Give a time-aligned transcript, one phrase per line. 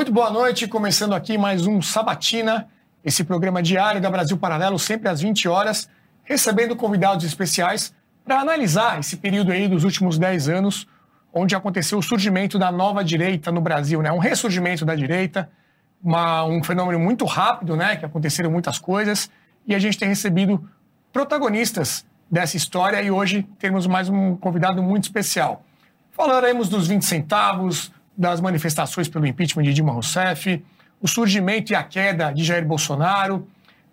[0.00, 2.66] Muito boa noite, começando aqui mais um Sabatina,
[3.04, 5.90] esse programa diário da Brasil Paralelo, sempre às 20 horas,
[6.24, 7.92] recebendo convidados especiais
[8.24, 10.88] para analisar esse período aí dos últimos 10 anos,
[11.34, 14.10] onde aconteceu o surgimento da nova direita no Brasil, né?
[14.10, 15.50] Um ressurgimento da direita,
[16.02, 17.96] uma, um fenômeno muito rápido, né?
[17.96, 19.30] Que aconteceram muitas coisas
[19.66, 20.66] e a gente tem recebido
[21.12, 25.62] protagonistas dessa história e hoje temos mais um convidado muito especial.
[26.10, 30.62] Falaremos dos 20 centavos, das manifestações pelo impeachment de Dilma Rousseff,
[31.00, 33.48] o surgimento e a queda de Jair Bolsonaro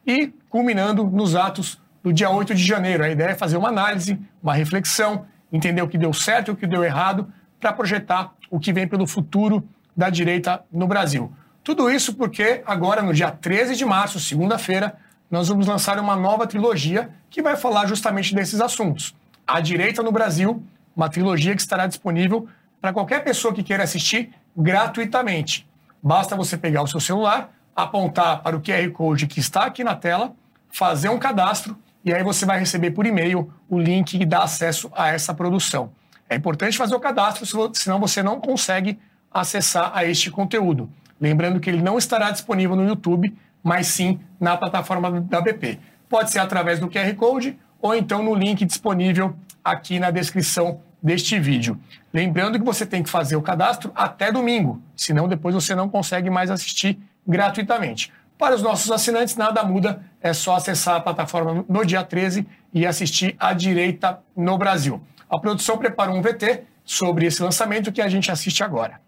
[0.05, 3.05] e culminando nos atos do dia 8 de janeiro.
[3.05, 6.57] A ideia é fazer uma análise, uma reflexão, entender o que deu certo e o
[6.57, 11.31] que deu errado para projetar o que vem pelo futuro da direita no Brasil.
[11.63, 14.97] Tudo isso porque agora, no dia 13 de março, segunda-feira,
[15.31, 19.15] nós vamos lançar uma nova trilogia que vai falar justamente desses assuntos.
[19.47, 20.61] A Direita no Brasil,
[20.93, 22.49] uma trilogia que estará disponível
[22.87, 25.67] para qualquer pessoa que queira assistir gratuitamente.
[26.01, 29.93] Basta você pegar o seu celular, apontar para o QR Code que está aqui na
[29.93, 30.33] tela,
[30.69, 34.89] fazer um cadastro e aí você vai receber por e-mail o link que dá acesso
[34.95, 35.91] a essa produção.
[36.29, 38.97] É importante fazer o cadastro, senão você não consegue
[39.33, 40.89] acessar a este conteúdo.
[41.19, 45.77] Lembrando que ele não estará disponível no YouTube, mas sim na plataforma da BP.
[46.07, 51.39] Pode ser através do QR Code ou então no link disponível aqui na descrição deste
[51.39, 51.79] vídeo.
[52.13, 56.29] Lembrando que você tem que fazer o cadastro até domingo, senão depois você não consegue
[56.29, 58.11] mais assistir gratuitamente.
[58.37, 62.85] Para os nossos assinantes, nada muda, é só acessar a plataforma no dia 13 e
[62.85, 65.01] assistir à direita no Brasil.
[65.29, 69.01] A produção preparou um VT sobre esse lançamento que a gente assiste agora.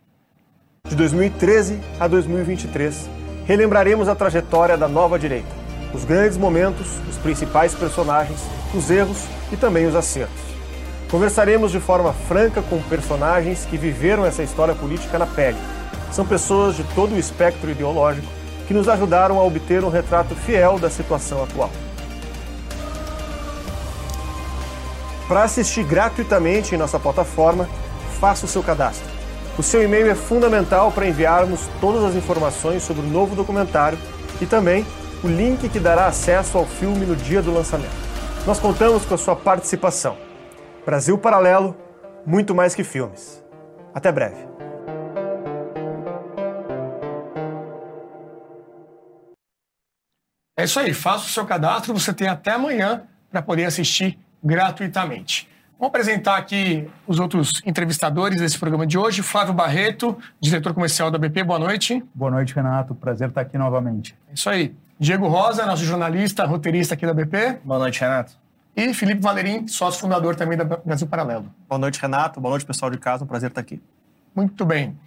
[0.87, 3.09] De 2013 a 2023,
[3.45, 5.49] relembraremos a trajetória da nova direita,
[5.93, 8.39] os grandes momentos, os principais personagens,
[8.73, 10.48] os erros e também os acertos.
[11.09, 15.57] Conversaremos de forma franca com personagens que viveram essa história política na pele.
[16.11, 18.27] São pessoas de todo o espectro ideológico
[18.67, 21.71] que nos ajudaram a obter um retrato fiel da situação atual.
[25.27, 27.67] Para assistir gratuitamente em nossa plataforma,
[28.19, 29.09] faça o seu cadastro.
[29.57, 33.97] O seu e-mail é fundamental para enviarmos todas as informações sobre o novo documentário
[34.39, 34.85] e também
[35.23, 37.97] o link que dará acesso ao filme no dia do lançamento.
[38.45, 40.28] Nós contamos com a sua participação.
[40.89, 41.77] Brasil Paralelo,
[42.25, 43.45] muito mais que filmes.
[43.93, 44.47] Até breve.
[50.57, 55.47] É isso aí, faça o seu cadastro, você tem até amanhã para poder assistir gratuitamente.
[55.77, 59.21] Vamos apresentar aqui os outros entrevistadores desse programa de hoje.
[59.21, 62.03] Flávio Barreto, diretor comercial da BP, boa noite.
[62.15, 62.95] Boa noite, Renato.
[62.95, 64.17] Prazer estar aqui novamente.
[64.27, 64.75] É isso aí.
[64.99, 67.59] Diego Rosa, nosso jornalista, roteirista aqui da BP.
[67.63, 68.48] Boa noite, Renato.
[68.79, 71.53] E Felipe Valerim, sócio fundador também da Brasil Paralelo.
[71.67, 72.39] Boa noite, Renato.
[72.39, 73.25] Boa noite, pessoal de casa.
[73.25, 73.81] Um prazer estar aqui.
[74.33, 74.97] Muito bem.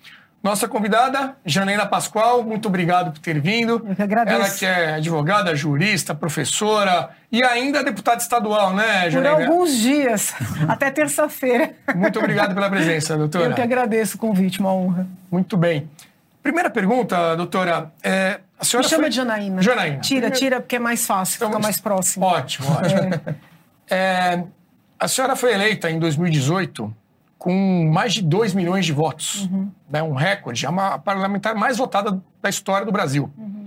[0.43, 3.81] Nossa convidada, Janaína Pascoal, muito obrigado por ter vindo.
[3.89, 4.37] Eu que agradeço.
[4.37, 9.37] Ela que é advogada, jurista, professora e ainda deputada estadual, né, Janaína?
[9.37, 10.35] Por alguns dias,
[10.69, 11.71] até terça-feira.
[11.95, 13.47] Muito obrigado pela presença, doutora.
[13.47, 15.07] Eu que agradeço o convite, uma honra.
[15.31, 15.89] Muito bem.
[16.43, 17.93] Primeira pergunta, doutora.
[18.03, 19.11] É, a senhora Me chama foi...
[19.11, 19.63] de Janaína.
[19.63, 20.01] Janaína.
[20.01, 22.27] Tira, tira, porque é mais fácil, então, fica mais próximo.
[22.27, 23.15] Ótimo, ótimo.
[23.15, 23.52] É.
[23.93, 24.43] É,
[24.99, 26.97] a senhora foi eleita em 2018
[27.37, 29.71] com mais de 2 milhões de votos, uhum.
[29.91, 33.31] né, um recorde, é uma parlamentar mais votada da história do Brasil.
[33.37, 33.67] Uhum.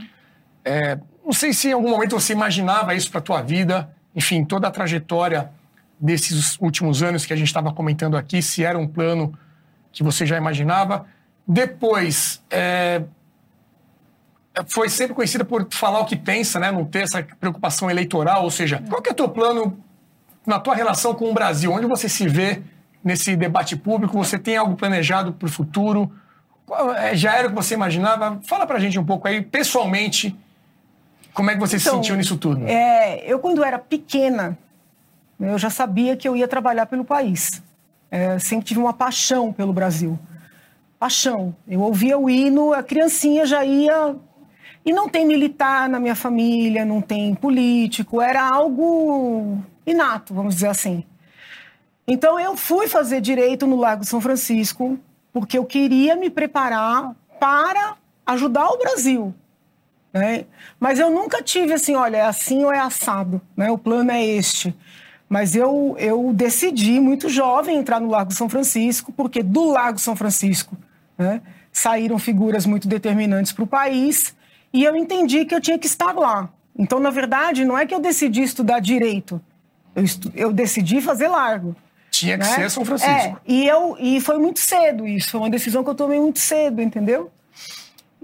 [0.63, 4.43] É, não sei se em algum momento você imaginava isso para a tua vida, enfim,
[4.43, 5.51] toda a trajetória
[5.99, 9.37] desses últimos anos que a gente estava comentando aqui, se era um plano
[9.91, 11.05] que você já imaginava.
[11.47, 13.03] Depois, é,
[14.67, 16.71] foi sempre conhecida por falar o que pensa, né?
[16.71, 19.84] não ter essa preocupação eleitoral, ou seja, qual que é o teu plano
[20.45, 22.61] na tua relação com o Brasil, onde você se vê
[23.03, 24.17] nesse debate público?
[24.17, 26.11] Você tem algo planejado para o futuro?
[26.97, 28.39] É, já era o que você imaginava?
[28.47, 30.35] Fala para a gente um pouco aí, pessoalmente,
[31.33, 32.65] como é que você então, se sentiu nisso tudo?
[32.65, 34.57] É, eu, quando era pequena,
[35.39, 37.61] eu já sabia que eu ia trabalhar pelo país.
[38.09, 40.17] É, sempre tive uma paixão pelo Brasil.
[40.97, 41.55] Paixão.
[41.67, 44.15] Eu ouvia o hino, a criancinha já ia.
[44.85, 50.67] E não tem militar na minha família, não tem político, era algo inato, vamos dizer
[50.67, 51.03] assim.
[52.07, 54.99] Então eu fui fazer direito no Lago São Francisco
[55.33, 57.95] porque eu queria me preparar para
[58.25, 59.33] ajudar o Brasil.
[60.13, 60.45] Né?
[60.79, 63.69] Mas eu nunca tive assim, olha, é assim ou é assado, né?
[63.69, 64.73] o plano é este.
[65.27, 70.15] Mas eu, eu decidi, muito jovem, entrar no Lago São Francisco, porque do Lago São
[70.15, 70.77] Francisco
[71.17, 71.41] né,
[71.71, 74.35] saíram figuras muito determinantes para o país,
[74.71, 76.49] e eu entendi que eu tinha que estar lá.
[76.77, 79.41] Então, na verdade, não é que eu decidi estudar direito,
[79.95, 80.31] eu, estu...
[80.35, 81.75] eu decidi fazer largo.
[82.11, 82.53] Tinha que né?
[82.53, 83.13] ser São Francisco.
[83.13, 86.39] É, e, eu, e foi muito cedo isso, foi uma decisão que eu tomei muito
[86.39, 87.31] cedo, entendeu?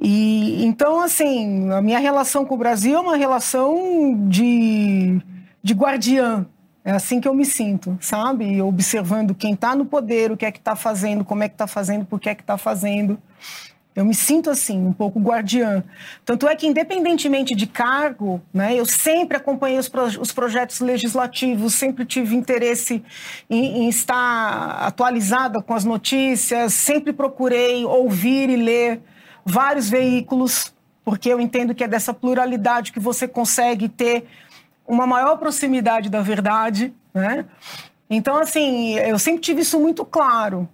[0.02, 5.22] E então, assim, a minha relação com o Brasil é uma relação de,
[5.62, 6.46] de guardiã.
[6.84, 8.60] É assim que eu me sinto, sabe?
[8.60, 11.68] Observando quem está no poder, o que é que está fazendo, como é que está
[11.68, 13.22] fazendo, por que é que está fazendo.
[13.94, 15.84] Eu me sinto assim, um pouco guardiã.
[16.24, 21.74] Tanto é que, independentemente de cargo, né, eu sempre acompanhei os, pro, os projetos legislativos,
[21.76, 23.04] sempre tive interesse
[23.50, 29.02] em, em, estar atualizada com as notícias, sempre procurei ouvir e ler
[29.46, 30.74] vários veículos,
[31.04, 34.26] porque eu entendo que é dessa pluralidade que você consegue ter
[34.88, 36.94] uma maior proximidade da verdade.
[37.14, 37.44] Né?
[38.10, 40.70] Então, assim, eu sempre tive isso muito claro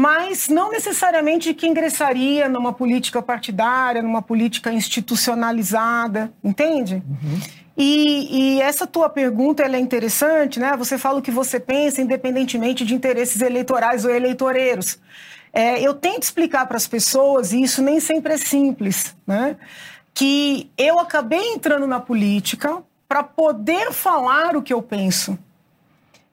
[0.00, 7.02] mas não necessariamente que ingressaria numa política partidária, numa política institucionalizada, entende?
[7.06, 7.40] Uhum.
[7.76, 10.74] E, e, essa tua pergunta é interessante, né?
[10.78, 14.98] Você fala o que você pensa, independentemente de interesses eleitorais ou eleitoreiros.
[15.52, 19.54] É, eu tento explicar para as pessoas, e isso nem sempre é simples, né?
[20.14, 25.38] Que eu acabei entrando na política para poder falar o que eu penso.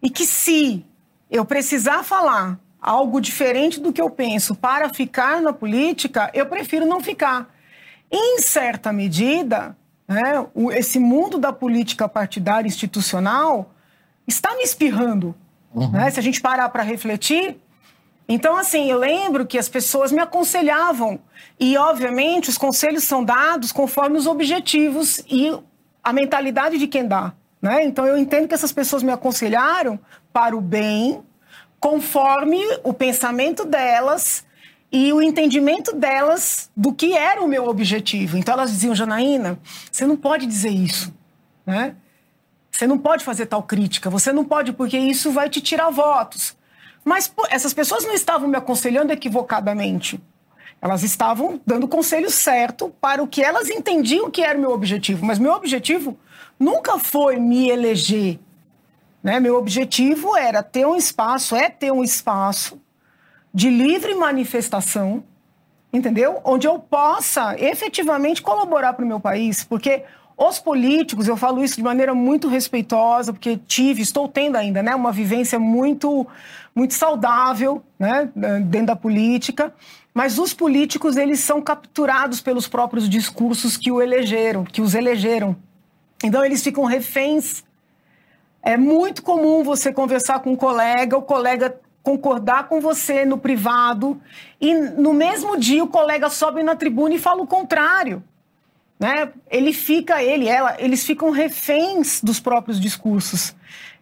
[0.02, 0.86] E que se
[1.30, 6.86] eu precisar falar algo diferente do que eu penso para ficar na política, eu prefiro
[6.86, 7.54] não ficar.
[8.12, 9.76] Em certa medida,
[10.08, 13.72] né, esse mundo da política partidária institucional
[14.26, 15.36] está me espirrando.
[15.74, 15.92] Uhum.
[15.92, 17.58] Né, se a gente parar para refletir.
[18.28, 21.20] Então, assim, eu lembro que as pessoas me aconselhavam.
[21.60, 25.56] E, obviamente, os conselhos são dados conforme os objetivos e
[26.04, 27.34] a mentalidade de quem dá.
[27.62, 27.86] Né?
[27.86, 30.00] Então, eu entendo que essas pessoas me aconselharam
[30.32, 31.22] para o bem
[31.80, 34.46] conforme o pensamento delas
[34.92, 38.38] e o entendimento delas do que era o meu objetivo.
[38.38, 39.60] Então elas diziam, Janaína,
[39.92, 41.14] você não pode dizer isso,
[41.66, 41.96] né?
[42.72, 46.56] Você não pode fazer tal crítica, você não pode porque isso vai te tirar votos.
[47.04, 50.22] Mas pô, essas pessoas não estavam me aconselhando equivocadamente.
[50.82, 54.72] Elas estavam dando o conselho certo para o que elas entendiam que era o meu
[54.72, 55.26] objetivo.
[55.26, 56.18] Mas meu objetivo
[56.60, 58.40] nunca foi me eleger,
[59.28, 59.42] né?
[59.42, 62.80] Meu objetivo era ter um espaço, é ter um espaço
[63.54, 65.22] de livre manifestação,
[65.92, 66.40] entendeu?
[66.46, 70.06] Onde eu possa efetivamente colaborar para o meu país, porque
[70.38, 74.96] os políticos, eu falo isso de maneira muito respeitosa, porque tive, estou tendo ainda, né,
[74.96, 76.26] uma vivência muito,
[76.74, 78.30] muito saudável, né,
[78.64, 79.74] dentro da política.
[80.14, 85.54] Mas os políticos, eles são capturados pelos próprios discursos que o elegeram, que os elegeram.
[86.24, 87.67] Então eles ficam reféns
[88.68, 94.22] é muito comum você conversar com um colega, o colega concordar com você no privado
[94.60, 98.22] e no mesmo dia o colega sobe na tribuna e fala o contrário.
[99.00, 99.32] Né?
[99.50, 103.56] Ele fica, ele, ela, eles ficam reféns dos próprios discursos.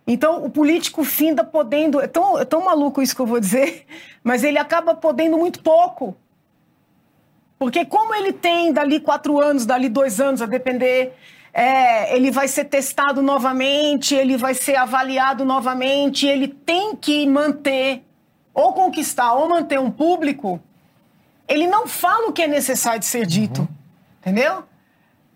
[0.08, 2.02] Então, o político finda podendo.
[2.02, 3.86] É tão, é tão maluco isso que eu vou dizer,
[4.24, 6.18] mas ele acaba podendo muito pouco.
[7.60, 11.14] Porque, como ele tem dali quatro anos, dali dois anos, a depender
[11.58, 18.04] é, ele vai ser testado novamente, ele vai ser avaliado novamente, ele tem que manter,
[18.54, 20.62] ou conquistar, ou manter um público.
[21.48, 23.68] Ele não fala o que é necessário de ser dito, uhum.
[24.20, 24.66] entendeu?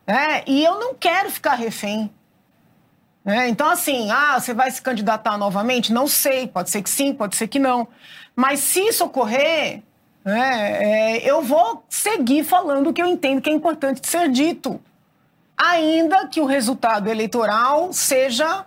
[0.06, 2.12] É, e eu não quero ficar refém.
[3.26, 5.94] É, então, assim, ah, você vai se candidatar novamente?
[5.94, 7.88] Não sei, pode ser que sim, pode ser que não.
[8.36, 9.84] Mas se isso ocorrer,
[10.26, 10.34] é,
[11.16, 14.82] é, eu vou seguir falando o que eu entendo que é importante de ser dito
[15.60, 18.66] ainda que o resultado eleitoral seja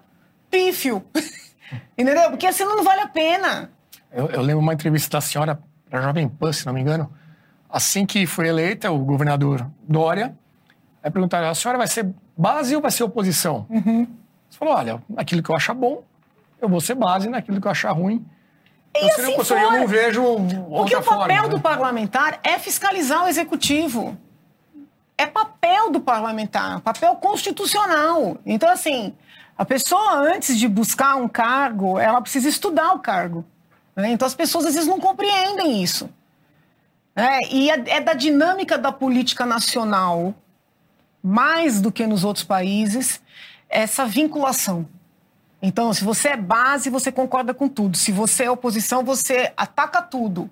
[0.50, 1.02] pífio.
[1.96, 2.30] Entendeu?
[2.30, 3.70] Porque assim não vale a pena.
[4.12, 5.58] Eu, eu lembro uma entrevista da senhora
[5.88, 7.10] para a Jovem Pan, se não me engano.
[7.68, 10.36] Assim que foi eleita, o governador Dória,
[11.02, 13.66] aí perguntaram: a senhora vai ser base ou vai ser oposição?
[13.70, 14.06] Uhum.
[14.50, 16.04] Você falou: olha, naquilo que eu achar bom,
[16.60, 18.24] eu vou ser base, naquilo que eu achar ruim.
[18.94, 20.22] E eu, assim eu não vejo.
[20.68, 21.62] Porque o papel forma, do né?
[21.62, 24.18] parlamentar é fiscalizar o executivo
[25.16, 28.38] é papel do parlamentar, papel constitucional.
[28.44, 29.14] Então, assim,
[29.56, 33.44] a pessoa, antes de buscar um cargo, ela precisa estudar o cargo.
[33.94, 34.10] Né?
[34.10, 36.08] Então, as pessoas às vezes não compreendem isso.
[37.14, 40.34] É, e é, é da dinâmica da política nacional,
[41.22, 43.20] mais do que nos outros países,
[43.68, 44.88] essa vinculação.
[45.60, 47.96] Então, se você é base, você concorda com tudo.
[47.96, 50.50] Se você é oposição, você ataca tudo.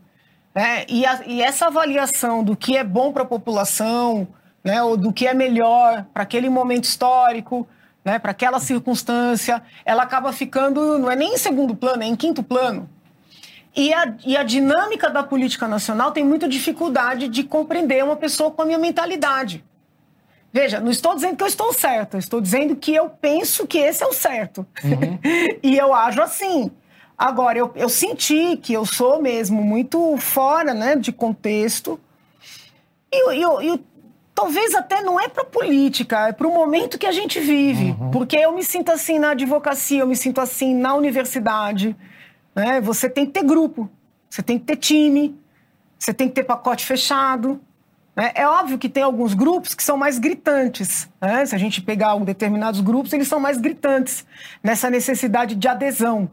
[0.54, 0.84] Né?
[0.88, 4.28] E, a, e essa avaliação do que é bom para a população,
[4.62, 7.66] né, ou do que é melhor para aquele momento histórico,
[8.04, 12.16] né, para aquela circunstância, ela acaba ficando, não é nem em segundo plano, é em
[12.16, 12.88] quinto plano.
[13.74, 18.50] E a, e a dinâmica da política nacional tem muita dificuldade de compreender uma pessoa
[18.50, 19.64] com a minha mentalidade.
[20.52, 24.02] Veja, não estou dizendo que eu estou certa, estou dizendo que eu penso que esse
[24.02, 24.66] é o certo.
[24.82, 25.18] Uhum.
[25.62, 26.70] e eu ajo assim.
[27.16, 32.00] Agora, eu, eu senti que eu sou mesmo muito fora né, de contexto
[33.12, 33.80] E, e, e
[34.40, 37.94] talvez até não é para política, é para o momento que a gente vive.
[38.00, 38.10] Uhum.
[38.10, 41.94] Porque eu me sinto assim na advocacia, eu me sinto assim na universidade.
[42.54, 42.80] Né?
[42.80, 43.88] Você tem que ter grupo,
[44.30, 45.38] você tem que ter time,
[45.98, 47.60] você tem que ter pacote fechado.
[48.16, 48.32] né?
[48.34, 51.06] É óbvio que tem alguns grupos que são mais gritantes.
[51.20, 51.44] né?
[51.44, 54.24] Se a gente pegar um determinados grupos, eles são mais gritantes
[54.62, 56.30] nessa necessidade de adesão.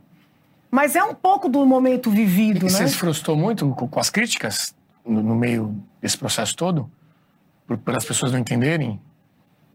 [0.71, 2.69] Mas é um pouco do momento vivido, E né?
[2.69, 4.73] você se frustrou muito com, as críticas
[5.05, 6.89] no, no meio desse processo todo?
[7.67, 8.99] Por, pelas pessoas não entenderem?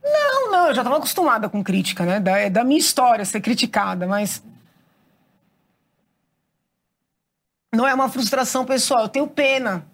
[0.02, 2.18] Não, não, eu já estava acostumada com crítica, né?
[2.18, 4.42] Da, é da minha história ser criticada, mas.
[7.74, 9.86] Não é uma frustração pessoal, eu tenho pena.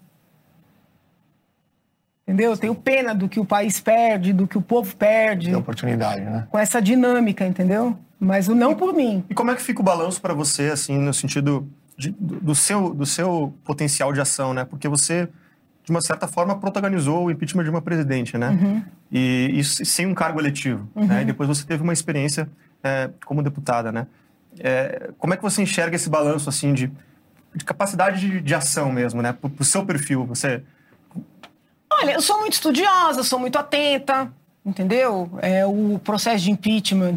[2.26, 2.50] Entendeu?
[2.50, 6.20] Eu tenho pena do que o país perde, do que o povo perde, De oportunidade,
[6.20, 6.46] né?
[6.50, 7.96] com essa dinâmica, entendeu?
[8.20, 9.24] Mas o não por mim.
[9.30, 12.54] E como é que fica o balanço para você, assim, no sentido de- do, do
[12.54, 14.64] seu, do seu potencial de ação, né?
[14.64, 15.28] Porque você,
[15.88, 18.50] de uma certa forma, protagonizou o impeachment de uma presidente, né?
[18.50, 18.82] Uhum.
[19.10, 21.22] E isso sem um cargo eletivo, né?
[21.22, 22.46] E depois você teve uma experiência
[22.84, 24.06] é, como deputada, né?
[24.60, 26.92] É, como é que você enxerga esse balanço, assim, de,
[27.54, 29.32] de capacidade de, de ação mesmo, né?
[29.32, 30.62] Pro, pro seu perfil, você...
[31.90, 34.30] Olha, eu sou muito estudiosa, sou muito atenta,
[34.64, 35.30] entendeu?
[35.40, 37.16] É, o processo de impeachment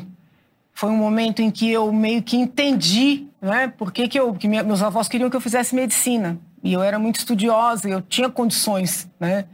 [0.74, 3.68] foi um momento em que eu meio que entendi, né?
[3.68, 6.38] Por que, que, eu, que minha- meus avós queriam que eu fizesse medicina.
[6.64, 9.46] E eu era muito estudiosa, eu tinha condições, né?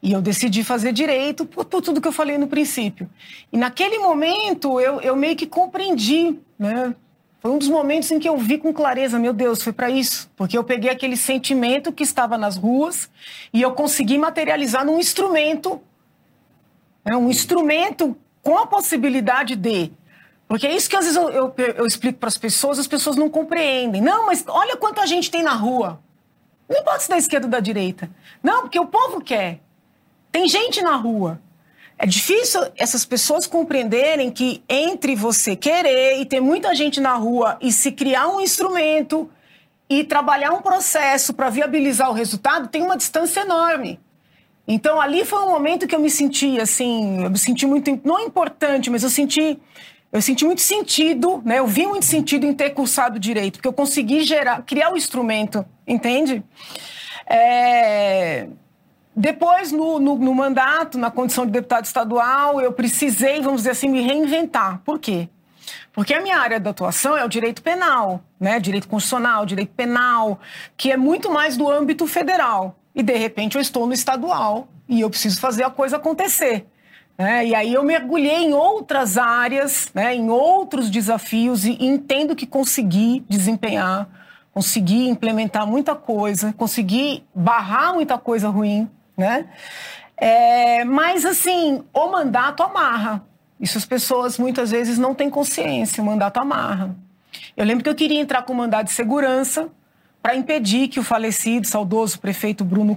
[0.00, 3.10] E eu decidi fazer direito por, por tudo que eu falei no princípio.
[3.52, 6.94] E naquele momento eu, eu meio que compreendi, né?
[7.44, 10.30] Foi um dos momentos em que eu vi com clareza, meu Deus, foi para isso.
[10.34, 13.10] Porque eu peguei aquele sentimento que estava nas ruas
[13.52, 15.78] e eu consegui materializar num instrumento,
[17.04, 19.92] né, um instrumento com a possibilidade de.
[20.48, 23.14] Porque é isso que às vezes eu, eu, eu explico para as pessoas, as pessoas
[23.14, 24.00] não compreendem.
[24.00, 26.00] Não, mas olha quanta gente tem na rua.
[26.68, 28.10] Não importa se da esquerda ou da direita.
[28.42, 29.60] Não, porque o povo quer.
[30.32, 31.40] Tem gente na rua.
[31.96, 37.56] É difícil essas pessoas compreenderem que entre você querer e ter muita gente na rua
[37.60, 39.30] e se criar um instrumento
[39.88, 44.00] e trabalhar um processo para viabilizar o resultado, tem uma distância enorme.
[44.66, 48.18] Então ali foi um momento que eu me senti assim, eu me senti muito não
[48.20, 49.58] importante, mas eu senti
[50.14, 51.58] eu senti muito sentido, né?
[51.58, 55.66] Eu vi muito sentido em ter cursado direito, porque eu consegui gerar, criar o instrumento,
[55.84, 56.40] entende?
[57.26, 58.46] É...
[59.16, 63.88] Depois, no, no, no mandato, na condição de deputado estadual, eu precisei, vamos dizer assim,
[63.88, 64.80] me reinventar.
[64.84, 65.28] Por quê?
[65.92, 68.60] Porque a minha área de atuação é o direito penal, né?
[68.60, 70.38] Direito constitucional, direito penal,
[70.76, 72.78] que é muito mais do âmbito federal.
[72.94, 76.68] E de repente eu estou no estadual e eu preciso fazer a coisa acontecer.
[77.16, 77.46] Né?
[77.46, 80.14] E aí eu mergulhei em outras áreas, né?
[80.14, 84.08] em outros desafios e entendo que consegui desempenhar,
[84.52, 89.46] consegui implementar muita coisa, consegui barrar muita coisa ruim, né?
[90.16, 93.24] É, mas assim, o mandato amarra.
[93.60, 96.94] Isso as pessoas muitas vezes não têm consciência, o mandato amarra.
[97.56, 99.68] Eu lembro que eu queria entrar com mandado de segurança
[100.20, 102.96] para impedir que o falecido, saudoso prefeito Bruno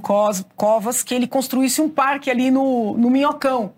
[0.56, 3.74] Covas, que ele construísse um parque ali no, no Minhocão.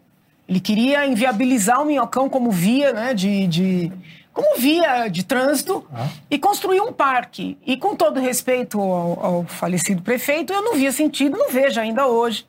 [0.49, 3.91] Ele queria inviabilizar o Minhocão como via, né, de, de-
[4.33, 5.85] como via de trânsito
[6.31, 7.55] e construir um parque.
[7.65, 12.07] E com todo respeito ao, ao falecido prefeito, eu não via sentido, não vejo ainda
[12.07, 12.47] hoje.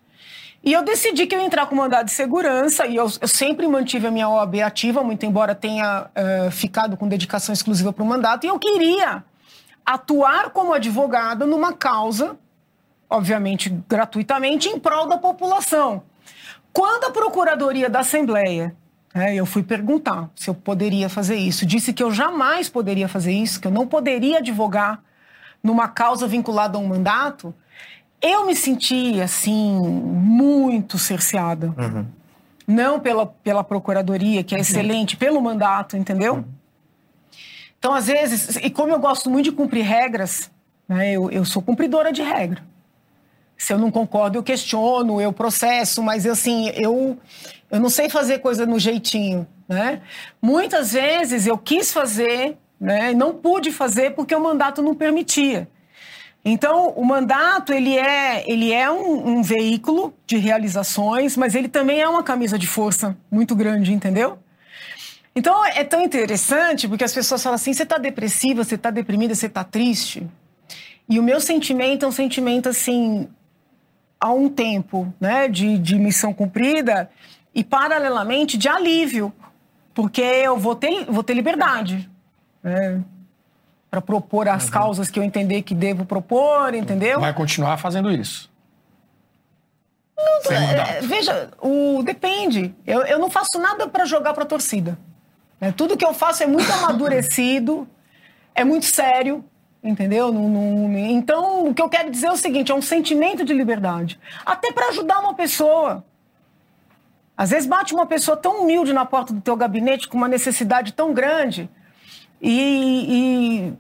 [0.65, 3.67] E eu decidi que eu ia entrar com mandado de segurança e eu, eu sempre
[3.67, 8.07] mantive a minha OAB ativa, muito embora tenha eh, ficado com dedicação exclusiva para o
[8.07, 8.45] mandato.
[8.45, 9.23] E eu queria
[9.85, 12.37] atuar como advogada numa causa,
[13.09, 16.03] obviamente gratuitamente, em prol da população.
[16.73, 18.75] Quando a Procuradoria da Assembleia,
[19.15, 23.33] né, eu fui perguntar se eu poderia fazer isso, disse que eu jamais poderia fazer
[23.33, 25.03] isso, que eu não poderia advogar
[25.63, 27.55] numa causa vinculada a um mandato,
[28.23, 31.75] eu me senti, assim, muito cerceada.
[32.67, 36.45] Não pela, pela Procuradoria, que é excelente, pelo mandato, entendeu?
[37.79, 40.51] Então, às vezes, e como eu gosto muito de cumprir regras,
[40.87, 42.63] né, eu, eu sou cumpridora de regra.
[43.61, 47.19] Se eu não concordo, eu questiono, eu processo, mas assim, eu,
[47.71, 50.01] eu não sei fazer coisa no jeitinho, né?
[50.41, 55.69] Muitas vezes eu quis fazer, né, não pude fazer porque o mandato não permitia.
[56.43, 62.01] Então, o mandato, ele é, ele é um, um veículo de realizações, mas ele também
[62.01, 64.39] é uma camisa de força muito grande, entendeu?
[65.37, 69.35] Então, é tão interessante porque as pessoas falam assim, você está depressiva, você está deprimida,
[69.35, 70.27] você está triste.
[71.07, 73.29] E o meu sentimento é um sentimento, assim,
[74.21, 77.11] há um tempo, né, de, de missão cumprida
[77.55, 79.33] e, paralelamente, de alívio,
[79.95, 82.09] porque eu vou ter, vou ter liberdade,
[82.63, 83.03] né,
[83.91, 87.19] para propor as causas que eu entender que devo propor, entendeu?
[87.19, 88.49] Vai continuar fazendo isso.
[90.17, 92.75] Não é, veja, o, depende.
[92.87, 94.99] Eu, eu não faço nada para jogar para a torcida.
[95.59, 95.73] né?
[95.73, 97.89] Tudo que eu faço é muito amadurecido,
[98.55, 99.45] é muito sério,
[99.83, 100.33] entendeu?
[100.33, 103.53] Não- não- então, o que eu quero dizer é o seguinte: é um sentimento de
[103.55, 104.19] liberdade.
[104.45, 106.05] Até para ajudar uma pessoa.
[107.37, 110.93] Às vezes bate uma pessoa tão humilde na porta do teu gabinete com uma necessidade
[110.93, 111.71] tão grande
[112.41, 113.73] e- e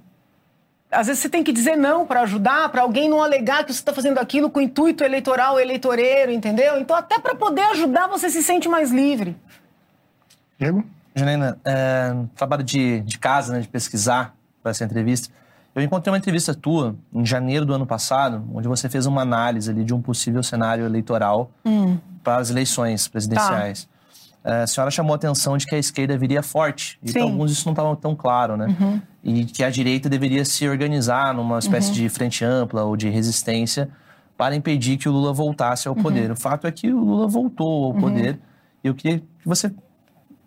[0.90, 3.78] às vezes você tem que dizer não para ajudar, para alguém não alegar que você
[3.80, 6.80] está fazendo aquilo com intuito eleitoral, eleitoreiro, entendeu?
[6.80, 9.37] Então, até para poder ajudar, você se sente mais livre.
[10.59, 10.83] Diego?
[11.14, 15.28] Janaína, é, trabalho de, de casa, né, de pesquisar para essa entrevista.
[15.75, 19.71] Eu encontrei uma entrevista tua em janeiro do ano passado, onde você fez uma análise
[19.71, 21.50] ali de um possível cenário eleitoral
[22.25, 23.89] para as eleições presidenciais.
[24.43, 26.99] É, a senhora chamou a atenção de que a esquerda viria forte.
[27.03, 28.67] E para alguns isso não estava tão claro, né?
[29.23, 33.89] E que a direita deveria se organizar numa espécie de frente ampla ou de resistência
[34.37, 36.31] para impedir que o Lula voltasse ao poder.
[36.33, 38.41] O fato é que o Lula voltou ao poder.
[38.83, 39.71] E eu queria que você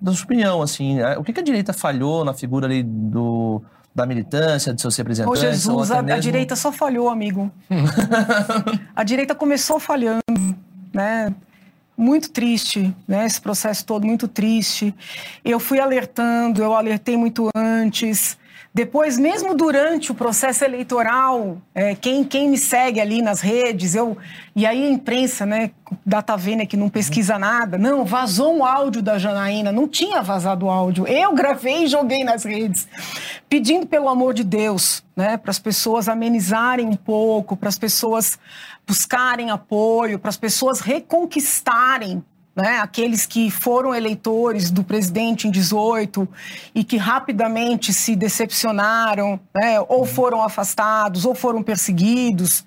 [0.02, 3.62] da sua opinião, assim, é, o que, que a direita falhou na figura ali do,
[3.96, 5.42] da militância, de seus Ô representantes?
[5.42, 7.52] Jesus, ou até a, a mesmo- direita só falhou, amigo.
[8.96, 10.22] a direita começou falhando,
[10.94, 11.34] né?
[11.96, 13.26] Muito triste, né?
[13.26, 14.94] Esse processo todo muito triste.
[15.46, 18.36] Eu fui alertando, eu alertei muito antes.
[18.76, 24.18] Depois, mesmo durante o processo eleitoral, é, quem, quem me segue ali nas redes, eu
[24.56, 25.70] e aí a imprensa, né,
[26.04, 30.66] Data Vênia que não pesquisa nada, não, vazou um áudio da Janaína, não tinha vazado
[30.66, 31.06] o áudio.
[31.06, 32.88] Eu gravei e joguei nas redes,
[33.48, 38.40] pedindo pelo amor de Deus, né, para as pessoas amenizarem um pouco, para as pessoas
[38.88, 42.24] buscarem apoio, para as pessoas reconquistarem
[42.56, 46.28] né, aqueles que foram eleitores do presidente em 18
[46.76, 52.66] e que rapidamente se decepcionaram, né, ou foram afastados, ou foram perseguidos.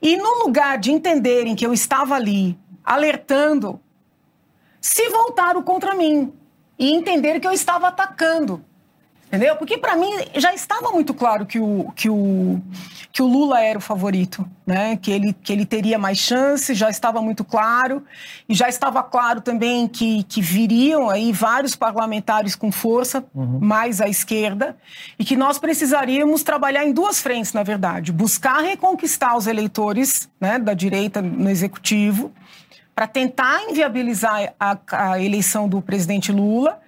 [0.00, 3.78] E no lugar de entenderem que eu estava ali alertando,
[4.80, 6.32] se voltaram contra mim
[6.78, 8.64] e entenderam que eu estava atacando.
[9.28, 9.56] Entendeu?
[9.56, 12.62] Porque para mim já estava muito claro que o, que o,
[13.12, 14.96] que o Lula era o favorito, né?
[14.96, 18.02] que, ele, que ele teria mais chances, já estava muito claro.
[18.48, 24.08] E já estava claro também que, que viriam aí vários parlamentares com força, mais à
[24.08, 24.74] esquerda,
[25.18, 28.10] e que nós precisaríamos trabalhar em duas frentes, na verdade.
[28.10, 32.32] Buscar reconquistar os eleitores né, da direita no executivo,
[32.94, 36.80] para tentar inviabilizar a, a eleição do presidente Lula.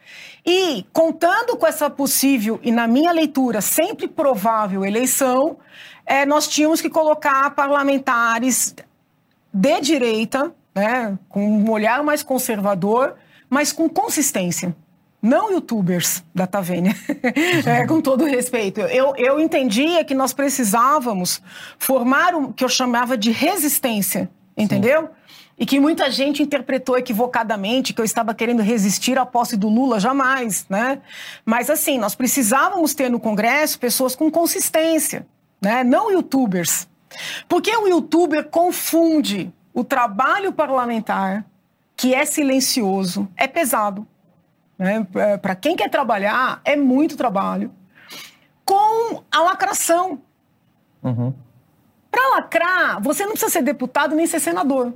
[0.45, 5.59] E, contando com essa possível, e na minha leitura, sempre provável eleição,
[6.07, 8.75] eh, nós tínhamos que colocar parlamentares
[9.53, 13.17] de direita, né, com um olhar mais conservador,
[13.49, 14.75] mas com consistência.
[15.23, 16.95] Não youtubers da Tavênia,
[17.67, 18.81] É, com todo respeito.
[18.81, 21.43] Eu, eu entendia que nós precisávamos
[21.79, 25.11] formar o que eu chamava de resistência, entendeu?
[25.61, 30.01] E que muita gente interpretou equivocadamente que eu estava querendo resistir à posse do Lula,
[30.01, 31.03] jamais, né?
[31.45, 35.27] Mas assim, nós precisávamos ter no Congresso pessoas com consistência,
[35.61, 35.85] né?
[35.85, 36.89] Não youtubers.
[37.47, 41.45] Porque o youtuber confunde o trabalho parlamentar,
[41.95, 44.07] que é silencioso, é pesado.
[44.79, 45.07] Né?
[45.43, 47.71] Para quem quer trabalhar, é muito trabalho.
[48.65, 50.23] Com a lacração.
[51.03, 51.35] Uhum.
[52.11, 54.95] Para lacrar, você não precisa ser deputado nem ser senador.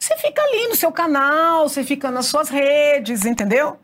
[0.00, 3.78] Você fica ali no seu canal, você fica nas suas redes, entendeu?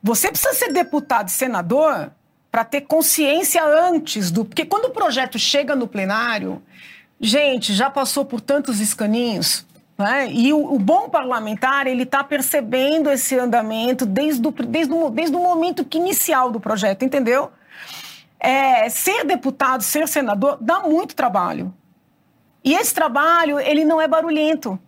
[0.00, 2.12] Você precisa ser deputado e senador
[2.50, 4.44] para ter consciência antes do.
[4.44, 6.62] Porque quando o projeto chega no plenário,
[7.20, 9.66] gente, já passou por tantos escaninhos.
[9.98, 10.30] Né?
[10.30, 15.34] E o, o bom parlamentar, ele está percebendo esse andamento desde o, desde, o, desde
[15.34, 17.50] o momento inicial do projeto, entendeu?
[18.38, 21.74] É, ser deputado, ser senador, dá muito trabalho.
[22.62, 24.78] E esse trabalho, ele não é barulhento.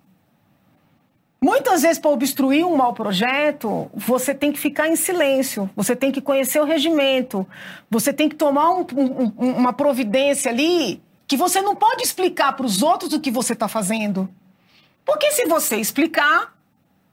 [1.42, 6.12] Muitas vezes, para obstruir um mau projeto, você tem que ficar em silêncio, você tem
[6.12, 7.46] que conhecer o regimento,
[7.90, 12.66] você tem que tomar um, um, uma providência ali que você não pode explicar para
[12.66, 14.29] os outros o que você está fazendo.
[15.03, 16.55] Porque se você explicar,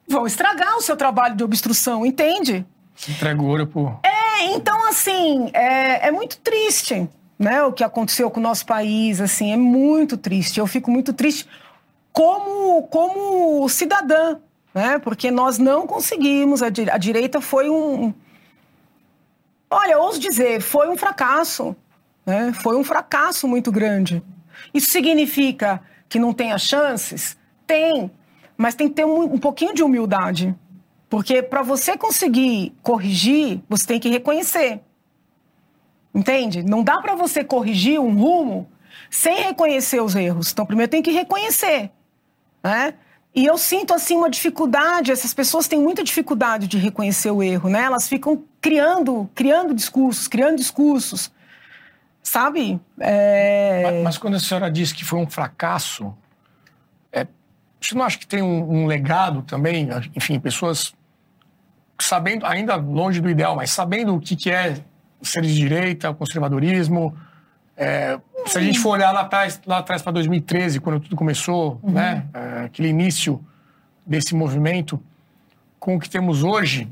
[0.05, 2.65] vão estragar o seu trabalho de obstrução, entende?
[3.07, 3.99] Entrega o ouro pro.
[4.03, 7.07] É, então, assim, é, é muito triste
[7.39, 10.59] né, o que aconteceu com o nosso país, assim, é muito triste.
[10.59, 11.47] Eu fico muito triste
[12.17, 14.39] como, como cidadã,
[14.73, 14.97] né?
[14.97, 18.11] Porque nós não conseguimos, a, di a direita foi um.
[19.69, 21.75] Olha, ouso dizer, foi um fracasso.
[22.25, 22.51] Né?
[22.53, 24.23] Foi um fracasso muito grande.
[24.73, 27.37] Isso significa que não tenha chances?
[27.67, 28.09] Tem,
[28.57, 30.55] mas tem que ter um, um pouquinho de humildade.
[31.07, 34.81] Porque para você conseguir corrigir, você tem que reconhecer.
[36.15, 36.63] Entende?
[36.63, 38.67] Não dá para você corrigir um rumo
[39.07, 40.51] sem reconhecer os erros.
[40.51, 41.91] Então, primeiro tem que reconhecer.
[42.63, 42.93] Né?
[43.35, 47.69] E eu sinto assim uma dificuldade, essas pessoas têm muita dificuldade de reconhecer o erro,
[47.69, 47.83] né?
[47.83, 51.31] Elas ficam criando, criando discursos, criando discursos.
[52.23, 52.79] Sabe?
[52.99, 53.83] É...
[53.83, 56.13] Mas, mas, quando a senhora diz que foi um fracasso,
[57.11, 57.27] é,
[57.79, 59.87] você não acha que tem um, um legado também?
[60.15, 60.93] Enfim, pessoas
[61.99, 64.77] sabendo, ainda longe do ideal, mas sabendo o que, que é
[65.21, 67.17] ser de direita, o conservadorismo.
[67.77, 71.79] É, se a gente for olhar lá atrás, lá atrás para 2013, quando tudo começou,
[71.83, 71.91] uhum.
[71.91, 73.39] né, é, aquele início
[74.05, 74.99] desse movimento,
[75.79, 76.89] com o que temos hoje,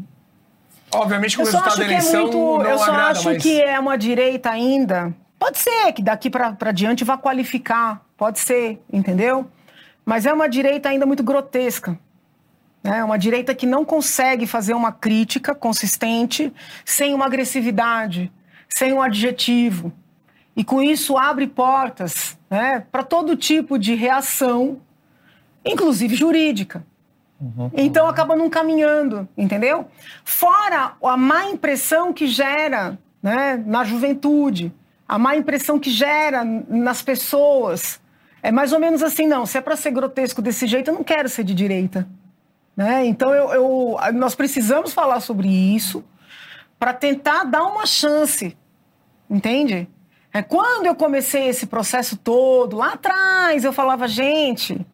[0.93, 3.41] obviamente que o resultado da é eleição é muito, não Eu só agrada, acho mas...
[3.41, 5.13] que é uma direita ainda.
[5.39, 9.49] Pode ser que daqui para diante vá qualificar, pode ser, entendeu?
[10.05, 11.97] Mas é uma direita ainda muito grotesca.
[12.83, 16.53] É uma direita que não consegue fazer uma crítica consistente
[16.85, 18.31] sem uma agressividade,
[18.69, 19.91] sem um adjetivo.
[20.55, 24.79] E com isso abre portas né, para todo tipo de reação,
[25.65, 26.85] inclusive jurídica.
[27.39, 27.69] Uhum.
[27.73, 29.87] Então acaba não caminhando, entendeu?
[30.23, 34.73] Fora a má impressão que gera né, na juventude,
[35.07, 37.99] a má impressão que gera nas pessoas.
[38.41, 41.03] É mais ou menos assim, não, se é para ser grotesco desse jeito, eu não
[41.03, 42.07] quero ser de direita.
[42.77, 43.05] Né?
[43.05, 46.03] Então, eu, eu, nós precisamos falar sobre isso
[46.77, 48.55] para tentar dar uma chance,
[49.29, 49.87] entende?
[50.35, 54.85] É, quando eu comecei esse processo todo, lá atrás, eu falava, gente,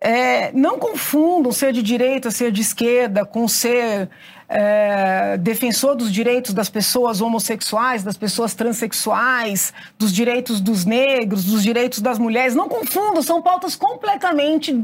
[0.00, 4.10] é, não confundam ser de direita, ser de esquerda, com ser
[4.48, 11.62] é, defensor dos direitos das pessoas homossexuais, das pessoas transexuais, dos direitos dos negros, dos
[11.62, 12.56] direitos das mulheres.
[12.56, 14.74] Não confundam, são pautas completamente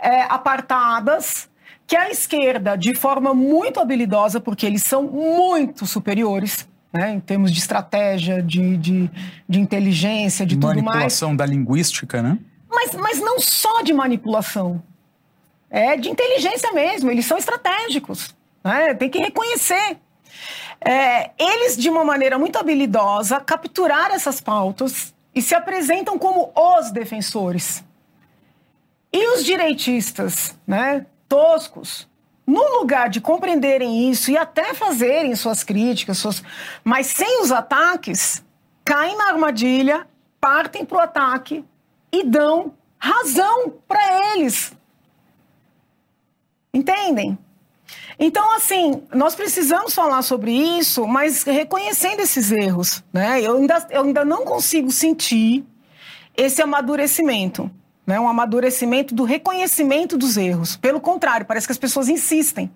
[0.00, 1.48] é, apartadas
[1.86, 7.50] que a esquerda, de forma muito habilidosa, porque eles são muito superiores, né, em termos
[7.50, 9.10] de estratégia, de, de,
[9.48, 10.84] de inteligência, de tudo mais.
[10.84, 12.38] Manipulação da linguística, né?
[12.68, 14.82] Mas, mas não só de manipulação.
[15.70, 18.34] É de inteligência mesmo, eles são estratégicos.
[18.62, 18.94] Né?
[18.94, 19.96] Tem que reconhecer.
[20.80, 26.90] É, eles, de uma maneira muito habilidosa, capturaram essas pautas e se apresentam como os
[26.90, 27.82] defensores.
[29.12, 32.08] E os direitistas, né, toscos,
[32.46, 36.42] no lugar de compreenderem isso e até fazerem suas críticas, suas...
[36.82, 38.44] mas sem os ataques,
[38.84, 40.06] caem na armadilha,
[40.40, 41.64] partem para o ataque
[42.10, 44.72] e dão razão para eles.
[46.74, 47.38] Entendem?
[48.18, 53.02] Então, assim, nós precisamos falar sobre isso, mas reconhecendo esses erros.
[53.12, 53.40] Né?
[53.40, 55.64] Eu, ainda, eu ainda não consigo sentir
[56.36, 57.70] esse amadurecimento
[58.06, 60.76] né, um amadurecimento do reconhecimento dos erros.
[60.76, 62.70] Pelo contrário, parece que as pessoas insistem.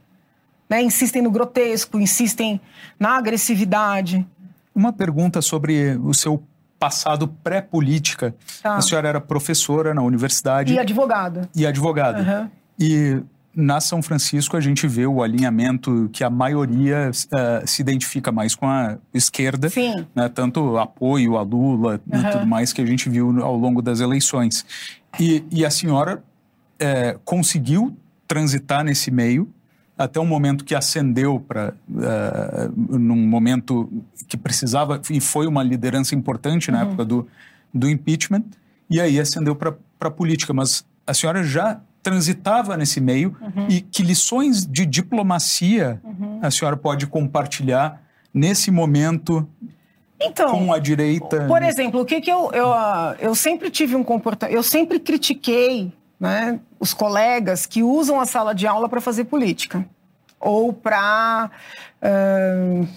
[0.68, 2.60] Né, insistem no grotesco, insistem
[2.98, 4.26] na agressividade.
[4.74, 6.42] Uma pergunta sobre o seu
[6.78, 8.34] passado pré-política.
[8.62, 8.76] Tá.
[8.76, 10.74] A senhora era professora na universidade.
[10.74, 11.48] E advogada.
[11.54, 12.20] E advogada.
[12.20, 12.50] Uhum.
[12.78, 13.22] E
[13.56, 18.54] na São Francisco a gente vê o alinhamento que a maioria uh, se identifica mais
[18.54, 20.06] com a esquerda, Sim.
[20.14, 22.20] Né, tanto apoio a Lula uhum.
[22.20, 24.66] e tudo mais que a gente viu ao longo das eleições.
[25.18, 26.22] E, e a senhora
[26.78, 27.96] é, conseguiu
[28.28, 29.48] transitar nesse meio
[29.96, 33.90] até um momento que ascendeu para uh, num momento
[34.28, 36.88] que precisava e foi uma liderança importante na uhum.
[36.88, 37.28] época do,
[37.72, 38.44] do impeachment
[38.90, 43.66] e aí ascendeu para a política mas a senhora já transitava nesse meio uhum.
[43.68, 46.38] e que lições de diplomacia uhum.
[46.40, 48.00] a senhora pode compartilhar
[48.32, 49.44] nesse momento
[50.20, 51.46] então, com a direita.
[51.48, 52.68] Por exemplo, o que, que eu, eu,
[53.18, 54.54] eu sempre tive um comportamento.
[54.54, 59.84] Eu sempre critiquei né, os colegas que usam a sala de aula para fazer política
[60.38, 61.50] ou para
[62.00, 62.88] uh,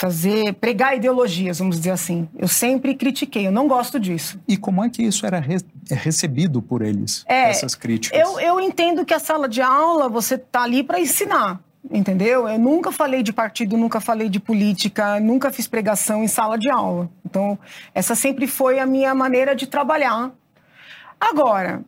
[0.00, 2.26] fazer pregar ideologias, vamos dizer assim.
[2.38, 4.40] Eu sempre critiquei, eu não gosto disso.
[4.48, 5.58] E como é que isso era re
[5.90, 8.18] é recebido por eles, é, essas críticas?
[8.18, 11.60] Eu, eu entendo que a sala de aula você está ali para ensinar
[11.90, 12.46] entendeu?
[12.46, 16.68] Eu nunca falei de partido, nunca falei de política, nunca fiz pregação em sala de
[16.70, 17.08] aula.
[17.24, 17.58] Então,
[17.94, 20.30] essa sempre foi a minha maneira de trabalhar.
[21.18, 21.82] Agora,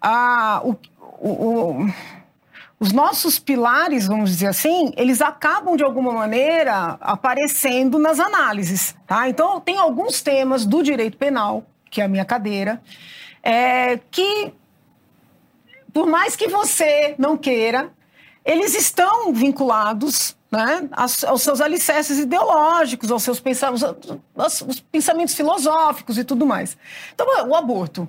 [0.00, 0.76] a, o,
[1.18, 1.94] o, o,
[2.82, 9.28] os nossos pilares, vamos dizer assim, eles acabam de alguma maneira aparecendo nas análises, tá?
[9.28, 12.82] Então, tem alguns temas do direito penal, que é a minha cadeira,
[13.40, 14.52] é, que
[15.92, 17.92] por mais que você não queira,
[18.44, 23.84] eles estão vinculados né, aos, seus alicerces ideológicos, aos seus pensamentos,
[24.34, 26.76] aos pensamentos filosóficos e tudo mais.
[27.14, 28.08] Então, o aborto.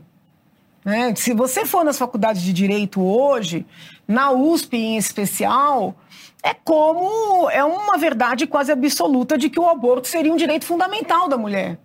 [0.84, 3.66] Né, se você for nas faculdades de direito hoje,
[4.08, 5.96] na USP em especial,
[6.44, 11.30] é como é uma verdade quase absoluta de que o aborto seria um direito fundamental
[11.30, 11.80] da mulher.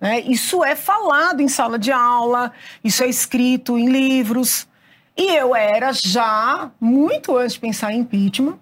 [0.00, 0.20] Né?
[0.20, 2.52] Isso é falado em sala de aula,
[2.84, 4.68] isso é escrito em livros.
[5.16, 8.58] E eu era já, muito antes de pensar em impeachment,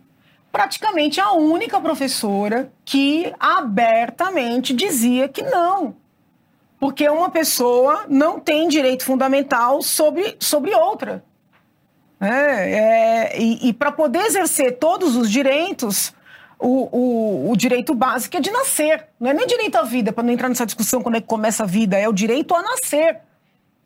[0.51, 5.97] praticamente a única professora que abertamente dizia que não.
[6.79, 11.25] Porque uma pessoa não tem direito fundamental sobre, sobre outra.
[12.25, 16.15] É, é, e, e para poder exercer todos os direitos,
[16.59, 19.07] o, o, o, direito básico é de nascer.
[19.21, 21.65] Não é nem direito à vida, para não entrar nessa discussão quando é que começa
[21.65, 23.19] a vida, é o direito a nascer.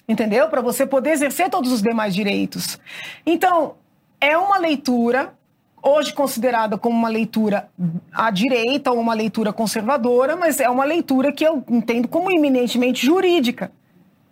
[0.09, 0.49] Entendeu?
[0.49, 2.79] Para você poder exercer todos os demais direitos.
[3.27, 3.75] Então,
[4.21, 5.35] é uma leitura
[5.83, 7.69] hoje considerada como uma leitura
[8.13, 13.05] à direita ou uma leitura conservadora, mas é uma leitura que eu entendo como eminentemente
[13.05, 13.71] jurídica.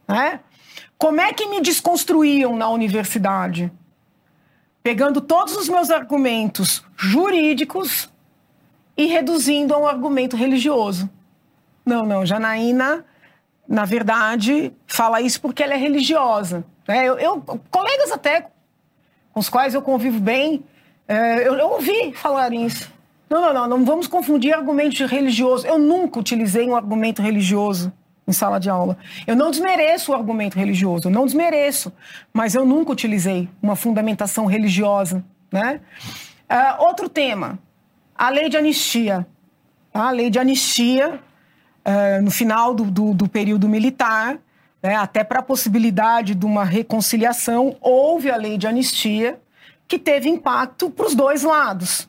[0.09, 0.41] Né?
[0.97, 3.71] Como é que me desconstruíam na universidade?
[4.87, 8.09] Pegando todos os meus argumentos jurídicos
[8.97, 11.11] e reduzindo a um argumento religioso.
[11.85, 13.05] Não, não, Janaína,
[13.67, 16.65] na verdade, fala isso porque ela é religiosa.
[16.87, 17.05] Né?
[17.05, 18.43] Eu, eu, colegas até
[19.33, 20.65] com os quais eu convivo bem,
[21.09, 22.89] é, eu, eu ouvi falar isso.
[23.29, 25.67] Não, não, não, não vamos confundir argumento religioso.
[25.67, 27.93] Eu nunca utilizei um argumento religioso
[28.27, 28.99] em sala de aula.
[29.27, 31.93] Eu não desmereço o argumento religioso, eu não desmereço,
[32.33, 35.81] mas eu nunca utilizei uma fundamentação religiosa, né?
[36.51, 37.59] Uh, outro tema,
[38.15, 39.27] a lei de anistia.
[39.93, 40.09] Tá?
[40.09, 41.21] A lei de anistia,
[41.87, 44.39] uh, no final do, do, do período militar,
[44.83, 49.41] né, até para a possibilidade de uma reconciliação, houve a lei de anistia,
[49.89, 52.09] que teve impacto para os dois lados.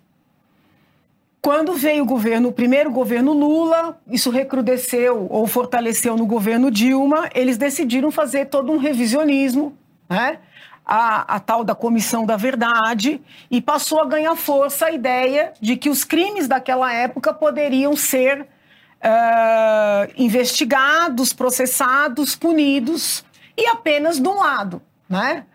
[1.48, 7.30] Quando veio o governo, o primeiro governo Lula, isso recrudesceu ou fortaleceu no governo Dilma,
[7.34, 9.74] eles decidiram fazer todo um revisionismo,
[10.10, 10.40] né?
[10.86, 15.78] A, a, tal da Comissão da Verdade, e passou a ganhar força a ideia de
[15.78, 23.24] que os crimes daquela época poderiam ser uh, investigados, processados, punidos,
[23.58, 24.82] e apenas de um lado.
[25.08, 25.46] Né?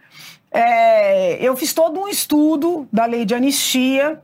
[0.51, 4.23] É, eu fiz todo um estudo da lei de anistia,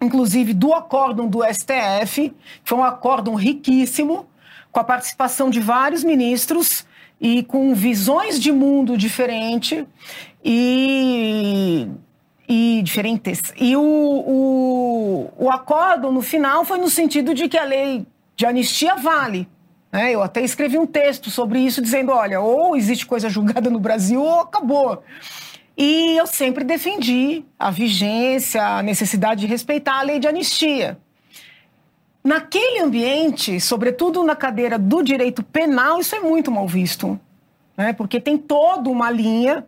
[0.00, 2.34] inclusive do acórdão do STF, que
[2.64, 4.26] foi um acórdão riquíssimo,
[4.72, 6.86] com a participação de vários ministros
[7.20, 9.86] e com visões de mundo diferente
[10.44, 11.86] e,
[12.48, 13.40] e diferentes.
[13.56, 18.46] E o, o, o acórdão, no final, foi no sentido de que a lei de
[18.46, 19.46] anistia vale.
[19.92, 20.12] Né?
[20.14, 24.22] Eu até escrevi um texto sobre isso, dizendo: olha, ou existe coisa julgada no Brasil
[24.22, 25.02] ou acabou.
[25.76, 30.98] E eu sempre defendi a vigência, a necessidade de respeitar a lei de anistia.
[32.22, 37.18] Naquele ambiente, sobretudo na cadeira do direito penal, isso é muito mal visto,
[37.76, 37.94] né?
[37.94, 39.66] porque tem toda uma linha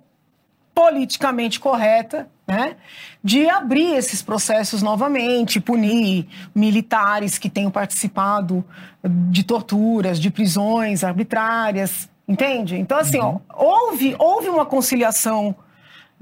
[0.75, 2.77] politicamente correta né?
[3.25, 8.63] de abrir esses processos novamente, punir militares que tenham participado
[9.03, 12.77] de torturas, de prisões arbitrárias, entende?
[12.77, 13.41] Então, assim, uhum.
[13.49, 15.55] ó, houve, houve uma conciliação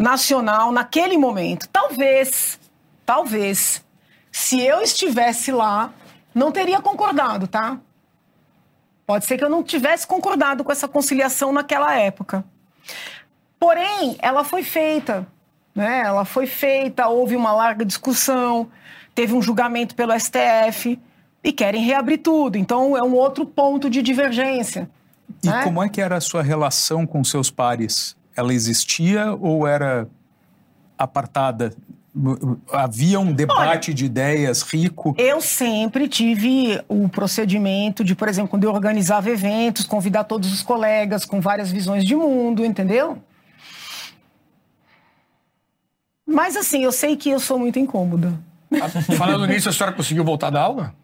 [0.01, 1.69] nacional naquele momento.
[1.69, 2.59] Talvez,
[3.05, 3.85] talvez,
[4.33, 5.93] se eu estivesse lá,
[6.35, 7.79] não teria concordado, tá?
[9.07, 12.45] Pode ser que eu não tivesse concordado com essa conciliação naquela época.
[13.59, 15.27] Porém, ela foi feita,
[15.75, 16.03] né?
[16.05, 18.71] Ela foi feita, houve uma larga discussão,
[19.15, 20.99] teve um julgamento pelo STF
[21.45, 22.57] e querem reabrir tudo.
[22.57, 24.89] Então, é um outro ponto de divergência.
[25.43, 25.63] E né?
[25.63, 28.17] como é que era a sua relação com seus pares?
[28.37, 30.09] Ela existia ou era
[30.99, 31.73] apartada?
[32.73, 35.14] Havia um debate Olha, de ideias rico?
[35.16, 40.62] Eu sempre tive o procedimento de, por exemplo, quando eu organizava eventos, convidar todos os
[40.62, 43.23] colegas com várias visões de mundo, entendeu?
[46.27, 48.35] Mas assim, eu sei que eu sou muito incômoda.
[49.16, 50.95] Falando nisso, a senhora conseguiu voltar da aula?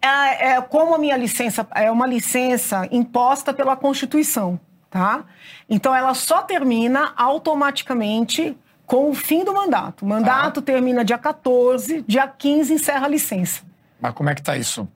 [0.00, 5.24] É, é, como a minha licença é uma licença imposta pela Constituição tá?
[5.68, 10.04] Então ela só termina automaticamente com o fim do mandato.
[10.04, 10.72] O mandato tá.
[10.72, 13.62] termina dia 14, dia 15 encerra a licença.
[14.00, 14.88] Mas como é que tá isso?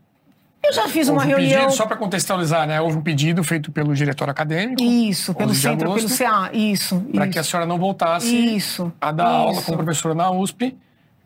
[0.65, 1.61] Eu já fiz Houve uma um reunião.
[1.63, 2.81] Pedido, só para contextualizar, né?
[2.81, 4.81] Houve um pedido feito pelo diretor acadêmico.
[4.81, 6.51] Isso, pelo centro, agosto, pelo CA.
[6.53, 7.01] Isso.
[7.13, 9.33] Para que a senhora não voltasse isso, a dar isso.
[9.35, 10.77] aula como professora na USP.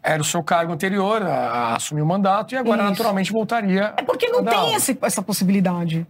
[0.03, 2.91] Era o seu cargo anterior a, a assumir o mandato e agora, isso.
[2.91, 3.93] naturalmente, voltaria.
[3.97, 6.07] É porque não tem esse, essa possibilidade.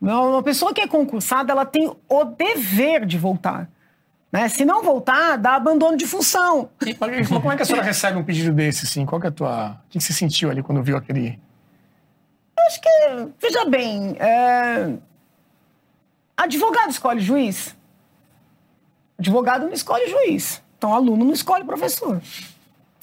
[0.00, 3.68] Uma pessoa que é concursada, ela tem o dever de voltar.
[4.32, 4.48] Né?
[4.48, 6.70] Se não voltar, dá abandono de função.
[6.86, 9.04] E, como é que a senhora recebe um pedido desse, assim?
[9.04, 9.70] Qual que é a tua...
[9.86, 11.38] O que você sentiu ali quando viu aquele...
[12.56, 12.88] Eu acho que,
[13.40, 14.94] veja bem, é...
[16.36, 17.76] advogado escolhe juiz.
[19.18, 20.62] Advogado não escolhe juiz.
[20.78, 22.22] Então, aluno não escolhe professor.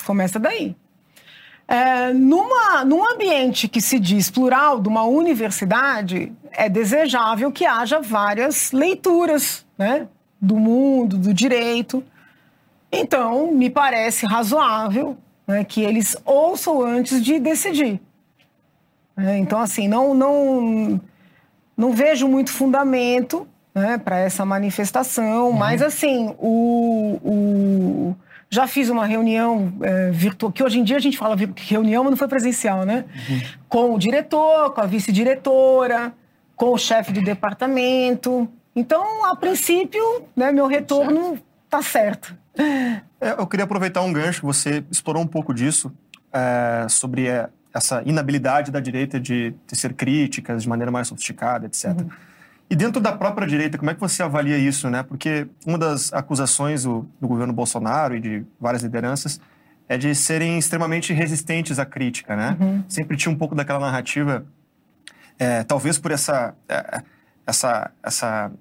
[0.05, 0.75] Começa daí.
[1.67, 7.99] É, numa, num ambiente que se diz plural, de uma universidade, é desejável que haja
[7.99, 10.08] várias leituras né,
[10.39, 12.01] do mundo, do direito.
[12.89, 17.99] Então, me parece razoável né, que eles ouçam antes de decidir.
[19.17, 21.01] É, então, assim, não, não,
[21.75, 25.53] não vejo muito fundamento né, para essa manifestação, uhum.
[25.53, 28.15] mas, assim, o, o
[28.49, 32.12] já fiz uma reunião é, virtual, que hoje em dia a gente fala reunião, mas
[32.12, 33.05] não foi presencial, né?
[33.29, 33.41] Uhum.
[33.67, 36.13] Com o diretor, com a vice-diretora,
[36.55, 38.47] com o chefe do departamento.
[38.75, 40.03] Então, a princípio,
[40.36, 42.36] né, meu retorno está certo.
[43.19, 45.91] É, eu queria aproveitar um gancho, você explorou um pouco disso,
[46.31, 51.88] é, sobre é, essa inabilidade da direita de, ser críticas de maneira mais sofisticada, etc.
[51.88, 52.10] Uhum.
[52.69, 55.01] E dentro da própria direita, como é que você avalia isso, né?
[55.01, 59.39] Porque uma das acusações do, do governo Bolsonaro e de várias lideranças
[59.88, 62.58] é de serem extremamente resistentes à crítica, né?
[62.60, 62.84] Uhum.
[62.89, 64.45] Sempre tinha um pouco daquela narrativa,
[65.39, 67.01] é, talvez por essa, é,
[67.45, 68.51] essa, essa,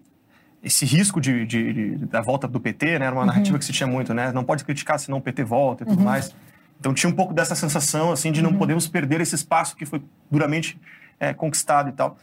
[0.62, 3.06] esse risco de, de, de, da volta do PT, né?
[3.06, 3.26] Era uma uhum.
[3.26, 4.30] narrativa que se tinha muito, né?
[4.30, 6.04] Não pode criticar senão o PT volta e tudo uhum.
[6.04, 6.32] mais.
[6.78, 8.58] Então tinha um pouco dessa sensação, assim, de não uhum.
[8.58, 10.78] podemos perder esse espaço que foi duramente
[11.18, 12.16] é, conquistado e tal.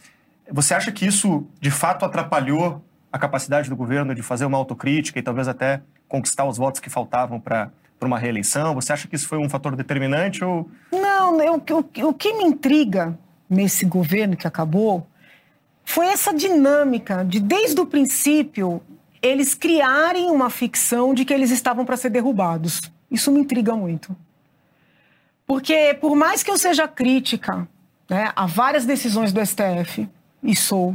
[0.50, 5.18] Você acha que isso, de fato, atrapalhou a capacidade do governo de fazer uma autocrítica
[5.18, 7.70] e talvez até conquistar os votos que faltavam para
[8.02, 8.74] uma reeleição?
[8.74, 10.68] Você acha que isso foi um fator determinante ou...
[10.92, 15.06] Não, eu, o, o que me intriga nesse governo que acabou
[15.84, 18.82] foi essa dinâmica de, desde o princípio,
[19.22, 22.80] eles criarem uma ficção de que eles estavam para ser derrubados.
[23.10, 24.16] Isso me intriga muito.
[25.46, 27.68] Porque, por mais que eu seja crítica
[28.08, 30.08] né, a várias decisões do STF,
[30.44, 30.94] e sou.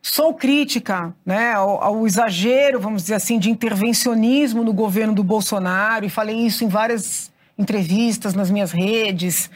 [0.00, 6.04] Sou crítica né, ao, ao, exagero, vamos dizer assim, de intervencionismo no governo do Bolsonaro,
[6.04, 9.48] e falei isso em várias entrevistas nas minhas redes,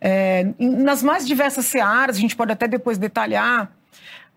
[0.00, 3.70] é, nas mais diversas searas, a gente pode até depois detalhar.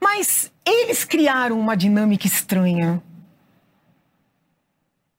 [0.02, 3.02] Mas eles criaram uma dinâmica estranha.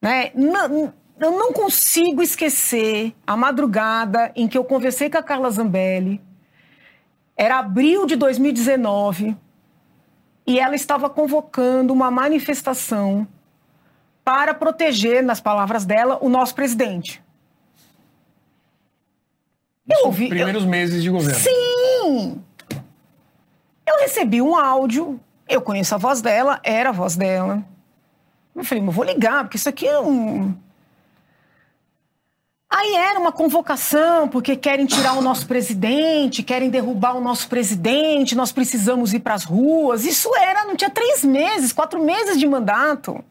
[0.02, 0.30] Né?
[0.34, 6.20] Não, eu não consigo esquecer a madrugada em que eu conversei com a Carla Zambelli,
[7.36, 9.36] era abril de 2019
[10.46, 13.26] e ela estava convocando uma manifestação
[14.24, 17.22] para proteger, nas palavras dela, o nosso presidente.
[19.88, 20.28] Eu ouvi.
[20.28, 20.68] Primeiros eu...
[20.68, 21.38] meses de governo.
[21.38, 22.42] Sim!
[23.86, 27.62] Eu recebi um áudio, eu conheço a voz dela, era a voz dela.
[28.54, 30.56] Eu falei, mas vou ligar, porque isso aqui é um.
[32.76, 38.34] Aí era uma convocação, porque querem tirar o nosso presidente, querem derrubar o nosso presidente,
[38.34, 40.04] nós precisamos ir para as ruas.
[40.04, 43.24] Isso era, não tinha três meses, quatro meses de mandato.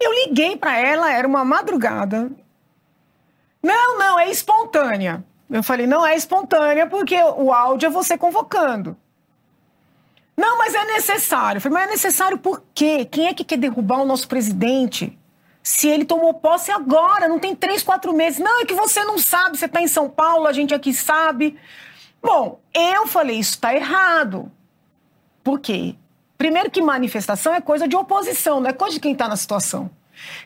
[0.00, 2.32] Eu liguei para ela, era uma madrugada.
[3.62, 5.22] Não, não, é espontânea.
[5.50, 8.96] Eu falei, não é espontânea, porque o áudio é você convocando.
[10.34, 11.58] Não, mas é necessário.
[11.58, 13.04] Eu falei, mas é necessário por quê?
[13.04, 15.18] Quem é que quer derrubar o nosso presidente?
[15.62, 18.40] Se ele tomou posse agora, não tem três, quatro meses.
[18.40, 21.56] Não, é que você não sabe, você está em São Paulo, a gente aqui sabe.
[22.20, 24.50] Bom, eu falei, isso está errado.
[25.44, 25.94] Por quê?
[26.36, 29.90] Primeiro que manifestação é coisa de oposição, não é coisa de quem está na situação.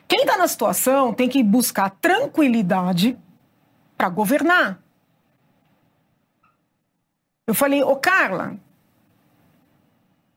[0.07, 3.17] Quem está na situação tem que buscar tranquilidade
[3.97, 4.79] para governar.
[7.47, 8.57] Eu falei, ô Carla,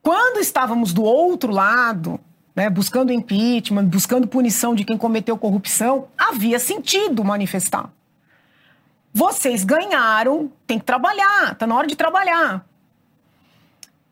[0.01, 2.19] quando estávamos do outro lado,
[2.55, 7.89] né, buscando impeachment, buscando punição de quem cometeu corrupção, havia sentido manifestar.
[9.13, 12.65] Vocês ganharam, tem que trabalhar, tá na hora de trabalhar.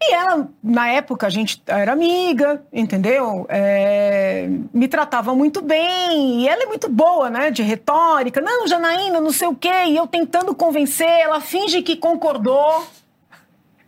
[0.02, 3.46] E ela, na época, a gente era amiga, entendeu?
[3.50, 6.42] É, me tratava muito bem.
[6.42, 7.52] E ela é muito boa, né?
[7.52, 8.40] De retórica.
[8.40, 9.88] Não, Janaína, não sei o quê.
[9.88, 12.88] E eu tentando convencer, ela finge que concordou.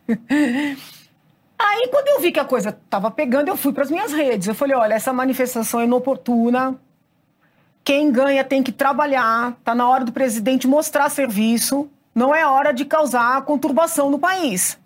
[1.64, 4.48] Aí, quando eu vi que a coisa estava pegando, eu fui para as minhas redes.
[4.48, 6.76] Eu falei: olha, essa manifestação é inoportuna.
[7.84, 9.56] Quem ganha tem que trabalhar.
[9.60, 11.90] Está na hora do presidente mostrar serviço.
[12.14, 14.78] Não é hora de causar conturbação no país.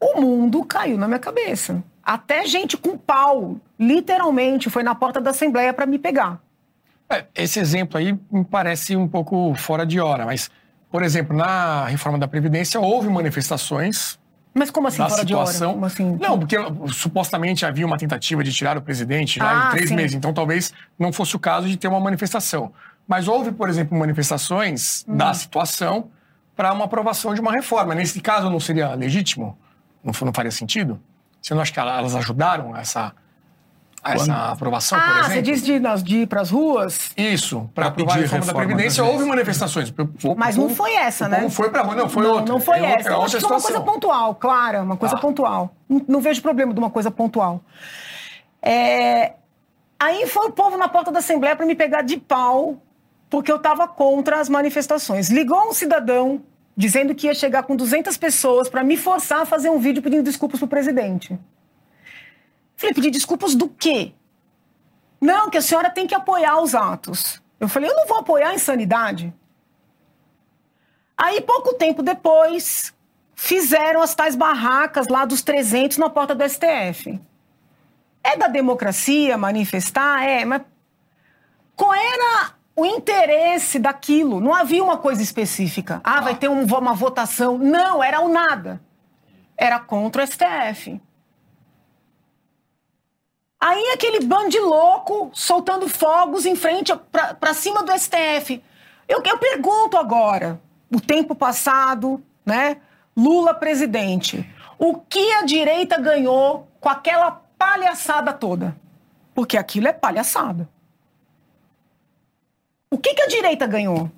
[0.00, 1.82] O mundo caiu na minha cabeça.
[2.02, 6.40] Até gente com pau, literalmente, foi na porta da Assembleia para me pegar.
[7.10, 10.50] É, esse exemplo aí me parece um pouco fora de hora, mas,
[10.90, 14.17] por exemplo, na reforma da Previdência houve manifestações
[14.58, 15.72] mas como assim, fora situação.
[15.72, 15.86] de hora?
[15.86, 16.18] Assim?
[16.20, 16.56] Não, porque
[16.92, 19.96] supostamente havia uma tentativa de tirar o presidente lá ah, em três sim.
[19.96, 22.72] meses, então talvez não fosse o caso de ter uma manifestação.
[23.06, 25.16] Mas houve, por exemplo, manifestações hum.
[25.16, 26.10] da situação
[26.54, 27.94] para uma aprovação de uma reforma.
[27.94, 29.56] Nesse caso, não seria legítimo?
[30.04, 31.00] Não, não faria sentido?
[31.40, 33.12] Você não acha que elas ajudaram essa,
[34.14, 35.32] essa aprovação, por Ah, exemplo?
[35.34, 37.10] você diz de, nas- de ir para as ruas?
[37.16, 39.92] Isso, para aprovar a pedir reforma da reforma Previdência, houve manifestações.
[40.24, 41.40] O- Mas o não foi essa, né?
[41.40, 42.52] povo foi para rua, não, foi não, outra.
[42.52, 43.08] Não foi É outra- essa.
[43.08, 45.18] é outra acho que foi uma coisa pontual, clara, uma coisa Ah.
[45.18, 45.74] pontual.
[45.88, 47.60] Não, não vejo problema de uma coisa pontual.
[48.62, 49.32] É,
[50.00, 52.76] Aí foi o povo na porta da Assembleia para me pegar de pau,
[53.28, 55.28] porque eu estava contra as manifestações.
[55.28, 56.40] Ligou um cidadão
[56.76, 60.22] dizendo que ia chegar com 200 pessoas para me forçar a fazer um vídeo pedindo
[60.22, 61.36] desculpas para o presidente.
[62.78, 64.12] Falei, pedir desculpas do quê?
[65.20, 67.42] Não, que a senhora tem que apoiar os atos.
[67.58, 69.34] Eu falei, eu não vou apoiar a insanidade.
[71.16, 72.94] Aí, pouco tempo depois,
[73.34, 77.20] fizeram as tais barracas lá dos 300 na porta do STF.
[78.22, 80.22] É da democracia manifestar?
[80.22, 80.62] É, mas
[81.74, 84.40] qual era o interesse daquilo?
[84.40, 86.00] Não havia uma coisa específica.
[86.04, 87.58] Ah, vai ter um- uma votação.
[87.58, 88.80] Não, era o nada.
[89.56, 91.00] Era contra o STF.
[93.60, 96.92] Aí aquele bando de louco soltando fogos em frente
[97.40, 98.62] pra cima do STF.
[99.08, 100.60] Eu, eu pergunto agora,
[100.94, 102.80] o tempo passado, né?
[103.16, 104.48] Lula presidente.
[104.78, 108.76] O que a direita ganhou com aquela palhaçada toda?
[109.34, 110.68] Porque aquilo é palhaçada.
[112.90, 114.10] O que, que a direita ganhou?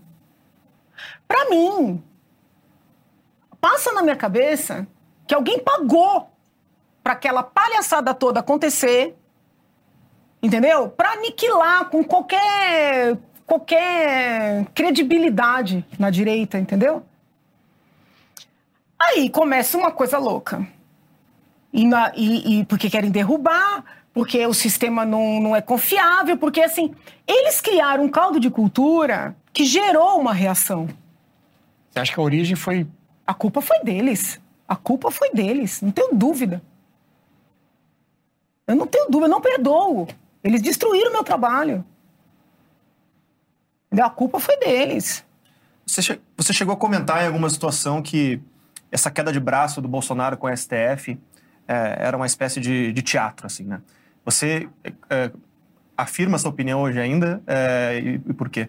[1.26, 2.02] Pra mim,
[3.60, 4.86] passa na minha cabeça
[5.26, 6.30] que alguém pagou
[7.02, 9.16] para aquela palhaçada toda acontecer,
[10.42, 10.88] entendeu?
[10.88, 13.16] Para aniquilar com qualquer
[13.46, 17.02] qualquer credibilidade na direita, entendeu?
[18.98, 20.64] Aí começa uma coisa louca.
[21.72, 26.60] E, na- e- e porque querem derrubar, porque o sistema não, não é confiável, porque
[26.60, 26.94] assim,
[27.26, 30.88] eles criaram um caldo de cultura que gerou uma reação.
[31.90, 32.86] Você acha que a origem foi.
[33.26, 34.40] A culpa foi deles.
[34.68, 36.62] A culpa foi deles, não tenho dúvida.
[38.66, 40.06] Eu não tenho dúvida, eu não perdoo.
[40.42, 41.84] Eles destruíram o meu trabalho.
[43.92, 45.24] A culpa foi deles.
[45.86, 48.40] Você, você chegou a comentar em alguma situação que
[48.90, 51.18] essa queda de braço do Bolsonaro com o STF
[51.66, 53.80] é, era uma espécie de, de teatro, assim, né?
[54.24, 54.68] Você
[55.08, 55.30] é,
[55.96, 57.42] afirma essa opinião hoje ainda?
[57.46, 58.68] É, e, e por quê?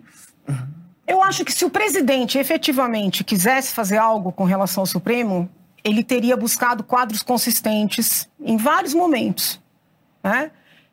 [1.08, 5.50] Eu acho que se o presidente efetivamente quisesse fazer algo com relação ao Supremo,
[5.84, 9.60] ele teria buscado quadros consistentes em vários momentos,
[10.24, 10.52] né?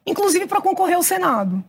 [0.09, 1.62] Inclusive para concorrer ao Senado.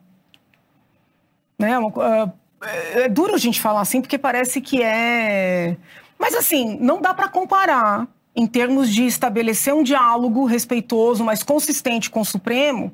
[1.57, 1.71] Né?
[1.73, 5.77] É é duro a gente falar assim porque parece que é,
[6.17, 12.09] mas assim não dá para comparar em termos de estabelecer um diálogo respeitoso, mas consistente
[12.09, 12.91] com o Supremo,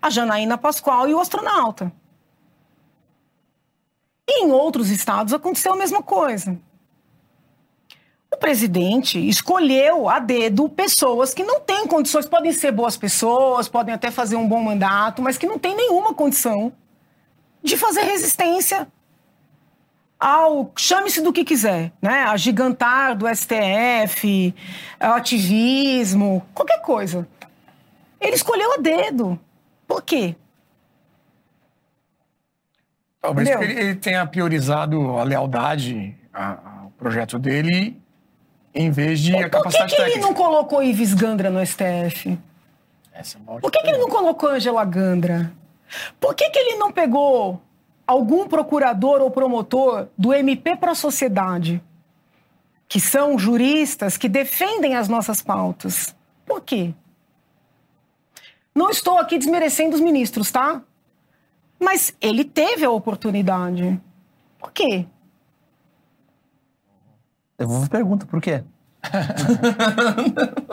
[0.00, 1.92] a Janaína Pascoal e o astronauta.
[4.26, 6.58] E em outros estados aconteceu a mesma coisa.
[8.38, 13.92] O presidente escolheu a dedo pessoas que não têm condições, podem ser boas pessoas, podem
[13.92, 16.72] até fazer um bom mandato, mas que não têm nenhuma condição
[17.60, 18.86] de fazer resistência
[20.20, 22.22] ao chame-se do que quiser, né?
[22.28, 24.54] A gigantar do STF,
[25.00, 27.26] ao ativismo, qualquer coisa.
[28.20, 29.36] Ele escolheu a dedo.
[29.84, 30.36] Por quê?
[33.20, 37.97] Talvez ele, ele tenha priorizado a lealdade ao projeto dele
[38.78, 40.28] em vez de a Por que, capacidade que ele técnica.
[40.28, 42.38] não colocou Ives Gandra no STF?
[43.12, 45.52] Essa é uma Por que, que ele não colocou Angela Gandra?
[46.20, 47.60] Por que, que ele não pegou
[48.06, 51.82] algum procurador ou promotor do MP para a Sociedade,
[52.88, 56.14] que são juristas que defendem as nossas pautas?
[56.46, 56.94] Por quê?
[58.72, 60.80] Não estou aqui desmerecendo os ministros, tá?
[61.80, 64.00] Mas ele teve a oportunidade.
[64.56, 65.04] Por quê?
[67.58, 68.62] Eu vou pergunta, por quê?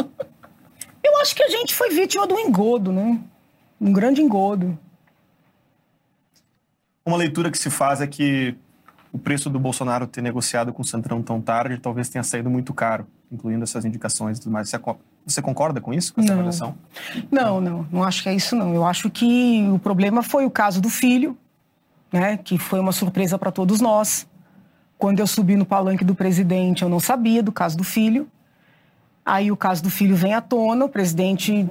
[1.03, 3.19] Eu acho que a gente foi vítima do engodo, né?
[3.79, 4.77] Um grande engodo.
[7.05, 8.55] Uma leitura que se faz é que
[9.11, 12.73] o preço do Bolsonaro ter negociado com o Centrão tão tarde talvez tenha saído muito
[12.73, 14.69] caro, incluindo essas indicações e tudo mais.
[14.69, 14.79] Você,
[15.25, 16.35] você concorda com isso, com essa Não.
[16.39, 16.75] avaliação?
[17.31, 18.73] Não, não, não acho que é isso não.
[18.73, 21.37] Eu acho que o problema foi o caso do filho,
[22.11, 24.27] né, que foi uma surpresa para todos nós.
[25.05, 28.27] Quando eu subi no palanque do presidente, eu não sabia do caso do filho.
[29.23, 31.69] Aí o caso do filho vem à tona, o presidente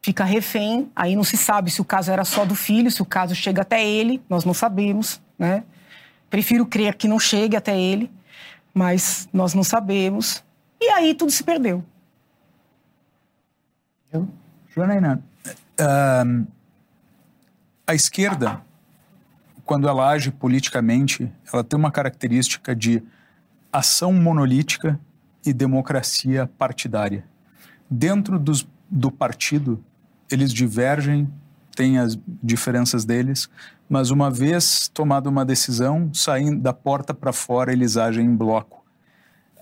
[0.00, 3.04] fica refém, aí não se sabe se o caso era só do filho, se o
[3.04, 5.64] caso chega até ele, nós não sabemos, né?
[6.30, 8.08] Prefiro crer que não chegue até ele,
[8.72, 10.44] mas nós não sabemos.
[10.80, 11.84] E aí tudo se perdeu.
[14.72, 15.20] Janaína,
[15.80, 16.46] ahn,
[17.84, 18.62] a esquerda,
[19.64, 23.02] quando ela age politicamente, ela tem uma característica de
[23.72, 24.98] ação monolítica
[25.44, 27.24] e democracia partidária.
[27.90, 29.82] Dentro dos- do partido
[30.30, 31.28] eles divergem,
[31.76, 33.48] têm as diferenças deles,
[33.88, 38.82] mas uma vez tomada uma decisão, saindo da porta para fora, eles agem em bloco.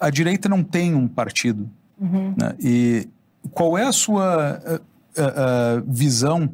[0.01, 1.69] A direita não tem um partido.
[1.99, 2.35] Uhum.
[2.37, 2.55] Né?
[2.61, 3.09] E
[3.51, 6.53] qual é a sua uh, uh, visão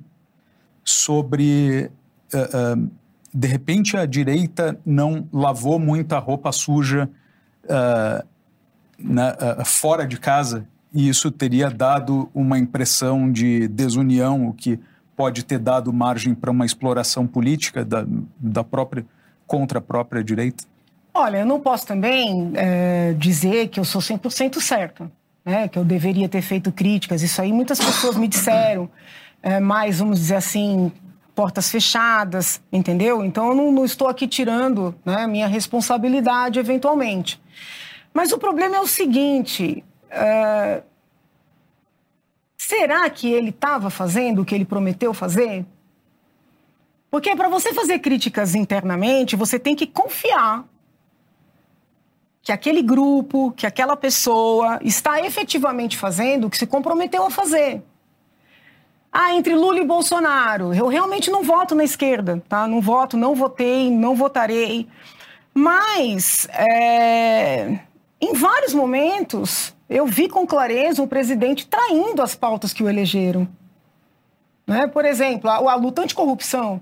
[0.85, 1.91] sobre.
[2.33, 2.91] Uh,
[3.39, 7.09] de repente, a direita não lavou muita roupa suja
[8.99, 14.81] na, fora de casa e isso teria dado uma impressão de desunião, o que
[15.17, 18.05] pode ter dado margem para uma exploração política da,
[18.41, 19.07] da própria
[19.47, 20.65] contra a própria direita?
[21.15, 25.09] Olha, eu não posso também é, dizer que eu sou 100% certo,
[25.45, 25.69] né?
[25.69, 27.23] que eu deveria ter feito críticas.
[27.23, 28.91] Isso aí muitas pessoas me disseram,
[29.41, 30.91] é, mas vamos dizer assim,
[31.39, 33.25] portas fechadas, entendeu?
[33.25, 37.41] Então eu não, não estou aqui tirando né, minha responsabilidade eventualmente.
[38.13, 40.83] Mas o problema é o seguinte: é,
[42.57, 45.65] será que ele estava fazendo o que ele prometeu fazer?
[47.09, 50.65] Porque para você fazer críticas internamente, você tem que confiar
[52.43, 57.81] que aquele grupo, que aquela pessoa está efetivamente fazendo o que se comprometeu a fazer.
[59.13, 62.67] Ah, entre Lula e Bolsonaro, eu realmente não voto na esquerda, tá?
[62.67, 64.87] Não voto, não votei, não votarei.
[65.55, 67.81] Mas, é,
[68.21, 73.49] em vários momentos, eu vi com clareza o presidente traindo as pautas que o elegeram.
[74.67, 74.87] Né?
[74.87, 76.81] Por exemplo, a, a luta anticorrupção.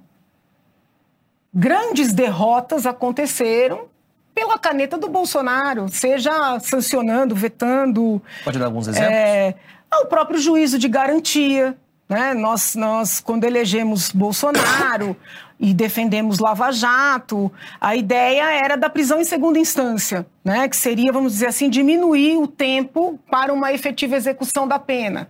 [1.55, 3.87] Grandes derrotas aconteceram
[4.35, 8.21] pela caneta do Bolsonaro, seja sancionando, vetando.
[8.45, 9.11] Pode dar alguns exemplos?
[9.11, 9.55] É,
[10.03, 11.75] o próprio juízo de garantia.
[12.09, 12.35] Né?
[12.35, 15.17] Nós, nós, quando elegemos Bolsonaro
[15.59, 17.51] e defendemos Lava Jato,
[17.81, 20.69] a ideia era da prisão em segunda instância, né?
[20.69, 25.29] que seria, vamos dizer assim, diminuir o tempo para uma efetiva execução da pena.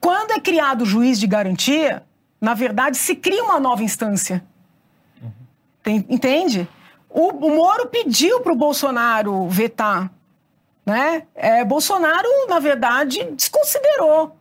[0.00, 2.02] Quando é criado o juiz de garantia,
[2.40, 4.42] na verdade, se cria uma nova instância.
[5.82, 6.66] Tem, entende?
[7.08, 10.10] O, o Moro pediu para o Bolsonaro vetar.
[10.86, 11.24] Né?
[11.34, 14.36] É, Bolsonaro, na verdade, desconsiderou.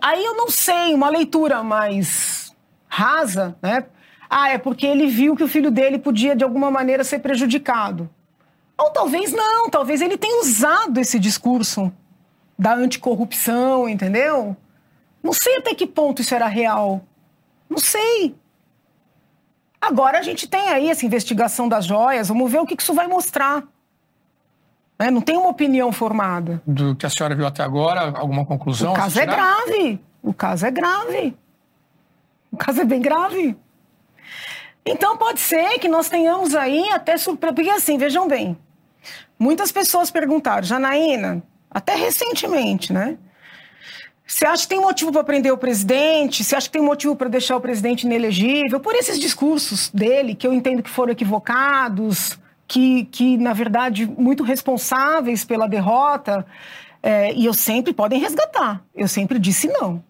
[0.00, 2.54] Aí eu não sei, uma leitura mais
[2.88, 3.86] rasa, né?
[4.28, 8.08] Ah, é porque ele viu que o filho dele podia, de alguma maneira, ser prejudicado.
[8.78, 11.92] Ou talvez não, talvez ele tenha usado esse discurso
[12.58, 14.56] da anticorrupção, entendeu?
[15.22, 17.04] Não sei até que ponto isso era real.
[17.68, 18.34] Não sei.
[19.80, 23.06] Agora a gente tem aí essa investigação das joias, vamos ver o que isso vai
[23.06, 23.64] mostrar.
[24.98, 25.10] Né?
[25.10, 26.62] Não tem uma opinião formada.
[26.66, 28.92] Do que a senhora viu até agora, alguma conclusão?
[28.92, 30.00] O caso é grave.
[30.22, 31.36] O caso é grave.
[32.50, 33.56] O caso é bem grave.
[34.84, 37.54] Então pode ser que nós tenhamos aí até surpresa.
[37.54, 38.56] Porque assim, vejam bem.
[39.38, 43.16] Muitas pessoas perguntaram, Janaína, até recentemente, né?
[44.24, 46.44] Você acha que tem motivo para prender o presidente?
[46.44, 48.80] Você acha que tem motivo para deixar o presidente inelegível?
[48.80, 52.38] Por esses discursos dele, que eu entendo que foram equivocados,
[52.72, 56.46] que, que na verdade, muito responsáveis pela derrota,
[57.02, 58.82] é, e eu sempre podem resgatar.
[58.94, 60.02] Eu sempre disse não.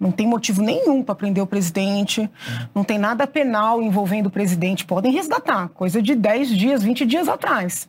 [0.00, 2.30] Não tem motivo nenhum para prender o presidente,
[2.74, 4.86] não tem nada penal envolvendo o presidente.
[4.86, 7.86] Podem resgatar, coisa de 10 dias, 20 dias atrás.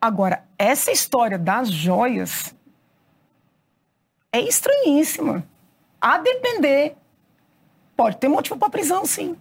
[0.00, 2.52] Agora, essa história das joias
[4.32, 5.44] é estranhíssima.
[6.00, 6.96] A depender,
[7.96, 9.36] pode ter motivo para prisão, sim.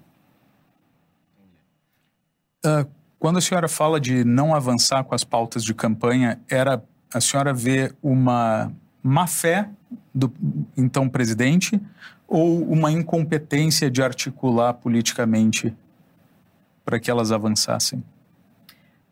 [2.64, 2.88] Uh,
[3.26, 7.52] quando a senhora fala de não avançar com as pautas de campanha, era a senhora
[7.52, 8.72] vê uma
[9.02, 9.68] má fé
[10.14, 10.32] do
[10.78, 11.82] então presidente
[12.28, 15.76] ou uma incompetência de articular politicamente
[16.86, 18.04] para que elas avançassem?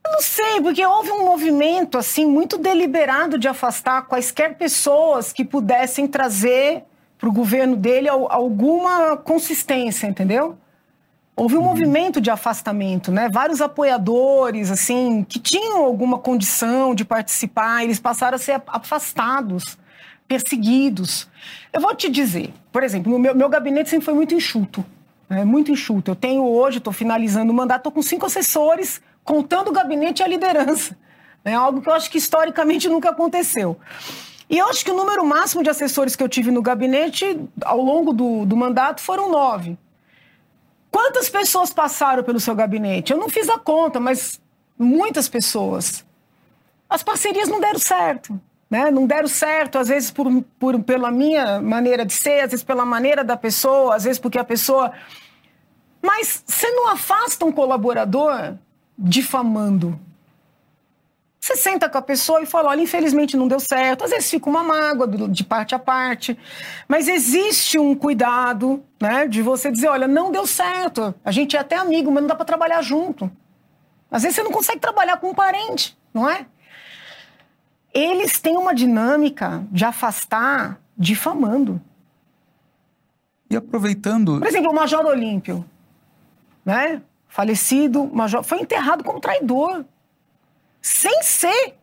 [0.05, 5.43] Eu não sei, porque houve um movimento assim muito deliberado de afastar quaisquer pessoas que
[5.43, 6.84] pudessem trazer
[7.18, 10.55] para o governo dele alguma consistência, entendeu?
[11.36, 11.65] Houve um uhum.
[11.65, 13.27] movimento de afastamento, né?
[13.27, 19.77] Vários apoiadores, assim, que tinham alguma condição de participar, eles passaram a ser afastados,
[20.27, 21.27] perseguidos.
[21.71, 24.86] Eu vou te dizer, por exemplo, meu, meu gabinete sempre foi muito enxuto,
[25.27, 25.43] né?
[25.43, 26.11] muito enxuto.
[26.11, 30.23] Eu tenho hoje, estou finalizando o mandato, estou com cinco assessores, contando o gabinete e
[30.23, 30.95] a liderança.
[31.43, 33.77] É algo que eu acho que historicamente nunca aconteceu.
[34.49, 37.81] E eu acho que o número máximo de assessores que eu tive no gabinete ao
[37.81, 39.77] longo do, do mandato foram nove.
[40.93, 43.11] Quantas pessoas passaram pelo seu gabinete?
[43.11, 44.39] Eu não fiz a conta, mas
[44.77, 46.05] muitas pessoas.
[46.87, 48.39] As parcerias não deram certo.
[48.69, 48.91] Né?
[48.91, 50.27] Não deram certo, às vezes por,
[50.59, 54.37] por, pela minha maneira de ser, às vezes pela maneira da pessoa, às vezes porque
[54.37, 54.91] a pessoa.
[55.99, 58.53] Mas você não afasta um colaborador
[58.95, 59.99] difamando.
[61.43, 64.05] Você senta com a pessoa e fala: olha, infelizmente não deu certo.
[64.05, 66.39] Às vezes fica uma mágoa de parte a parte.
[66.87, 69.27] Mas existe um cuidado, né?
[69.27, 71.13] De você dizer: olha, não deu certo.
[71.21, 73.29] A gente é até amigo, mas não dá para trabalhar junto.
[74.09, 76.45] Às vezes você não consegue trabalhar com um parente, não é?
[77.93, 81.81] Eles têm uma dinâmica de afastar difamando.
[83.49, 84.39] E aproveitando.
[84.39, 85.65] Por exemplo, o Major Olímpio,
[86.63, 87.01] né?
[87.27, 89.83] Falecido, Major, foi enterrado como traidor
[90.84, 91.75] sem ser.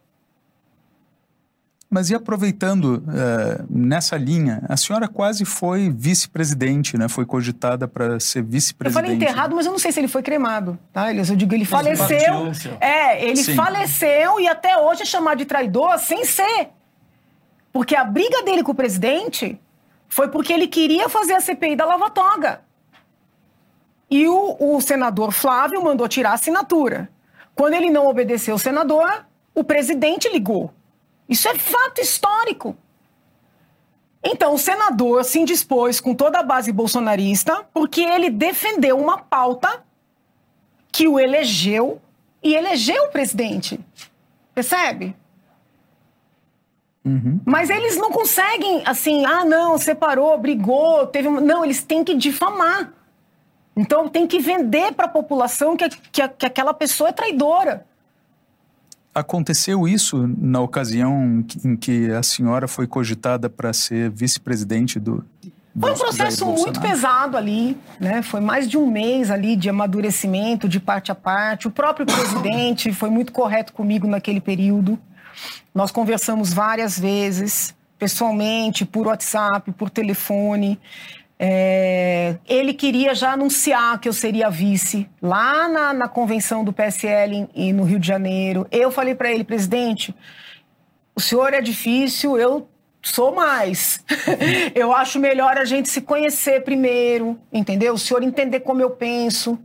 [1.88, 7.08] Mas e aproveitando uh, nessa linha, a senhora quase foi vice-presidente, né?
[7.08, 9.02] Foi cogitada para ser vice-presidente.
[9.02, 11.12] Eu falei enterrado, mas eu não sei se ele foi cremado, tá?
[11.12, 12.52] Eu digo, ele mas faleceu.
[12.80, 13.56] É, ele Sim.
[13.56, 16.68] faleceu e até hoje é chamado de traidor sem ser.
[17.72, 19.58] Porque a briga dele com o presidente
[20.08, 22.60] foi porque ele queria fazer a CPI da Lava Toga.
[24.08, 27.08] E o, o senador Flávio mandou tirar a assinatura.
[27.60, 30.72] Quando ele não obedeceu o senador, o presidente ligou.
[31.28, 32.74] Isso é fato histórico.
[34.24, 39.84] Então, o senador se indispôs com toda a base bolsonarista porque ele defendeu uma pauta
[40.90, 42.00] que o elegeu
[42.42, 43.78] e elegeu o presidente.
[44.54, 45.14] Percebe?
[47.04, 47.42] Uhum.
[47.44, 51.28] Mas eles não conseguem, assim, ah, não, separou, brigou, teve.
[51.28, 52.90] Não, eles têm que difamar.
[53.76, 57.86] Então tem que vender para a população que, que, que aquela pessoa é traidora.
[59.14, 65.24] Aconteceu isso na ocasião em que a senhora foi cogitada para ser vice-presidente do.
[65.78, 68.22] Foi um processo muito pesado ali, né?
[68.22, 71.66] Foi mais de um mês ali de amadurecimento, de parte a parte.
[71.66, 74.98] O próprio presidente foi muito correto comigo naquele período.
[75.74, 80.78] Nós conversamos várias vezes, pessoalmente, por WhatsApp, por telefone.
[81.42, 87.48] É, ele queria já anunciar que eu seria vice lá na, na convenção do PSL
[87.54, 88.66] em, no Rio de Janeiro.
[88.70, 90.14] Eu falei para ele, presidente,
[91.16, 92.68] o senhor é difícil, eu
[93.02, 94.04] sou mais.
[94.76, 97.94] eu acho melhor a gente se conhecer primeiro, entendeu?
[97.94, 99.58] O senhor entender como eu penso.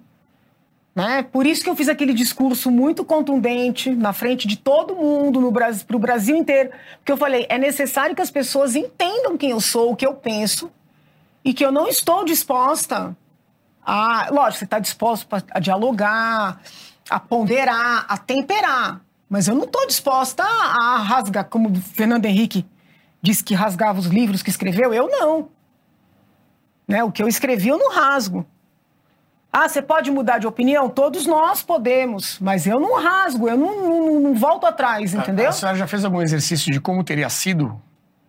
[0.95, 1.28] Né?
[1.30, 5.51] Por isso que eu fiz aquele discurso muito contundente na frente de todo mundo, no
[5.51, 6.69] Brasil, para o Brasil inteiro.
[6.99, 10.13] Porque eu falei, é necessário que as pessoas entendam quem eu sou, o que eu
[10.13, 10.71] penso
[11.45, 13.15] e que eu não estou disposta
[13.85, 14.27] a.
[14.31, 16.59] Lógico, você está disposto a dialogar,
[17.07, 22.65] a ponderar, a temperar, mas eu não estou disposta a rasgar, como o Fernando Henrique
[23.21, 25.49] disse que rasgava os livros que escreveu, eu não.
[26.87, 27.03] Né?
[27.03, 28.45] O que eu escrevi eu não rasgo.
[29.51, 30.89] Ah, você pode mudar de opinião?
[30.89, 35.45] Todos nós podemos, mas eu não rasgo, eu não, não, não volto atrás, entendeu?
[35.45, 37.81] A, a senhora já fez algum exercício de como teria sido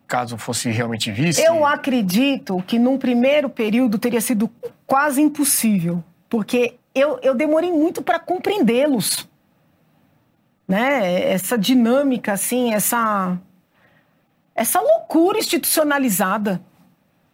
[0.07, 1.43] caso fosse realmente vice?
[1.43, 4.49] Eu acredito que num primeiro período teria sido
[4.85, 9.27] quase impossível, porque eu, eu demorei muito para compreendê-los.
[10.67, 11.31] Né?
[11.31, 13.37] Essa dinâmica, assim, essa,
[14.55, 16.61] essa loucura institucionalizada.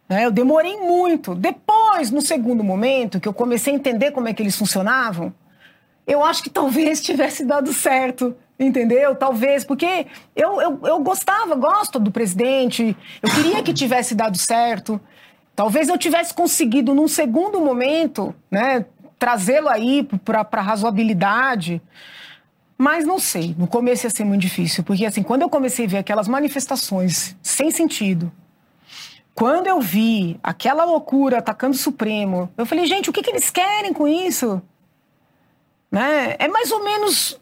[0.10, 0.26] Né?
[0.26, 1.34] Eu demorei muito.
[1.34, 5.34] Depois, no segundo momento, que eu comecei a entender como é que eles funcionavam,
[6.06, 9.16] eu acho que talvez tivesse dado certo entendeu?
[9.16, 15.00] Talvez, porque eu, eu, eu gostava, gosto do presidente, eu queria que tivesse dado certo.
[15.56, 18.86] Talvez eu tivesse conseguido, num segundo momento, né,
[19.20, 21.82] trazê-lo aí para a razoabilidade.
[22.78, 25.90] Mas não sei, no começo ia ser muito difícil, porque assim, quando eu comecei a
[25.90, 28.32] ver aquelas manifestações sem sentido,
[29.36, 33.50] quando eu vi aquela loucura atacando o Supremo, eu falei, gente, o que, que eles
[33.50, 34.62] querem com isso?
[35.92, 36.36] Né?
[36.40, 37.40] É mais ou menos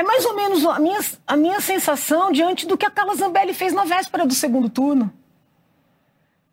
[0.00, 3.52] é mais ou menos a minha, a minha sensação diante do que a Carla Zambelli
[3.52, 5.12] fez na véspera do segundo turno.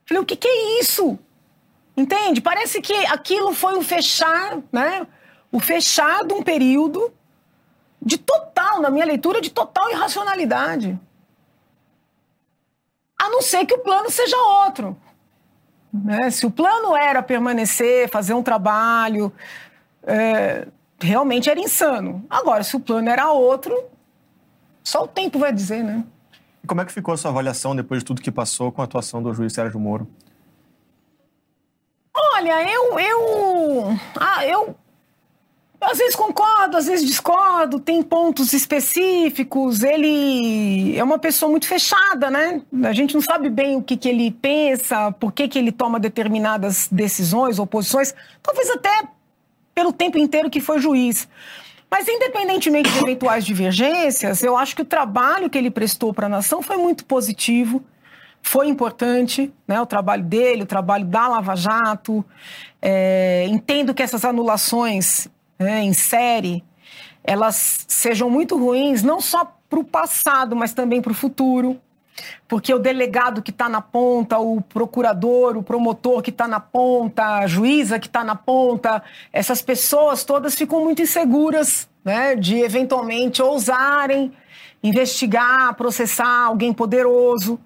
[0.06, 1.18] Falei, o que, que é isso?
[1.95, 2.41] Entende?
[2.41, 5.08] Parece que aquilo foi o fechar, né?
[5.50, 7.12] O fechar de um período
[8.02, 11.00] de total, na minha leitura, de total irracionalidade.
[13.18, 14.36] A não ser que o plano seja
[14.66, 14.95] outro.
[15.91, 16.30] Né?
[16.30, 19.32] Se o plano era permanecer, fazer um trabalho,
[20.04, 20.68] é,
[21.00, 22.26] realmente era insano.
[22.30, 23.76] Agora, se o plano era outro,
[24.84, 26.04] só o tempo vai dizer, né?
[26.64, 28.86] E como é que ficou a sua avaliação depois de tudo que passou com a
[28.86, 30.08] atuação do juiz Sérgio Moro?
[32.16, 34.76] Olha, eu, eu, ah, eu
[35.80, 39.84] às vezes concordo, às vezes discordo, tem pontos específicos.
[39.84, 42.62] Ele é uma pessoa muito fechada, né?
[42.84, 46.00] A gente não sabe bem o que, que ele pensa, por que, que ele toma
[46.00, 48.14] determinadas decisões ou posições.
[48.41, 49.08] Talvez até
[49.78, 51.30] pelo tempo inteiro que foi juiz.
[51.88, 56.30] Mas, independentemente de eventuais divergências, eu acho que o trabalho que ele prestou para a
[56.30, 57.84] nação foi muito positivo,
[58.41, 59.80] foi importante, né?
[59.80, 62.25] O trabalho dele, o trabalho da Lava Jato.
[62.82, 65.28] É, entendo que essas anulações
[65.59, 66.63] né, em série
[67.23, 71.80] elas sejam muito ruins, não só para o passado, mas também para o futuro.
[72.47, 77.39] Porque o delegado que está na ponta, o procurador, o promotor que está na ponta,
[77.39, 83.41] a juíza que está na ponta, essas pessoas todas ficam muito inseguras né, de eventualmente
[83.41, 84.32] ousarem
[84.82, 87.59] investigar, processar alguém poderoso.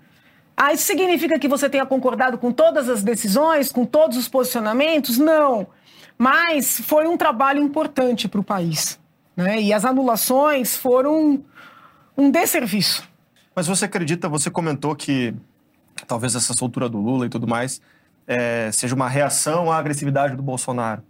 [0.56, 5.18] Ah, isso significa que você tenha concordado com todas as decisões, com todos os posicionamentos?
[5.18, 5.68] Não.
[6.18, 8.99] Mas foi um trabalho importante para o país.
[9.36, 9.62] Né?
[9.62, 11.43] E as anulações foram
[12.18, 13.11] um desserviço.
[13.56, 15.34] Mas você acredita, você comentou que
[16.08, 17.82] talvez essa soltura do Lula e tudo mais
[18.26, 21.04] é, seja uma reação à agressividade do Bolsonaro.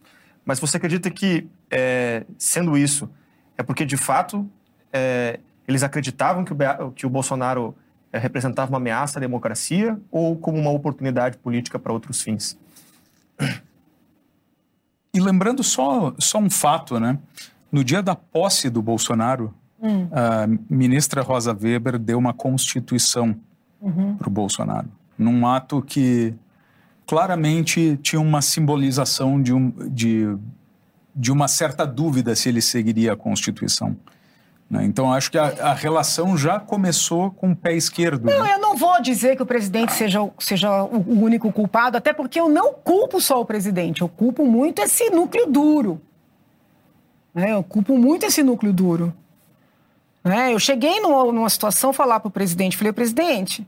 [0.44, 3.10] Mas você acredita que, é, sendo isso,
[3.58, 4.50] é porque de fato
[4.92, 7.76] é, eles acreditavam que o, que o Bolsonaro
[8.12, 12.58] é, representava uma ameaça à democracia ou como uma oportunidade política para outros fins?
[15.14, 17.20] E lembrando só, só um fato, né?
[17.72, 20.08] No dia da posse do Bolsonaro, hum.
[20.12, 23.36] a ministra Rosa Weber deu uma constituição
[23.82, 24.16] uhum.
[24.16, 26.34] para o Bolsonaro, num ato que
[27.06, 30.34] claramente tinha uma simbolização de, um, de,
[31.16, 33.98] de uma certa dúvida se ele seguiria a Constituição.
[34.70, 34.86] Né?
[34.86, 38.28] Então, acho que a, a, relação já começou com o pé esquerdo.
[38.28, 38.54] Não, né?
[38.54, 42.48] eu não vou dizer que o presidente seja, seja o único culpado, até porque eu
[42.48, 46.02] não culpo só o presidente, eu culpo muito esse núcleo duro.
[47.36, 47.52] Né?
[47.52, 49.14] Eu culpo muito esse núcleo duro.
[50.24, 50.54] Né?
[50.54, 53.66] Eu cheguei numa, numa situação falar para o presidente, falei, presidente,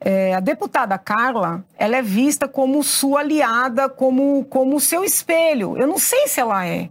[0.00, 5.76] é, a deputada Carla, ela é vista como sua aliada, como, como seu espelho.
[5.76, 6.88] Eu não sei se ela é.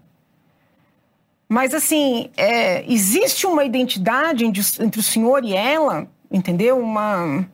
[1.47, 6.77] Mas, assim, é, existe uma identidade entre o senhor e ela, entendeu?
[6.77, 7.47] Uma.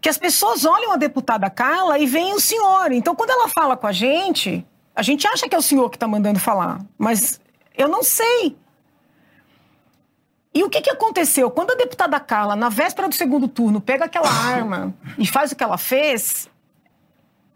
[0.00, 2.90] Que as pessoas olham a deputada Carla e veem o senhor.
[2.90, 5.96] Então, quando ela fala com a gente, a gente acha que é o senhor que
[5.96, 6.80] está mandando falar.
[6.96, 7.38] Mas
[7.76, 8.56] eu não sei.
[10.54, 11.50] E o que, que aconteceu?
[11.50, 15.56] Quando a deputada Carla, na véspera do segundo turno, pega aquela arma e faz o
[15.56, 16.48] que ela fez,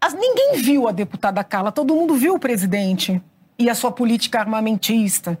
[0.01, 3.21] as, ninguém viu a deputada Carla, todo mundo viu o presidente
[3.57, 5.37] e a sua política armamentista.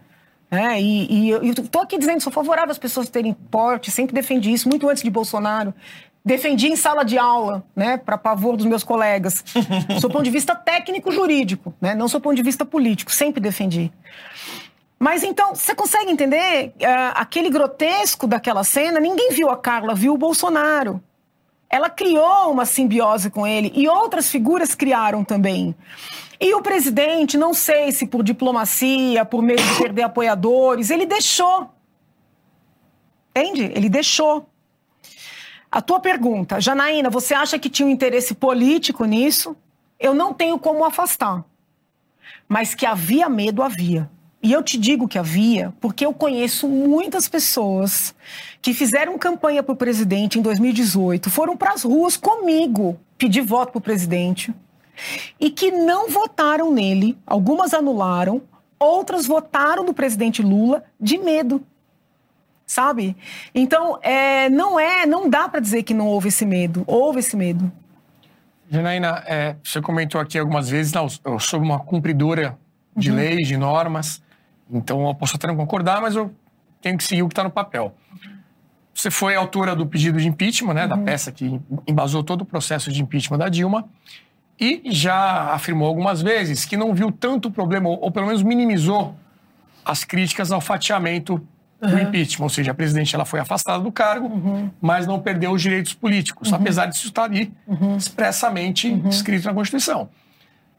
[0.49, 4.51] É, e, e eu estou aqui dizendo, sou favorável às pessoas terem porte, sempre defendi
[4.51, 5.73] isso, muito antes de Bolsonaro.
[6.23, 9.43] Defendi em sala de aula, né, para pavor dos meus colegas.
[10.01, 13.91] sou ponto de vista técnico-jurídico, né, não sou ponto de vista político, sempre defendi.
[14.99, 18.99] Mas então, você consegue entender uh, aquele grotesco daquela cena?
[18.99, 21.01] Ninguém viu a Carla, viu o Bolsonaro.
[21.69, 25.75] Ela criou uma simbiose com ele e outras figuras criaram também.
[26.39, 31.69] E o presidente, não sei se por diplomacia, por medo de perder apoiadores, ele deixou.
[33.35, 33.71] Entende?
[33.75, 34.47] Ele deixou.
[35.71, 39.55] A tua pergunta, Janaína, você acha que tinha um interesse político nisso?
[39.99, 41.43] Eu não tenho como afastar.
[42.47, 44.09] Mas que havia medo, havia.
[44.41, 48.13] E eu te digo que havia, porque eu conheço muitas pessoas
[48.61, 53.71] que fizeram campanha para o presidente em 2018, foram para as ruas comigo pedir voto
[53.71, 54.53] para o presidente
[55.39, 58.41] e que não votaram nele, algumas anularam,
[58.79, 61.61] outras votaram no presidente Lula de medo.
[62.65, 63.15] Sabe?
[63.55, 66.83] Então, é, não é, não dá para dizer que não houve esse medo.
[66.85, 67.71] Houve esse medo.
[68.69, 72.57] Janaína, é, você comentou aqui algumas vezes, não, eu sou uma cumpridora
[72.95, 73.15] de uhum.
[73.15, 74.21] leis, de normas,
[74.71, 76.33] então eu posso até não concordar, mas eu
[76.81, 77.95] tenho que seguir o que está no papel.
[78.93, 80.89] Você foi autora do pedido de impeachment, né, uhum.
[80.89, 83.87] da peça que embasou todo o processo de impeachment da Dilma
[84.59, 89.15] e já afirmou algumas vezes que não viu tanto problema, ou pelo menos minimizou
[89.85, 91.33] as críticas ao fatiamento
[91.79, 91.89] uhum.
[91.89, 92.43] do impeachment.
[92.43, 94.69] Ou seja, a presidente ela foi afastada do cargo, uhum.
[94.81, 96.55] mas não perdeu os direitos políticos, uhum.
[96.55, 97.97] apesar disso estar ali uhum.
[97.97, 99.09] expressamente uhum.
[99.09, 100.09] escrito na Constituição.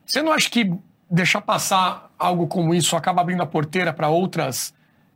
[0.05, 0.73] Você não acha que
[1.11, 4.75] deixar passar algo como isso acaba abrindo a porteira para outras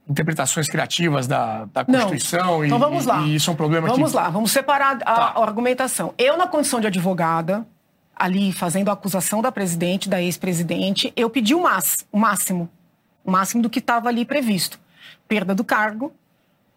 [0.08, 2.58] interpretações criativas da, da Constituição?
[2.58, 2.64] Não.
[2.64, 3.20] Então vamos lá.
[3.22, 4.00] E isso é um problema vamos que...
[4.00, 5.32] Vamos lá, vamos separar a, tá.
[5.36, 6.14] a argumentação.
[6.18, 7.66] Eu, na condição de advogada,
[8.14, 11.62] ali fazendo a acusação da presidente, da ex-presidente, eu pedi o,
[12.12, 12.68] o máximo,
[13.24, 14.78] o máximo do que estava ali previsto.
[15.28, 16.12] Perda do cargo,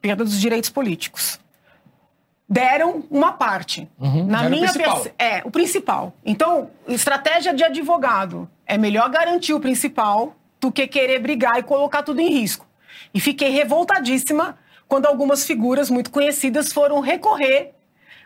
[0.02, 1.40] perda dos direitos políticos.
[2.48, 3.90] Deram uma parte.
[4.00, 5.12] Uhum, Na minha o.
[5.18, 6.14] É, o principal.
[6.24, 8.50] Então, estratégia de advogado.
[8.68, 12.66] É melhor garantir o principal do que querer brigar e colocar tudo em risco.
[13.14, 17.72] E fiquei revoltadíssima quando algumas figuras muito conhecidas foram recorrer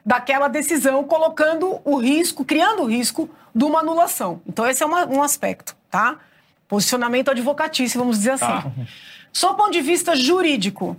[0.05, 4.41] daquela decisão, colocando o risco, criando o risco de uma anulação.
[4.47, 6.17] Então, esse é uma, um aspecto, tá?
[6.67, 8.45] Posicionamento advocatício, vamos dizer assim.
[8.45, 8.72] Tá.
[9.32, 10.97] Só ponto de vista jurídico,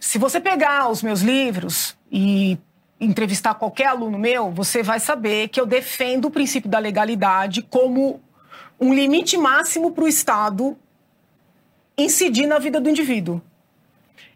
[0.00, 2.58] se você pegar os meus livros e
[3.00, 8.20] entrevistar qualquer aluno meu, você vai saber que eu defendo o princípio da legalidade como
[8.80, 10.76] um limite máximo para o Estado
[11.96, 13.40] incidir na vida do indivíduo.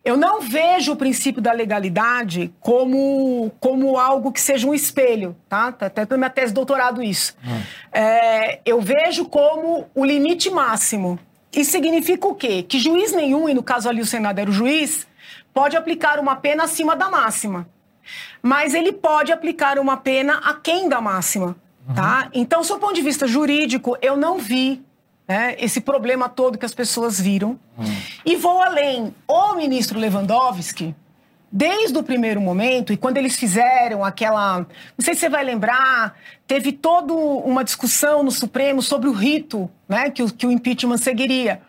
[0.05, 5.70] Eu não vejo o princípio da legalidade como, como algo que seja um espelho, tá?
[5.70, 7.37] tá até na minha tese de doutorado isso.
[7.45, 7.61] Hum.
[7.93, 11.20] É, eu vejo como o limite máximo.
[11.53, 12.64] Isso significa o quê?
[12.64, 15.07] Que juiz nenhum, e no caso ali o Senado era o juiz,
[15.53, 17.68] pode aplicar uma pena acima da máxima.
[18.42, 21.94] Mas ele pode aplicar uma pena aquém da máxima, uhum.
[21.94, 22.28] tá?
[22.32, 24.82] Então, do ponto de vista jurídico, eu não vi
[25.26, 27.59] né, esse problema todo que as pessoas viram.
[27.78, 27.84] Hum.
[28.24, 29.14] E vou além.
[29.28, 30.94] O ministro Lewandowski,
[31.50, 34.59] desde o primeiro momento, e quando eles fizeram aquela.
[34.59, 39.70] Não sei se você vai lembrar, teve toda uma discussão no Supremo sobre o rito
[39.88, 41.62] né, que, o, que o impeachment seguiria.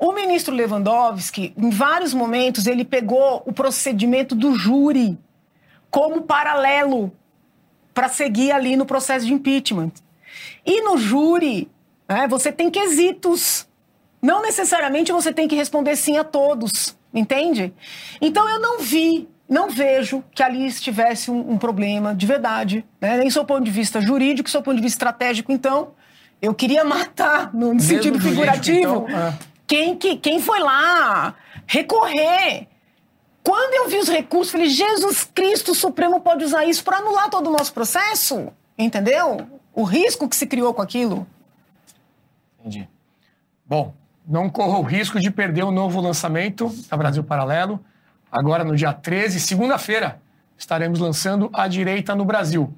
[0.00, 5.18] O ministro Lewandowski, em vários momentos, ele pegou o procedimento do júri
[5.90, 7.12] como paralelo
[7.92, 9.92] para seguir ali no processo de impeachment.
[10.64, 11.70] E no júri,
[12.08, 13.68] é, você tem quesitos.
[14.22, 17.70] Não necessariamente você tem que responder sim a todos, entende?
[18.22, 23.18] Então eu não vi, não vejo que ali estivesse um, um problema de verdade, né?
[23.18, 25.52] nem do ponto de vista jurídico, do ponto de vista estratégico.
[25.52, 25.88] Então,
[26.40, 29.49] eu queria matar, no Mesmo sentido figurativo, então, é.
[29.70, 31.32] Quem, que, quem foi lá
[31.64, 32.66] recorrer.
[33.40, 37.46] Quando eu vi os recursos, falei, Jesus Cristo, Supremo pode usar isso para anular todo
[37.46, 38.48] o nosso processo?
[38.76, 39.46] Entendeu?
[39.72, 41.24] O risco que se criou com aquilo.
[42.58, 42.88] Entendi.
[43.64, 43.94] Bom,
[44.26, 47.78] não corra o risco de perder o novo lançamento da Brasil Paralelo.
[48.30, 50.20] Agora, no dia 13, segunda-feira,
[50.58, 52.74] estaremos lançando A Direita no Brasil.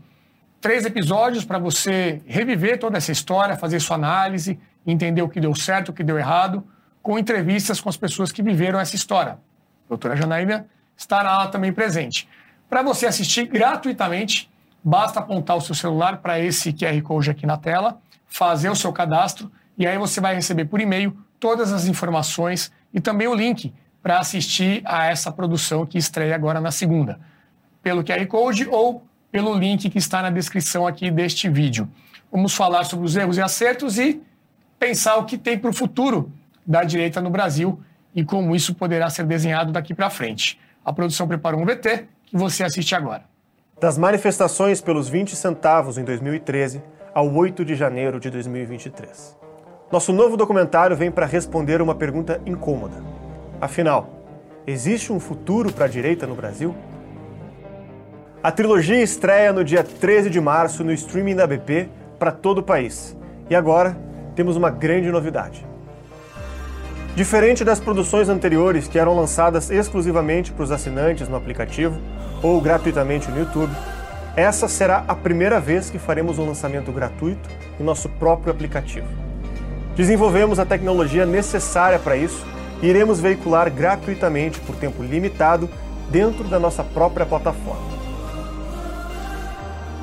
[0.60, 5.54] Três episódios para você reviver toda essa história, fazer sua análise, entender o que deu
[5.54, 6.62] certo, o que deu errado,
[7.02, 9.32] com entrevistas com as pessoas que viveram essa história.
[9.32, 12.28] A doutora Janaína estará lá também presente.
[12.68, 14.50] Para você assistir gratuitamente,
[14.82, 18.92] basta apontar o seu celular para esse QR Code aqui na tela, fazer o seu
[18.92, 23.74] cadastro e aí você vai receber por e-mail todas as informações e também o link
[24.02, 27.20] para assistir a essa produção que estreia agora na segunda,
[27.82, 31.88] pelo QR Code ou pelo link que está na descrição aqui deste vídeo.
[32.30, 34.20] Vamos falar sobre os erros e acertos e
[34.78, 36.32] pensar o que tem para o futuro
[36.66, 37.80] da direita no Brasil
[38.14, 40.58] e como isso poderá ser desenhado daqui para frente.
[40.84, 43.24] A produção preparou um VT que você assiste agora.
[43.80, 46.82] Das manifestações pelos 20 centavos em 2013
[47.14, 49.36] ao 8 de janeiro de 2023.
[49.90, 52.96] Nosso novo documentário vem para responder uma pergunta incômoda.
[53.60, 54.08] Afinal,
[54.66, 56.74] existe um futuro para a direita no Brasil?
[58.42, 61.88] A trilogia estreia no dia 13 de março no streaming da BP
[62.18, 63.16] para todo o país.
[63.50, 63.96] E agora
[64.34, 65.71] temos uma grande novidade.
[67.14, 72.00] Diferente das produções anteriores que eram lançadas exclusivamente para os assinantes no aplicativo
[72.42, 73.70] ou gratuitamente no YouTube,
[74.34, 79.06] essa será a primeira vez que faremos um lançamento gratuito em nosso próprio aplicativo.
[79.94, 82.46] Desenvolvemos a tecnologia necessária para isso
[82.80, 85.68] e iremos veicular gratuitamente por tempo limitado
[86.10, 87.92] dentro da nossa própria plataforma.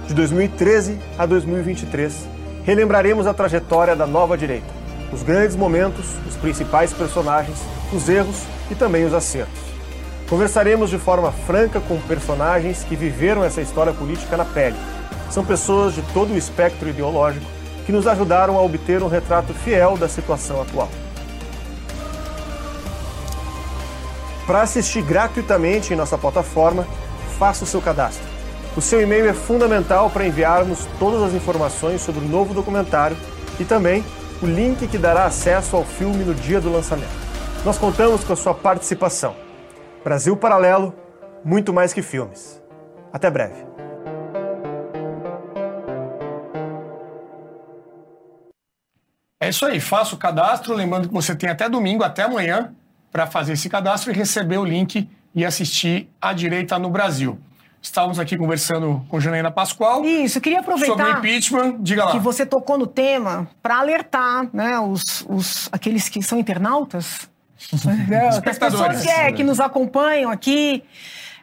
[0.07, 2.27] De 2013 a 2023,
[2.63, 4.78] relembraremos a trajetória da nova direita,
[5.11, 7.57] os grandes momentos, os principais personagens,
[7.91, 9.59] os erros e também os acertos.
[10.29, 14.75] Conversaremos de forma franca com personagens que viveram essa história política na pele.
[15.31, 17.45] São pessoas de todo o espectro ideológico
[17.85, 20.89] que nos ajudaram a obter um retrato fiel da situação atual.
[24.45, 26.87] Para assistir gratuitamente em nossa plataforma,
[27.39, 28.27] faça o seu cadastro.
[28.77, 33.17] O seu e-mail é fundamental para enviarmos todas as informações sobre o novo documentário
[33.59, 34.03] e também
[34.41, 37.11] o link que dará acesso ao filme no dia do lançamento.
[37.65, 39.35] Nós contamos com a sua participação.
[40.01, 40.95] Brasil Paralelo,
[41.43, 42.61] muito mais que filmes.
[43.11, 43.65] Até breve.
[49.41, 50.73] É isso aí, faça o cadastro.
[50.73, 52.73] Lembrando que você tem até domingo, até amanhã,
[53.11, 57.37] para fazer esse cadastro e receber o link e assistir a direita no Brasil.
[57.81, 60.03] Estávamos aqui conversando com Janaína Pascoal.
[60.03, 60.97] Isso, queria aproveitar.
[60.97, 62.11] Sobre o impeachment, diga lá.
[62.11, 67.29] Que você tocou no tema para alertar né, os, os, aqueles que são internautas,
[68.07, 70.83] né, as pessoas que, é, que nos acompanham aqui.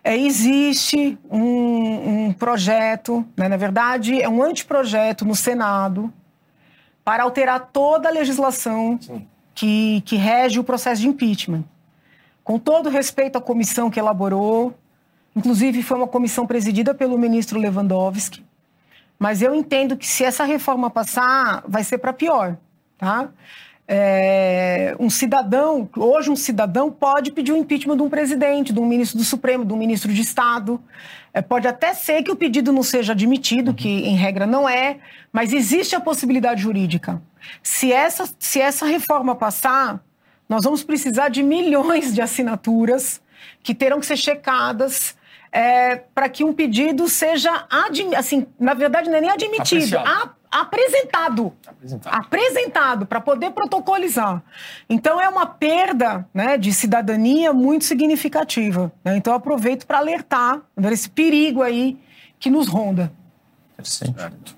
[0.04, 6.12] É, existe um, um projeto, né, na verdade, é um anteprojeto no Senado
[7.04, 9.00] para alterar toda a legislação
[9.52, 11.64] que, que rege o processo de impeachment.
[12.44, 14.76] Com todo respeito à comissão que elaborou,
[15.36, 18.42] inclusive foi uma comissão presidida pelo ministro Lewandowski,
[19.18, 22.56] mas eu entendo que se essa reforma passar, vai ser para pior,
[22.98, 23.28] tá?
[23.88, 28.86] É, um cidadão, hoje um cidadão pode pedir o impeachment de um presidente, de um
[28.86, 30.82] ministro do Supremo, de um ministro de Estado.
[31.32, 34.98] É, pode até ser que o pedido não seja admitido, que em regra não é,
[35.32, 37.22] mas existe a possibilidade jurídica.
[37.62, 40.00] Se essa, se essa reforma passar,
[40.48, 43.20] nós vamos precisar de milhões de assinaturas
[43.62, 45.16] que terão que ser checadas
[45.56, 47.66] é, para que um pedido seja,
[48.14, 51.50] assim, na verdade não é nem admitido, a, apresentado.
[51.66, 52.14] Apresentado.
[52.14, 54.42] Apresentado, para poder protocolizar.
[54.86, 58.92] Então é uma perda né, de cidadania muito significativa.
[59.02, 59.16] Né?
[59.16, 60.60] Então eu aproveito para alertar
[60.92, 61.98] esse perigo aí
[62.38, 63.10] que nos ronda.
[63.82, 64.54] Certo.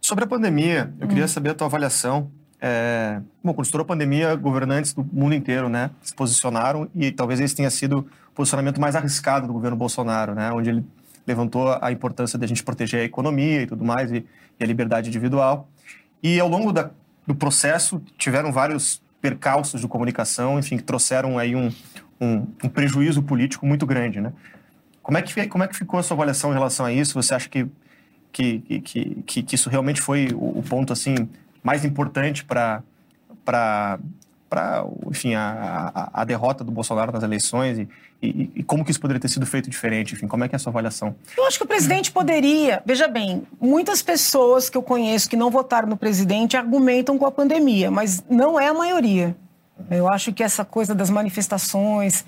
[0.00, 1.28] Sobre a pandemia, eu queria hum.
[1.28, 2.32] saber a tua avaliação.
[2.60, 7.38] É, bom, quando estourou a pandemia, governantes do mundo inteiro né, se posicionaram e talvez
[7.38, 10.84] esse tenha sido posicionamento mais arriscado do governo Bolsonaro, né, onde ele
[11.26, 14.24] levantou a importância da gente proteger a economia e tudo mais, e,
[14.60, 15.68] e a liberdade individual.
[16.22, 16.90] E ao longo da,
[17.26, 21.72] do processo, tiveram vários percalços de comunicação, enfim, que trouxeram aí um,
[22.20, 24.32] um, um prejuízo político muito grande, né?
[25.02, 27.14] Como é, que, como é que ficou a sua avaliação em relação a isso?
[27.14, 27.66] Você acha que,
[28.32, 31.14] que, que, que, que isso realmente foi o, o ponto, assim,
[31.62, 32.82] mais importante para
[34.48, 37.88] para, enfim, a, a, a, derrota do Bolsonaro nas eleições e,
[38.22, 40.14] e, e, como que isso poderia ter sido feito diferente?
[40.14, 41.14] Enfim, como é que é a sua avaliação?
[41.36, 42.82] Eu acho que o presidente poderia...
[42.86, 47.32] Veja bem, muitas pessoas que eu conheço que não votaram no presidente argumentam com a
[47.32, 49.36] pandemia, mas não é a maioria.
[49.90, 52.24] Eu acho que essa coisa das manifestações,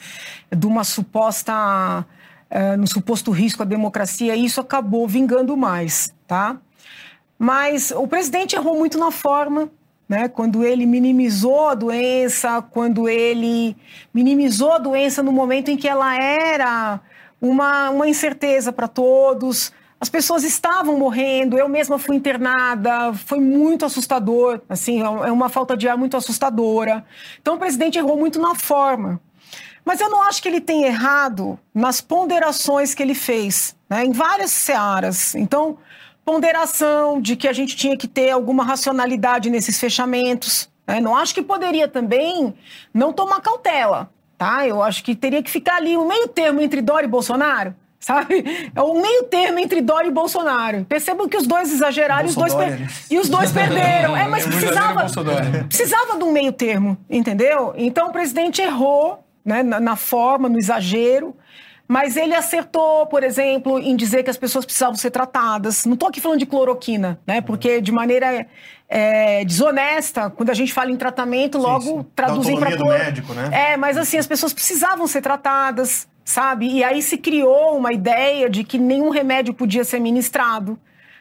[0.54, 2.04] de uma suposta...
[2.50, 6.56] Uh, no suposto risco à democracia, isso acabou vingando mais, tá?
[7.38, 9.70] Mas o presidente errou muito na forma,
[10.08, 10.28] né?
[10.28, 13.76] Quando ele minimizou a doença, quando ele
[14.12, 17.00] minimizou a doença no momento em que ela era
[17.40, 19.72] uma, uma incerteza para todos.
[20.00, 25.76] As pessoas estavam morrendo, eu mesma fui internada, foi muito assustador, assim, é uma falta
[25.76, 27.04] de ar muito assustadora.
[27.40, 29.20] Então o presidente errou muito na forma.
[29.84, 34.12] Mas eu não acho que ele tenha errado nas ponderações que ele fez, né, em
[34.12, 35.34] várias searas.
[35.34, 35.78] Então,
[36.28, 40.68] ponderação de que a gente tinha que ter alguma racionalidade nesses fechamentos.
[40.86, 41.00] Né?
[41.00, 42.52] Não acho que poderia também
[42.92, 44.66] não tomar cautela, tá?
[44.66, 47.74] Eu acho que teria que ficar ali o um meio termo entre Dória e Bolsonaro,
[47.98, 48.44] sabe?
[48.76, 50.84] É o meio termo entre Dória e Bolsonaro.
[50.84, 52.78] Percebam que os dois exageraram os dois per...
[52.78, 52.86] Né?
[53.10, 54.14] e os dois perderam.
[54.14, 55.06] É, mas precisava,
[55.66, 57.72] precisava de um meio termo, entendeu?
[57.74, 61.34] Então o presidente errou né, na, na forma, no exagero.
[61.88, 65.86] Mas ele acertou, por exemplo, em dizer que as pessoas precisavam ser tratadas.
[65.86, 67.40] Não estou aqui falando de cloroquina, né?
[67.40, 68.46] Porque de maneira
[68.86, 72.06] é, desonesta, quando a gente fala em tratamento, logo sim, sim.
[72.14, 72.92] traduzem para cloro...
[72.92, 73.72] médico, né?
[73.72, 76.68] É, mas assim, as pessoas precisavam ser tratadas, sabe?
[76.68, 80.78] E aí se criou uma ideia de que nenhum remédio podia ser ministrado.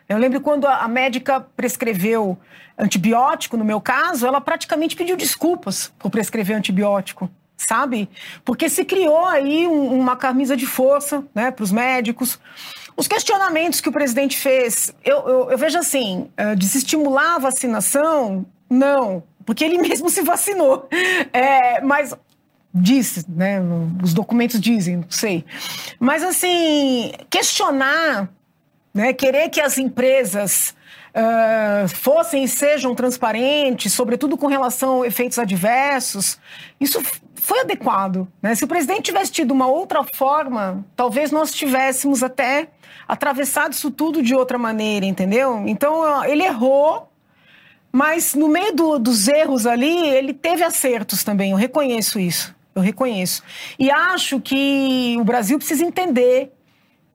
[0.09, 2.37] Eu lembro quando a médica prescreveu
[2.77, 8.07] antibiótico, no meu caso, ela praticamente pediu desculpas por prescrever antibiótico sabe?
[8.45, 12.39] Porque se criou aí um, uma camisa de força né, para os médicos.
[12.95, 18.45] Os questionamentos que o presidente fez, eu, eu, eu vejo assim, uh, desestimular a vacinação,
[18.69, 20.87] não, porque ele mesmo se vacinou.
[21.33, 22.15] É, mas
[22.73, 23.59] disse, né?
[24.03, 25.43] Os documentos dizem, não sei.
[25.99, 28.29] Mas assim, questionar,
[28.93, 29.13] né?
[29.13, 30.75] Querer que as empresas
[31.17, 36.39] uh, fossem e sejam transparentes, sobretudo com relação a efeitos adversos,
[36.79, 37.01] isso
[37.47, 38.27] foi adequado.
[38.41, 38.53] Né?
[38.55, 42.67] Se o presidente tivesse tido uma outra forma, talvez nós tivéssemos até
[43.07, 45.63] atravessado isso tudo de outra maneira, entendeu?
[45.65, 47.09] Então, ele errou,
[47.89, 52.53] mas no meio do, dos erros ali, ele teve acertos também, eu reconheço isso.
[52.75, 53.41] Eu reconheço.
[53.79, 56.51] E acho que o Brasil precisa entender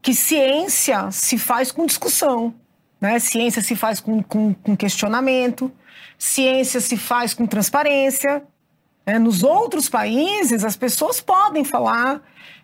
[0.00, 2.54] que ciência se faz com discussão.
[2.98, 3.18] Né?
[3.18, 5.70] Ciência se faz com, com, com questionamento,
[6.18, 8.42] ciência se faz com transparência,
[9.04, 12.22] é, nos outros países, as pessoas podem falar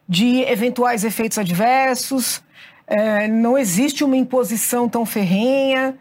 [0.09, 2.43] de eventuais efeitos adversos,
[2.87, 5.97] é, não existe uma imposição tão ferrenha.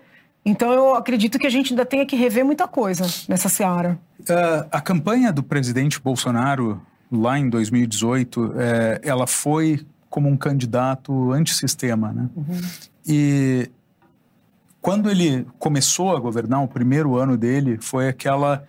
[0.45, 3.99] Então, eu acredito que a gente ainda tenha que rever muita coisa nessa seara.
[4.21, 6.81] Uh, a campanha do presidente Bolsonaro,
[7.11, 12.13] lá em 2018, é, ela foi como um candidato antissistema.
[12.13, 12.29] Né?
[12.33, 12.61] Uhum.
[13.05, 13.69] E
[14.81, 18.65] quando ele começou a governar, o primeiro ano dele foi aquela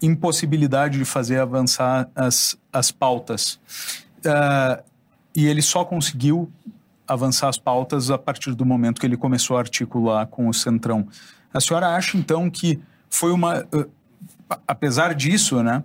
[0.00, 3.60] impossibilidade de fazer avançar as, as pautas.
[4.18, 4.82] Uh,
[5.34, 6.50] e ele só conseguiu
[7.06, 11.06] avançar as pautas a partir do momento que ele começou a articular com o Centrão.
[11.52, 13.60] A senhora acha, então, que foi uma.
[13.72, 13.88] Uh,
[14.66, 15.82] apesar disso, né?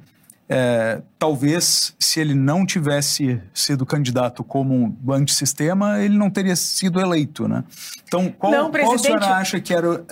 [0.47, 6.99] É, talvez se ele não tivesse sido candidato como um antissistema, ele não teria sido
[6.99, 7.63] eleito, né?
[8.03, 9.07] Então, qual, não, presidente...
[9.07, 10.05] qual a senhora acha que era uh,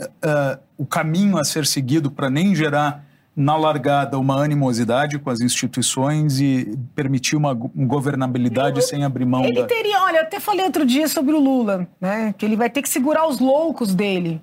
[0.76, 3.06] o caminho a ser seguido para nem gerar
[3.36, 9.62] na largada, uma animosidade com as instituições e permitir uma governabilidade sem abrir mão ele
[9.62, 9.68] da...
[9.68, 12.34] teria, olha, até falei outro dia sobre o Lula, né?
[12.38, 14.40] Que ele vai ter que segurar os loucos dele,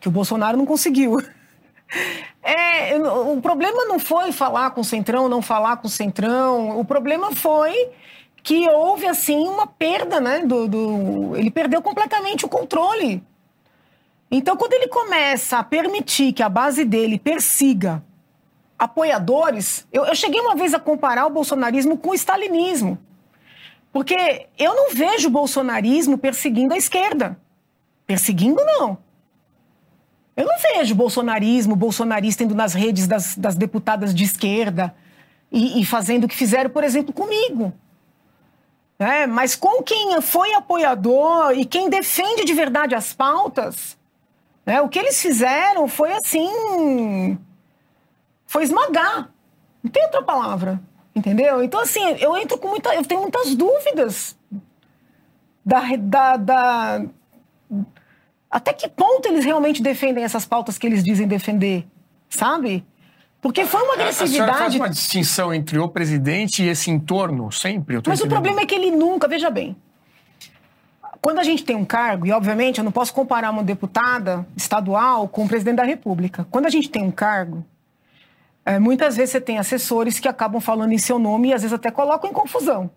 [0.00, 1.18] que o Bolsonaro não conseguiu.
[2.44, 6.80] É, o problema não foi falar com o Centrão, não falar com o Centrão.
[6.80, 7.90] O problema foi
[8.42, 10.40] que houve assim uma perda, né?
[10.40, 13.22] Do, do, ele perdeu completamente o controle.
[14.30, 18.02] Então, quando ele começa a permitir que a base dele persiga
[18.82, 22.98] apoiadores, eu, eu cheguei uma vez a comparar o bolsonarismo com o stalinismo.
[23.92, 27.38] Porque eu não vejo o bolsonarismo perseguindo a esquerda.
[28.04, 28.98] Perseguindo, não.
[30.36, 34.92] Eu não vejo bolsonarismo, bolsonarista indo nas redes das, das deputadas de esquerda
[35.50, 37.72] e, e, fazendo o que fizeram, por exemplo, comigo.
[38.98, 43.96] É, mas com quem foi apoiador e quem defende de verdade as pautas,
[44.66, 47.38] né, o que eles fizeram foi assim.
[48.52, 49.30] Foi esmagar.
[49.82, 50.78] Não tem outra palavra.
[51.16, 51.62] Entendeu?
[51.62, 52.94] Então, assim, eu entro com muita.
[52.94, 54.36] Eu tenho muitas dúvidas
[55.64, 57.02] da, da, da
[58.50, 61.86] até que ponto eles realmente defendem essas pautas que eles dizem defender,
[62.28, 62.84] sabe?
[63.40, 64.50] Porque foi uma agressividade.
[64.50, 67.96] A faz uma distinção entre o presidente e esse entorno, sempre.
[67.96, 68.26] Mas entendendo.
[68.26, 69.74] o problema é que ele nunca, veja bem.
[71.22, 75.26] Quando a gente tem um cargo, e obviamente eu não posso comparar uma deputada estadual
[75.26, 76.46] com o presidente da República.
[76.50, 77.64] Quando a gente tem um cargo,
[78.64, 81.72] é, muitas vezes você tem assessores que acabam falando em seu nome e às vezes
[81.72, 82.90] até colocam em confusão.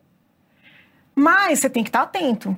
[1.16, 2.58] Mas você tem que estar atento.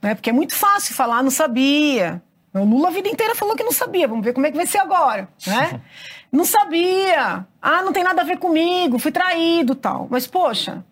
[0.00, 0.14] Né?
[0.14, 2.22] Porque é muito fácil falar, não sabia.
[2.54, 4.08] O Lula a vida inteira falou que não sabia.
[4.08, 5.80] Vamos ver como é que vai ser agora, né?
[6.30, 7.46] não sabia.
[7.60, 10.06] Ah, não tem nada a ver comigo, fui traído tal.
[10.10, 10.84] Mas, poxa,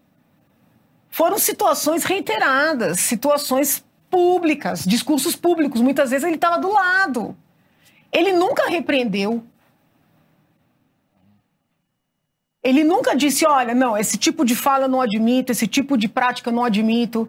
[1.11, 5.80] foram situações reiteradas, situações públicas, discursos públicos.
[5.80, 7.36] Muitas vezes ele estava do lado.
[8.12, 9.44] Ele nunca repreendeu.
[12.63, 16.09] Ele nunca disse: olha, não, esse tipo de fala eu não admito, esse tipo de
[16.09, 17.29] prática eu não admito.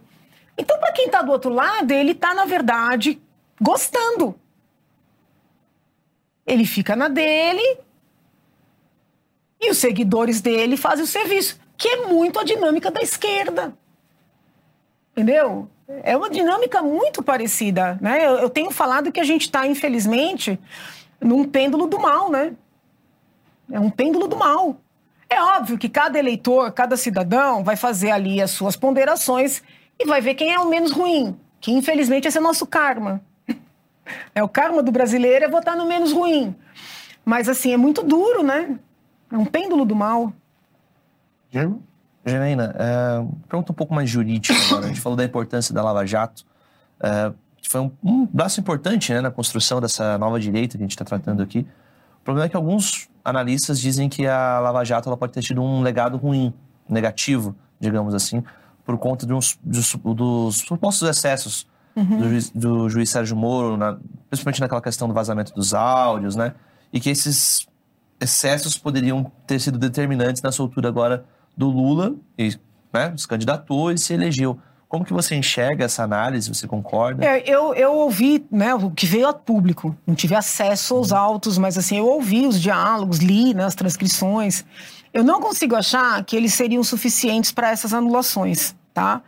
[0.57, 3.21] Então, para quem está do outro lado, ele está, na verdade,
[3.59, 4.35] gostando.
[6.45, 7.77] Ele fica na dele
[9.59, 13.73] e os seguidores dele fazem o serviço, que é muito a dinâmica da esquerda.
[15.11, 15.69] Entendeu?
[16.03, 17.97] É uma dinâmica muito parecida.
[18.01, 18.25] Né?
[18.25, 20.59] Eu, eu tenho falado que a gente está, infelizmente,
[21.19, 22.53] num pêndulo do mal, né?
[23.71, 24.77] É um pêndulo do mal.
[25.31, 29.63] É óbvio que cada eleitor, cada cidadão vai fazer ali as suas ponderações
[29.97, 33.21] e vai ver quem é o menos ruim, que infelizmente esse é nosso karma.
[34.35, 36.53] É o karma do brasileiro é votar no menos ruim.
[37.23, 38.77] Mas assim, é muito duro, né?
[39.31, 40.33] É um pêndulo do mal.
[41.49, 41.81] Diego?
[42.25, 44.85] Janaína, é, pergunta um pouco mais jurídica agora.
[44.85, 46.43] A gente falou da importância da Lava Jato.
[46.99, 47.31] É,
[47.69, 51.05] foi um, um, braço importante né, na construção dessa nova direita que a gente está
[51.05, 51.65] tratando aqui.
[52.19, 55.61] O problema é que alguns analistas dizem que a Lava Jato ela pode ter tido
[55.61, 56.53] um legado ruim,
[56.89, 58.43] negativo, digamos assim,
[58.85, 62.17] por conta dos, dos, dos supostos excessos uhum.
[62.17, 63.97] do, juiz, do, juiz, Sérgio Moro, na,
[64.29, 66.53] principalmente naquela questão do vazamento dos áudios, né?
[66.91, 67.67] E que esses
[68.19, 72.55] excessos poderiam ter sido determinantes na soltura agora do Lula, e
[72.93, 74.59] né, se candidatou e se elegeu.
[74.91, 76.53] Como que você enxerga essa análise?
[76.53, 77.25] Você concorda?
[77.25, 79.95] É, eu, eu ouvi né, o que veio a público.
[80.05, 84.65] Não tive acesso aos autos, mas assim, eu ouvi os diálogos, li né, as transcrições.
[85.13, 89.21] Eu não consigo achar que eles seriam suficientes para essas anulações, tá?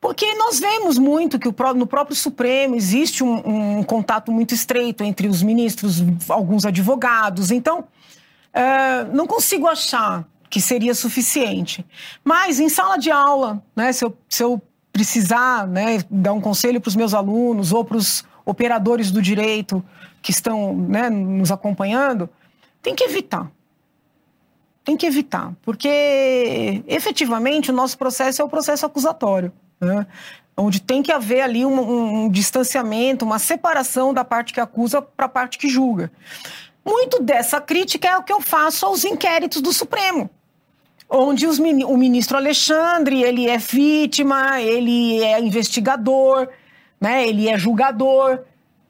[0.00, 5.26] Porque nós vemos muito que no próprio Supremo existe um, um contato muito estreito entre
[5.26, 7.50] os ministros, alguns advogados.
[7.50, 7.86] Então,
[8.54, 11.84] é, não consigo achar que seria suficiente.
[12.22, 14.62] Mas em sala de aula, né, se, eu, se eu
[14.98, 19.84] precisar né, dar um conselho para os meus alunos ou para os operadores do direito
[20.20, 22.28] que estão né, nos acompanhando,
[22.82, 23.48] tem que evitar
[24.84, 30.06] tem que evitar, porque efetivamente o nosso processo é o processo acusatório, né?
[30.56, 35.26] onde tem que haver ali um, um distanciamento, uma separação da parte que acusa para
[35.26, 36.10] a parte que julga.
[36.82, 40.30] Muito dessa crítica é o que eu faço aos inquéritos do Supremo,
[41.08, 46.48] onde o ministro Alexandre ele é vítima, ele é investigador,
[47.00, 47.26] né?
[47.26, 48.40] ele é julgador.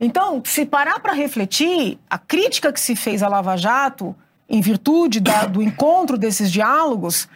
[0.00, 4.14] Então, se parar para refletir, a crítica que se fez à Lava Jato
[4.48, 7.28] em virtude da, do encontro desses diálogos,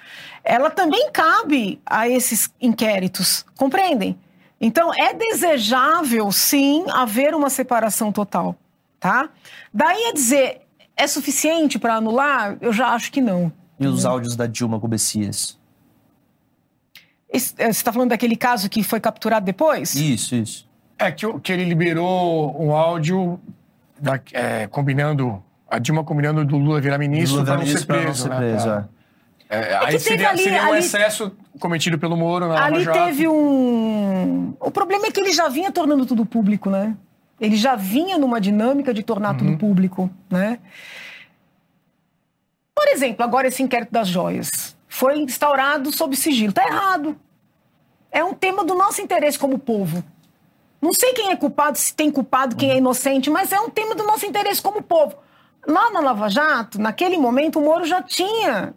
[0.42, 4.18] ela também cabe a esses inquéritos, compreendem?
[4.60, 8.56] Então, é desejável, sim, haver uma separação total,
[8.98, 9.28] tá?
[9.74, 10.62] Daí a dizer,
[10.96, 12.56] é suficiente para anular?
[12.60, 13.52] Eu já acho que não.
[13.84, 15.58] E os áudios da Dilma Gobessias?
[17.32, 19.94] Eh, você está falando daquele caso que foi capturado depois?
[19.94, 20.68] Isso, isso.
[20.98, 23.40] É que, que ele liberou um áudio
[24.00, 25.42] da, é, combinando
[25.72, 28.06] a Dilma combinando do Lula virar ministro para não ser preso.
[28.06, 28.36] Não ser né?
[28.36, 28.84] preso né?
[28.98, 29.02] é.
[29.52, 34.54] É, aí seria, ali, seria um ali, excesso cometido pelo Moro na Ali teve um.
[34.58, 36.96] O problema é que ele já vinha tornando tudo público, né?
[37.38, 39.36] Ele já vinha numa dinâmica de tornar uhum.
[39.36, 40.58] tudo público, né?
[42.82, 46.52] Por exemplo, agora esse inquérito das joias foi instaurado sob sigilo.
[46.52, 47.16] Tá errado.
[48.10, 50.02] É um tema do nosso interesse como povo.
[50.80, 53.94] Não sei quem é culpado, se tem culpado, quem é inocente, mas é um tema
[53.94, 55.14] do nosso interesse como povo.
[55.64, 58.74] Lá na Lava Jato, naquele momento, o Moro já tinha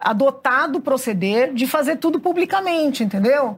[0.00, 3.56] adotado o proceder de fazer tudo publicamente, entendeu?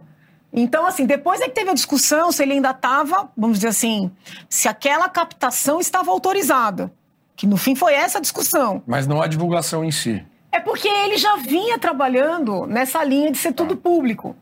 [0.52, 4.12] Então, assim, depois é que teve a discussão se ele ainda estava, vamos dizer assim,
[4.46, 6.92] se aquela captação estava autorizada.
[7.36, 8.82] Que no fim foi essa a discussão.
[8.86, 10.24] Mas não a divulgação em si.
[10.52, 14.36] É porque ele já vinha trabalhando nessa linha de ser tudo público.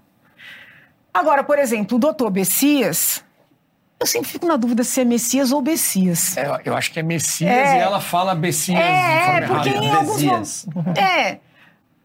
[1.13, 3.25] Agora, por exemplo, o doutor Bessias,
[4.01, 6.37] eu sempre fico na dúvida se é Messias ou Bessias.
[6.37, 7.77] É, eu acho que é Messias É.
[7.79, 9.85] e ela fala Bessias É, é, porque errada.
[9.87, 10.67] em alguns Bessias.
[10.75, 11.03] momentos.
[11.03, 11.39] É.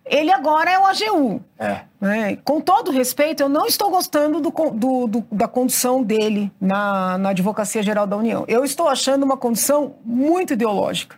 [0.09, 1.41] Ele agora é o AGU.
[1.57, 1.81] É.
[1.99, 2.35] né?
[2.43, 7.29] Com todo respeito, eu não estou gostando do do- do- da condução dele na, na
[7.29, 8.45] Advocacia Geral da União.
[8.47, 11.15] Eu estou achando uma condução muito ideológica.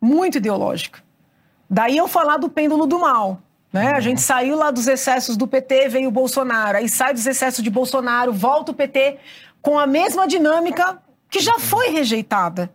[0.00, 1.00] Muito ideológica.
[1.68, 3.40] Daí eu falar do pêndulo do mal.
[3.72, 3.90] Né?
[3.92, 6.78] A gente saiu lá dos excessos do PT, veio o Bolsonaro.
[6.78, 9.18] Aí sai dos excessos de Bolsonaro, volta o PT
[9.60, 12.70] com a mesma dinâmica que já foi rejeitada.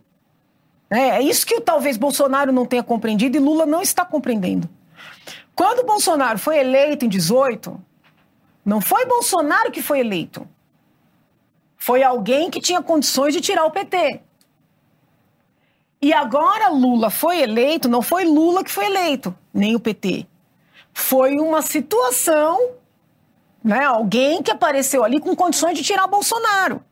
[0.90, 4.68] É, é isso que talvez Bolsonaro não tenha compreendido e Lula não está compreendendo.
[5.54, 7.80] Quando Bolsonaro foi eleito em 18,
[8.64, 10.46] não foi Bolsonaro que foi eleito.
[11.76, 14.20] Foi alguém que tinha condições de tirar o PT.
[16.02, 20.26] E agora Lula foi eleito, não foi Lula que foi eleito, nem o PT.
[20.92, 22.72] Foi uma situação,
[23.62, 26.82] né, alguém que apareceu ali com condições de tirar Bolsonaro.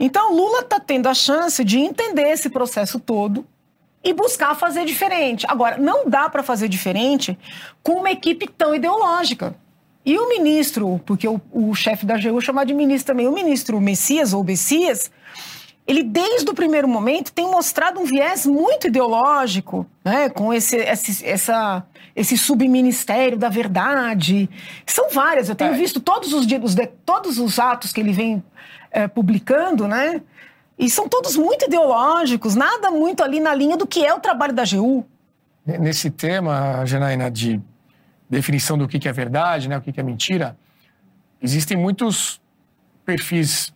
[0.00, 3.46] Então Lula está tendo a chance de entender esse processo todo
[4.02, 5.44] e buscar fazer diferente.
[5.46, 7.38] Agora, não dá para fazer diferente
[7.82, 9.54] com uma equipe tão ideológica.
[10.04, 13.78] E o ministro, porque o, o chefe da AGU chama de ministro também, o ministro
[13.78, 15.10] Messias ou Bessias,
[15.86, 21.26] ele desde o primeiro momento tem mostrado um viés muito ideológico, né, com esse, esse,
[21.26, 21.84] essa,
[22.16, 24.48] esse subministério da verdade.
[24.86, 25.76] São várias, eu tenho É.
[25.76, 26.46] visto todos os,
[27.04, 28.42] todos os atos que ele vem
[28.90, 30.22] eh, publicando, né?
[30.78, 34.52] E são todos muito ideológicos, nada muito ali na linha do que é o trabalho
[34.52, 35.06] da AGU.
[35.66, 37.60] Nesse tema, Janaína, de
[38.28, 40.56] definição do que é verdade, né, o que é mentira,
[41.42, 42.40] existem muitos
[43.04, 43.74] perfis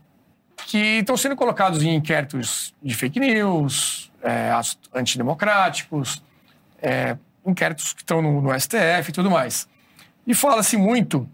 [0.66, 4.50] que estão sendo colocados em inquéritos de fake news, é,
[4.94, 6.22] antidemocráticos,
[6.80, 9.68] é, inquéritos que estão no, no STF e tudo mais.
[10.26, 11.28] E fala-se muito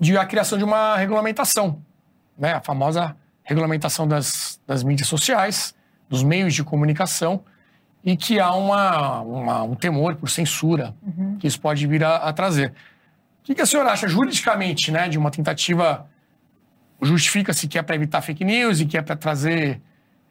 [0.00, 1.80] de a criação de uma regulamentação,
[2.42, 5.74] né, a famosa regulamentação das, das mídias sociais,
[6.08, 7.42] dos meios de comunicação,
[8.04, 10.92] e que há uma, uma- um temor por censura
[11.38, 12.70] que isso pode vir a, a trazer.
[13.40, 16.06] O que, que a senhora acha juridicamente né, de uma tentativa?
[17.00, 19.80] Justifica-se que é para evitar fake news e que é para trazer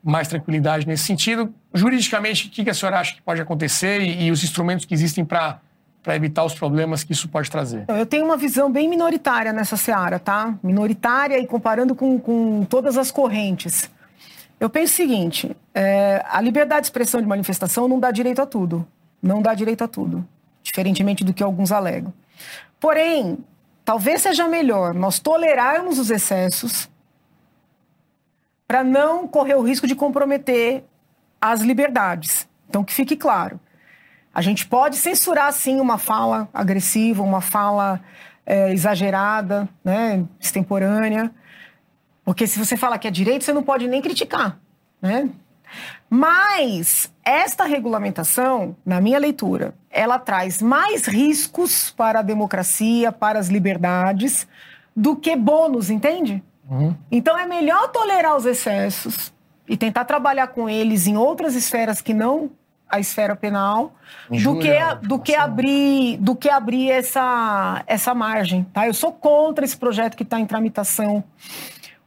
[0.04, 1.54] mais tranquilidade nesse sentido.
[1.74, 4.94] Juridicamente, o que, que a senhora acha que pode acontecer e, e os instrumentos que
[4.94, 5.60] existem para
[6.08, 7.86] evitar os problemas que isso pode trazer?
[7.88, 10.56] Eu tenho uma visão bem minoritária nessa seara, tá?
[10.64, 13.90] Minoritária e comparando com, com todas as correntes.
[14.60, 18.46] Eu penso o seguinte: é, a liberdade de expressão de manifestação não dá direito a
[18.46, 18.88] tudo.
[19.22, 20.28] Não dá direito a tudo.
[20.64, 22.14] Diferentemente do que alguns alegam.
[22.80, 23.38] Porém,
[23.86, 26.90] talvez seja melhor nós tolerarmos os excessos
[28.68, 30.84] para não correr o risco de comprometer
[31.40, 32.48] as liberdades.
[32.70, 33.60] Então, que fique claro.
[34.34, 38.02] A gente pode censurar, sim, uma fala agressiva, uma fala
[38.46, 41.32] é, exagerada, né, extemporânea.
[42.24, 44.58] Porque se você fala que é direito, você não pode nem criticar.
[45.02, 45.30] Né?
[46.10, 53.48] Mas esta regulamentação, na minha leitura, ela traz mais riscos para a democracia, para as
[53.48, 54.48] liberdades,
[54.96, 56.44] do que bônus, entende?
[57.12, 59.34] Então é melhor tolerar os excessos
[59.68, 62.50] e tentar trabalhar com eles em outras esferas que não
[62.92, 63.94] a esfera penal,
[64.30, 64.70] do que,
[65.08, 68.64] do que abrir, do que abrir essa, essa margem.
[68.74, 68.86] Tá?
[68.88, 71.24] Eu sou contra esse projeto que está em tramitação.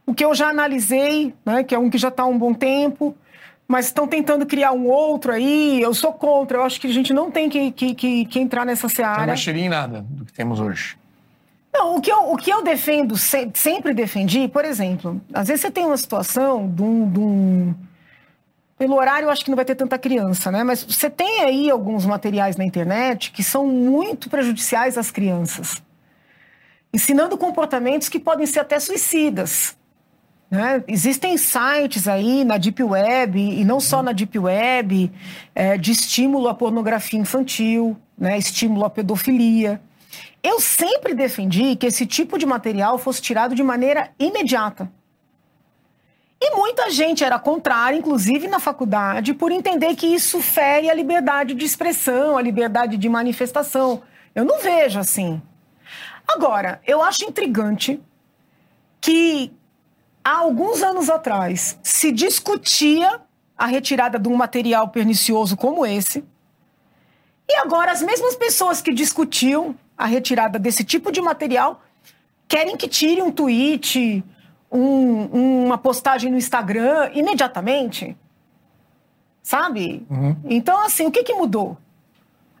[0.05, 2.53] O que eu já analisei, né, que é um que já está há um bom
[2.53, 3.15] tempo,
[3.67, 5.81] mas estão tentando criar um outro aí.
[5.81, 6.59] Eu sou contra.
[6.59, 9.25] Eu acho que a gente não tem que, que, que, que entrar nessa Não seara.
[9.25, 10.95] mexeria em nada do que temos hoje.
[11.73, 15.61] Não, o que eu, o que eu defendo, se- sempre defendi, por exemplo, às vezes
[15.61, 17.73] você tem uma situação de um-
[18.77, 20.63] Pelo horário, eu acho que não vai ter tanta criança, né?
[20.63, 25.81] Mas você tem aí alguns materiais na internet que são muito prejudiciais às crianças.
[26.93, 29.77] Ensinando comportamentos que podem ser até suicidas.
[30.51, 30.83] né?
[30.87, 35.11] Existem sites aí na Deep Web, e não só na Deep Web,
[35.53, 38.37] é, de estímulo à pornografia infantil, né?
[38.37, 39.81] estímulo à pedofilia.
[40.43, 44.91] Eu sempre defendi que esse tipo de material fosse tirado de maneira imediata.
[46.41, 51.53] E muita gente era contrária, inclusive na faculdade, por entender que isso fere a liberdade
[51.53, 54.01] de expressão, a liberdade de manifestação.
[54.33, 55.41] Eu não vejo assim.
[56.27, 58.01] Agora, eu acho intrigante
[58.99, 59.53] que
[60.23, 63.21] há alguns anos atrás se discutia
[63.57, 66.23] a retirada de um material pernicioso como esse.
[67.47, 71.81] E agora as mesmas pessoas que discutiam a retirada desse tipo de material
[72.47, 74.23] querem que tire um tweet,
[74.75, 78.15] um, uma postagem no Instagram imediatamente.
[79.41, 80.05] Sabe?
[80.09, 80.35] Uhum.
[80.45, 81.77] Então, assim, o que, que mudou?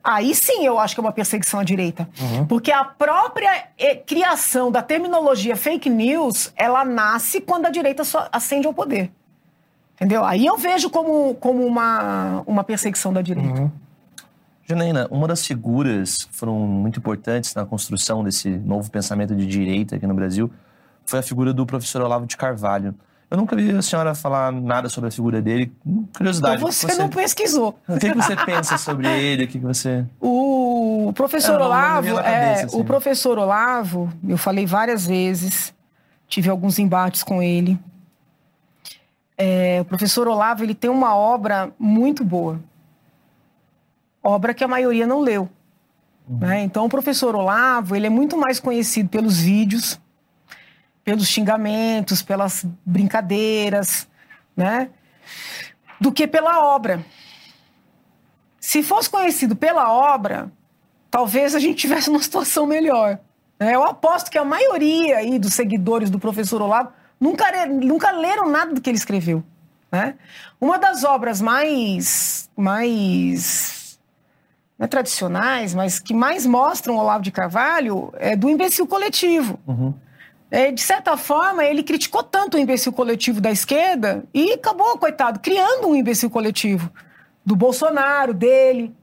[0.03, 2.07] Aí sim eu acho que é uma perseguição à direita.
[2.21, 2.45] Uhum.
[2.45, 8.67] Porque a própria eh, criação da terminologia fake news, ela nasce quando a direita ascende
[8.67, 9.11] ao poder.
[9.95, 10.23] Entendeu?
[10.23, 13.61] Aí eu vejo como, como uma, uma perseguição da direita.
[13.61, 13.71] Uhum.
[14.67, 19.95] Janaína, uma das figuras que foram muito importantes na construção desse novo pensamento de direita
[19.95, 20.51] aqui no Brasil
[21.05, 22.95] foi a figura do professor Olavo de Carvalho.
[23.29, 25.71] Eu nunca vi a senhora falar nada sobre a figura dele.
[26.15, 26.57] Curiosidade.
[26.57, 27.77] Então você, você não pesquisou.
[27.87, 29.45] O que, você pensa sobre ele?
[29.45, 30.05] O que, você.
[30.19, 32.19] O professor Olavo.
[32.19, 32.79] É, assim.
[32.79, 35.73] O professor Olavo, eu falei várias vezes,
[36.27, 37.79] tive alguns embates com ele.
[39.37, 42.59] É, o professor Olavo ele tem uma obra muito boa
[44.25, 45.47] obra que a maioria não leu.
[46.27, 46.39] Uhum.
[46.39, 46.63] Né?
[46.63, 50.01] Então, o professor Olavo ele é muito mais conhecido pelos vídeos,
[51.05, 54.07] pelos xingamentos, pelas brincadeiras,
[54.57, 54.89] né?
[56.01, 57.05] do que pela obra.
[58.59, 60.51] Se fosse conhecido pela obra,
[61.11, 63.19] talvez a gente tivesse uma situação melhor.
[63.59, 63.75] Né?
[63.75, 68.73] Eu aposto que a maioria aí dos seguidores do professor Olavo nunca, nunca leram nada
[68.73, 69.43] do que ele escreveu.
[69.91, 70.15] Né?
[70.59, 73.99] Uma das obras mais, mais
[74.77, 79.59] né, tradicionais, mas que mais mostram Olavo de Carvalho é do imbecil coletivo.
[79.67, 79.93] Uhum.
[80.49, 85.39] É, de certa forma, ele criticou tanto o imbecil coletivo da esquerda e acabou, coitado,
[85.39, 86.91] criando um imbecil coletivo
[87.45, 88.93] do Bolsonaro, dele.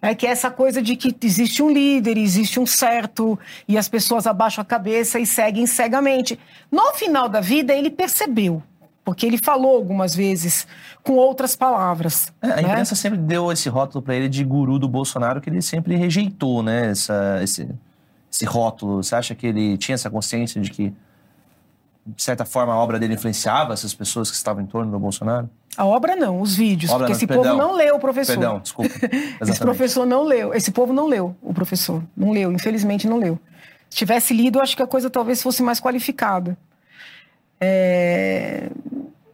[0.00, 3.38] É que é essa coisa de que existe um líder, existe um certo,
[3.68, 6.38] e as pessoas abaixam a cabeça e seguem cegamente.
[6.70, 8.62] No final da vida, ele percebeu
[9.04, 10.66] porque ele falou algumas vezes
[11.02, 12.32] com outras palavras.
[12.40, 12.62] É, a né?
[12.62, 16.62] imprensa sempre deu esse rótulo para ele de guru do Bolsonaro, que ele sempre rejeitou,
[16.62, 16.90] né?
[16.90, 17.68] Essa, esse,
[18.32, 19.02] esse rótulo.
[19.02, 20.92] Você acha que ele tinha essa consciência de que,
[22.06, 25.48] de certa forma, a obra dele influenciava essas pessoas que estavam em torno do Bolsonaro?
[25.76, 26.90] A obra não, os vídeos.
[26.90, 28.32] Obra porque não, esse perdão, povo não leu o professor.
[28.32, 28.90] Perdão, desculpa.
[29.42, 30.54] esse professor não leu.
[30.54, 32.02] Esse povo não leu o professor.
[32.16, 33.38] Não leu, infelizmente não leu.
[33.88, 36.56] Se tivesse lido, acho que a coisa talvez fosse mais qualificada.
[37.60, 38.70] É...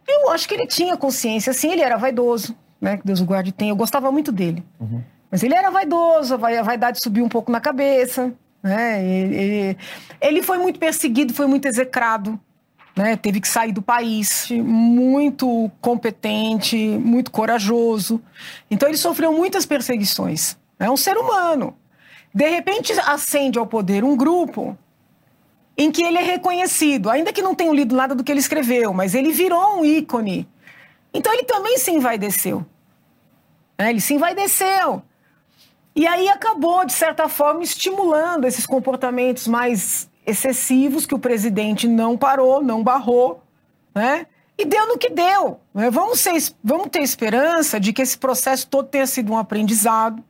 [0.07, 2.97] Eu acho que ele tinha consciência, sim, ele era vaidoso, né?
[2.97, 3.69] Que Deus o guarde tem.
[3.69, 4.63] Eu gostava muito dele.
[4.79, 5.01] Uhum.
[5.29, 9.75] Mas ele era vaidoso, a vaidade subiu um pouco na cabeça, né?
[10.21, 12.39] Ele, foi muito perseguido, foi muito execrado,
[12.95, 13.15] né?
[13.15, 18.21] Teve que sair do país, muito competente, muito corajoso.
[18.69, 20.57] Então ele sofreu muitas perseguições.
[20.77, 21.75] É um ser humano.
[22.33, 24.77] De repente ascende ao poder um grupo
[25.77, 28.93] em que ele é reconhecido, ainda que não tenha lido nada do que ele escreveu,
[28.93, 30.45] mas ele virou um ícone.
[31.13, 32.65] Então ele também se envaideceu.
[33.77, 33.89] Né?
[33.91, 35.01] Ele se envaideceu.
[35.99, 42.17] E aí acabou, de certa forma, estimulando esses comportamentos mais excessivos que o presidente não
[42.17, 43.43] parou, não barrou,
[43.93, 44.25] né?
[44.57, 45.59] E deu no que deu.
[45.73, 45.89] Né?
[45.89, 50.23] Vamos, ser, vamos ter esperança de que esse processo todo tenha sido um aprendizado,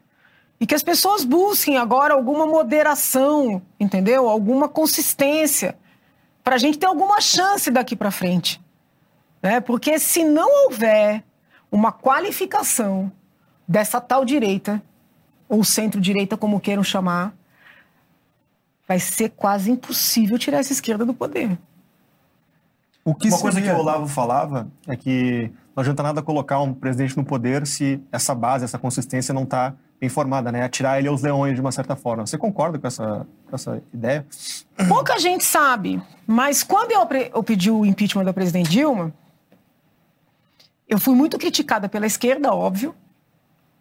[0.60, 4.28] e que as pessoas busquem agora alguma moderação, entendeu?
[4.28, 5.78] Alguma consistência,
[6.44, 8.60] para a gente ter alguma chance daqui para frente.
[9.40, 9.60] Né?
[9.60, 11.24] Porque se não houver
[11.72, 13.12] uma qualificação
[13.68, 14.82] dessa tal direita,
[15.50, 17.34] ou centro-direita, como queiram chamar,
[18.88, 21.58] vai ser quase impossível tirar essa esquerda do poder.
[23.04, 23.38] Uma seria...
[23.38, 27.66] coisa que o Olavo falava é que não adianta nada colocar um presidente no poder
[27.66, 30.64] se essa base, essa consistência não está bem formada, né?
[30.64, 32.26] Atirar ele aos leões de uma certa forma.
[32.26, 34.26] Você concorda com essa, com essa ideia?
[34.88, 39.14] Pouca gente sabe, mas quando eu, eu pedi o impeachment da presidente Dilma,
[40.88, 42.96] eu fui muito criticada pela esquerda, óbvio,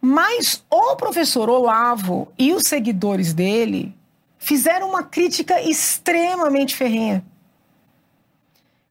[0.01, 3.95] mas o professor Olavo e os seguidores dele
[4.39, 7.25] fizeram uma crítica extremamente ferrenha.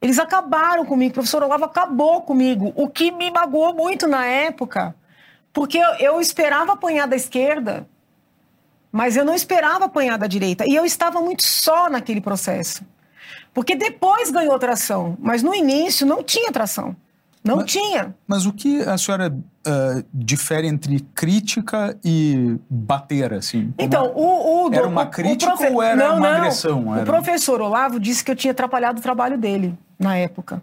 [0.01, 4.95] Eles acabaram comigo, o professor Olavo acabou comigo, o que me magoou muito na época
[5.57, 7.89] porque eu, esperava apanhar da esquerda,
[8.91, 10.67] mas eu não esperava apanhar da direita.
[10.67, 12.85] E eu estava muito só naquele processo.
[13.55, 16.95] Porque depois ganhou tração, mas no início não tinha tração.
[17.47, 18.15] Não mas, tinha.
[18.27, 23.73] Mas o que a senhora uh, difere entre crítica e bater, assim?
[23.77, 25.73] Então, o, o, Era uma crítica profe...
[25.73, 26.37] ou era não, uma não.
[26.37, 26.93] agressão?
[26.93, 27.03] Era...
[27.03, 30.61] O professor Olavo disse que eu tinha atrapalhado o trabalho dele na época.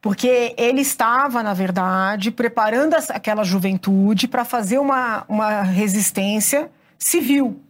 [0.00, 7.60] Porque ele estava, na verdade, preparando aquela juventude para fazer uma, uma resistência civil.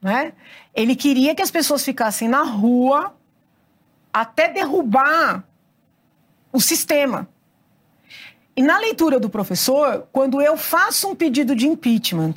[0.00, 0.32] Né?
[0.74, 3.12] Ele queria que as pessoas ficassem na rua
[4.12, 5.44] até derrubar
[6.58, 7.28] o sistema.
[8.56, 12.34] E na leitura do professor, quando eu faço um pedido de impeachment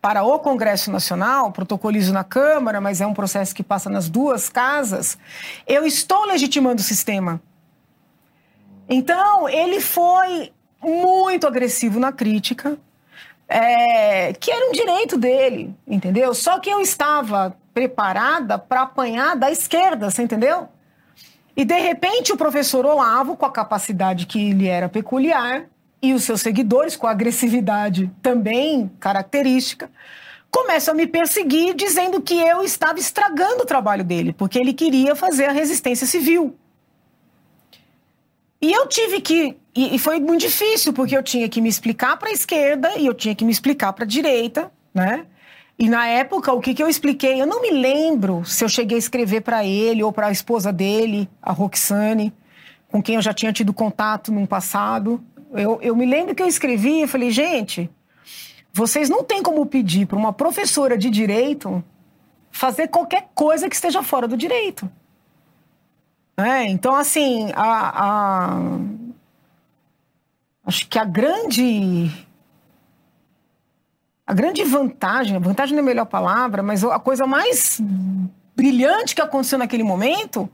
[0.00, 4.48] para o Congresso Nacional, protocolizo na Câmara, mas é um processo que passa nas duas
[4.48, 5.18] casas,
[5.66, 7.40] eu estou legitimando o sistema.
[8.88, 12.78] Então, ele foi muito agressivo na crítica,
[13.48, 16.32] é, que era um direito dele, entendeu?
[16.34, 20.68] Só que eu estava preparada para apanhar da esquerda, você entendeu?
[21.56, 25.66] E de repente o professor Olavo, com a capacidade que lhe era peculiar,
[26.02, 29.90] e os seus seguidores, com a agressividade também característica,
[30.50, 35.16] começam a me perseguir dizendo que eu estava estragando o trabalho dele, porque ele queria
[35.16, 36.56] fazer a resistência civil.
[38.60, 39.56] E eu tive que.
[39.74, 43.12] E, foi muito difícil, porque eu tinha que me explicar para a esquerda e eu
[43.12, 45.26] tinha que me explicar para a direita, né?
[45.78, 47.40] E na época, o que, que eu expliquei?
[47.40, 50.72] Eu não me lembro se eu cheguei a escrever para ele ou para a esposa
[50.72, 52.32] dele, a Roxane,
[52.88, 55.22] com quem eu já tinha tido contato no passado.
[55.52, 57.90] Eu, eu me lembro que eu escrevi e falei, gente,
[58.72, 61.82] vocês não têm como pedir para uma professora de direito
[62.50, 64.88] fazer qualquer coisa que esteja fora do direito.
[66.36, 68.60] É, então, assim, a, a,
[70.64, 72.10] acho que a grande.
[74.26, 77.80] A grande vantagem, vantagem não é a melhor palavra, mas a coisa mais
[78.56, 80.48] brilhante que aconteceu naquele momento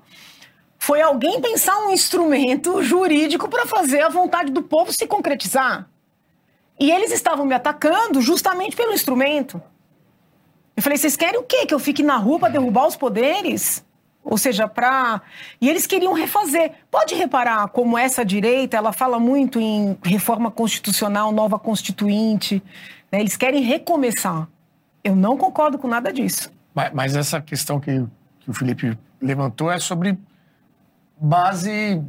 [0.77, 5.89] foi alguém pensar um instrumento jurídico para fazer a vontade do povo se concretizar.
[6.81, 9.63] E eles estavam me atacando justamente pelo instrumento.
[10.75, 11.67] Eu falei, vocês querem o quê?
[11.67, 13.85] Que eu fique na rua para derrubar os poderes?
[14.23, 15.23] Ou seja, para.
[15.61, 16.73] E eles queriam refazer.
[16.91, 22.63] Pode reparar como essa direita ela fala muito em reforma constitucional, nova constituinte.
[23.11, 23.21] Né?
[23.21, 24.47] Eles querem recomeçar.
[25.03, 26.53] Eu não concordo com nada disso.
[26.75, 28.05] Mas, mas essa questão que,
[28.41, 30.19] que o Felipe levantou é sobre
[31.19, 32.03] base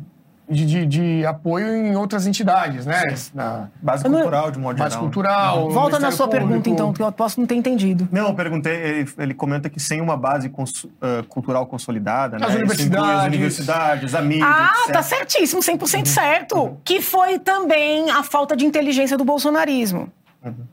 [0.51, 3.15] de, de, de, apoio em outras entidades, né?
[3.33, 3.69] Na...
[3.81, 5.03] Base cultural, de modo base geral.
[5.03, 5.69] cultural.
[5.71, 6.47] Volta na sua Público.
[6.47, 8.07] pergunta, então, que eu posso não ter entendido.
[8.11, 12.41] Não, eu perguntei, ele, ele comenta que sem uma base cons, uh, cultural consolidada, as
[12.41, 12.57] né?
[12.57, 13.09] universidades.
[13.09, 14.45] as universidades, a mídia.
[14.45, 14.93] Ah, etc.
[14.93, 16.05] tá certíssimo, 100% uhum.
[16.05, 16.55] certo.
[16.57, 16.77] Uhum.
[16.83, 20.11] Que foi também a falta de inteligência do bolsonarismo.
[20.43, 20.65] Uhum.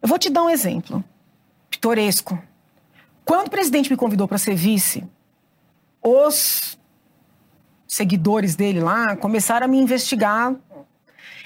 [0.00, 1.04] Eu vou te dar um exemplo
[1.70, 2.38] pitoresco.
[3.24, 5.04] Quando o presidente me convidou para ser vice,
[6.02, 6.78] os
[7.92, 10.54] seguidores dele lá começaram a me investigar.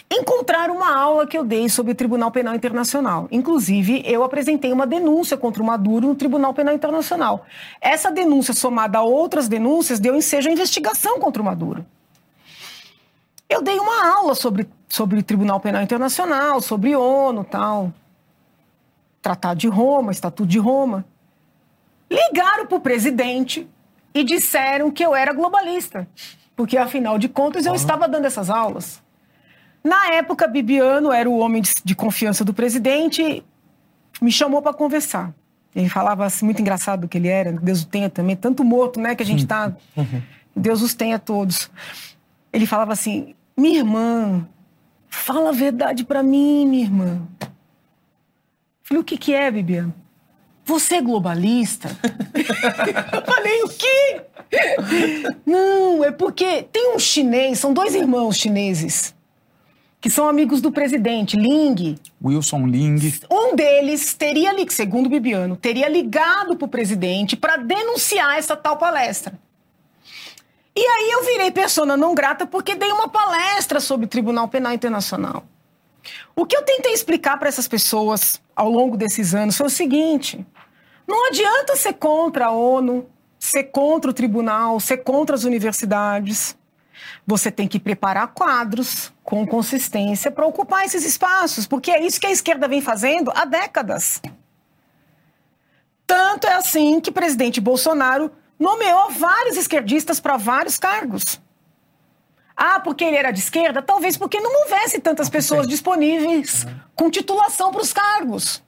[0.09, 3.27] Encontraram uma aula que eu dei sobre o Tribunal Penal Internacional.
[3.33, 7.45] Inclusive, eu apresentei uma denúncia contra o Maduro no Tribunal Penal Internacional.
[7.81, 11.85] Essa denúncia, somada a outras denúncias, deu ensejo à investigação contra o Maduro.
[13.49, 17.93] Eu dei uma aula sobre, sobre o Tribunal Penal Internacional, sobre ONU tal.
[19.21, 21.05] Tratado de Roma, Estatuto de Roma.
[22.09, 23.69] Ligaram para o presidente
[24.17, 26.09] e disseram que eu era globalista,
[26.57, 27.77] porque afinal de contas eu uhum.
[27.77, 29.03] estava dando essas aulas.
[29.85, 33.45] Na época, Bibiano era o homem de, de confiança do presidente,
[34.21, 35.35] me chamou para conversar.
[35.75, 39.15] Ele falava assim, muito engraçado que ele era, Deus o tenha também, tanto morto, né,
[39.15, 39.73] que a gente está.
[39.97, 40.23] Uhum.
[40.55, 41.71] Deus os tenha todos.
[42.51, 44.49] Ele falava assim: minha irmã,
[45.11, 47.21] fala a verdade para mim, minha irmã.
[47.41, 47.49] Eu
[48.83, 49.93] falei: o que, que é, Bibiano?
[50.67, 51.97] Você é globalista?
[52.35, 54.21] eu falei, o quê?
[55.47, 59.15] Não, é porque tem um chinês, são dois irmãos chineses,
[60.01, 61.97] que são amigos do presidente, Ling.
[62.23, 62.99] Wilson Ling.
[63.31, 68.77] Um deles teria, segundo o Bibiano, teria ligado para o presidente para denunciar essa tal
[68.77, 69.39] palestra.
[70.75, 74.73] E aí eu virei persona não grata porque dei uma palestra sobre o Tribunal Penal
[74.73, 75.45] Internacional.
[76.35, 80.45] O que eu tentei explicar para essas pessoas ao longo desses anos foi o seguinte:
[81.07, 83.07] não adianta ser contra a ONU,
[83.39, 86.57] ser contra o tribunal, ser contra as universidades.
[87.27, 92.27] Você tem que preparar quadros com consistência para ocupar esses espaços, porque é isso que
[92.27, 94.23] a esquerda vem fazendo há décadas.
[96.07, 101.41] Tanto é assim que o presidente Bolsonaro nomeou vários esquerdistas para vários cargos.
[102.57, 103.83] Ah, porque ele era de esquerda?
[103.83, 106.75] Talvez porque não houvesse tantas pessoas disponíveis uhum.
[106.95, 108.63] com titulação para os cargos.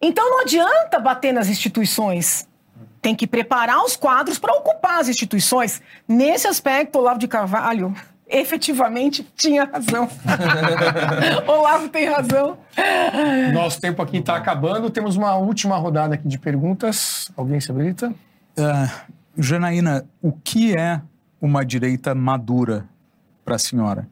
[0.00, 2.46] Então não adianta bater nas instituições.
[3.02, 5.82] Tem que preparar os quadros para ocupar as instituições.
[6.06, 7.94] Nesse aspecto, Olavo de Carvalho
[8.28, 10.08] efetivamente tinha razão.
[11.48, 12.58] Olavo tem razão.
[13.52, 14.90] Nosso tempo aqui está acabando.
[14.90, 17.30] Temos uma última rodada aqui de perguntas.
[17.36, 18.12] Alguém se habilita?
[18.56, 21.00] Uh, Janaína, o que é
[21.40, 22.88] uma direita madura
[23.44, 24.08] para a senhora?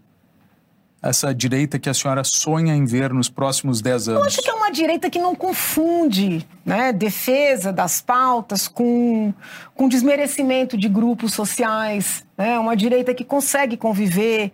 [1.09, 4.21] essa direita que a senhora sonha em ver nos próximos 10 anos?
[4.21, 9.33] Eu acho que é uma direita que não confunde né, defesa das pautas com,
[9.75, 12.25] com desmerecimento de grupos sociais.
[12.37, 14.53] É né, uma direita que consegue conviver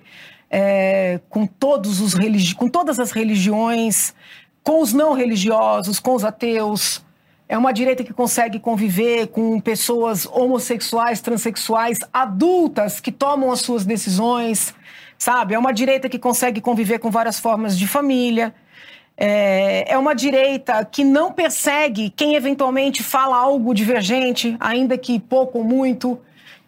[0.50, 4.14] é, com, todos os religi com todas as religiões,
[4.62, 7.02] com os não religiosos, com os ateus.
[7.52, 13.84] É uma direita que consegue conviver com pessoas homossexuais, transexuais, adultas que tomam as suas
[13.84, 14.74] decisões
[15.22, 15.54] sabe?
[15.54, 18.52] É uma direita que consegue conviver com várias formas de família.
[19.16, 25.58] É, é uma direita que não persegue quem eventualmente fala algo divergente, ainda que pouco
[25.58, 26.18] ou muito.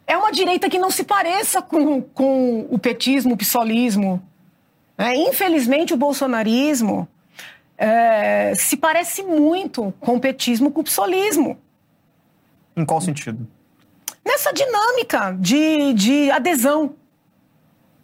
[0.06, 4.22] É uma direita que não se pareça com, com o petismo, o psolismo.
[4.96, 7.08] É, infelizmente, o bolsonarismo
[7.76, 11.58] é, se parece muito com o petismo, com o psolismo.
[12.76, 13.46] Em qual sentido?
[14.24, 16.94] Nessa dinâmica de, de adesão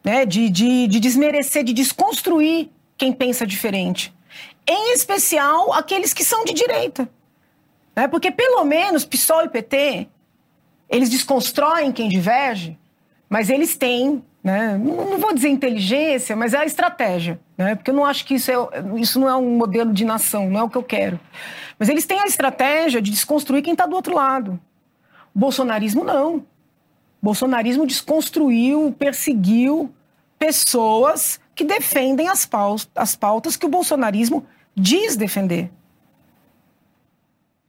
[0.04, 4.12] né, de, de, de desmerecer, de desconstruir quem pensa diferente.
[4.66, 7.08] Em especial aqueles que são de direita.
[7.94, 8.08] Né?
[8.08, 10.08] Porque pelo menos PSOL e PT,
[10.88, 12.78] eles desconstroem quem diverge,
[13.28, 17.38] mas eles têm, né, não, vou dizer inteligência, mas é a estratégia.
[17.58, 17.74] Né?
[17.74, 18.56] Porque eu não acho que isso, é,
[18.96, 21.20] isso não é um modelo de nação, não é o que eu quero.
[21.78, 24.58] Mas eles têm a estratégia de desconstruir quem está do outro lado.
[25.34, 26.44] O bolsonarismo não
[27.20, 29.92] bolsonarismo desconstruiu, perseguiu
[30.38, 35.70] pessoas que defendem as pautas, as pautas que o bolsonarismo diz defender.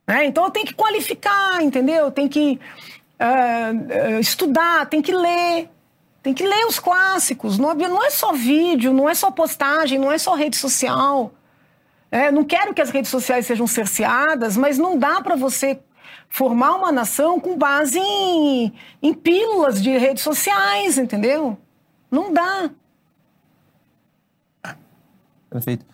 [0.08, 2.12] É, então eu tenho que qualificar, entendeu?
[2.12, 2.60] Tem que
[3.20, 5.70] uh, estudar, tem que ler,
[6.24, 7.58] tem que ler os clássicos.
[7.58, 11.34] Não, não, é só vídeo, não é só postagem, não é só rede social.
[12.12, 15.80] É, não quero que as redes sociais sejam cerceadas, mas não dá para você
[16.30, 21.58] formar uma nação com base em, em pílulas de redes sociais, entendeu?
[22.10, 22.70] Não dá.
[25.50, 25.86] Perfeito.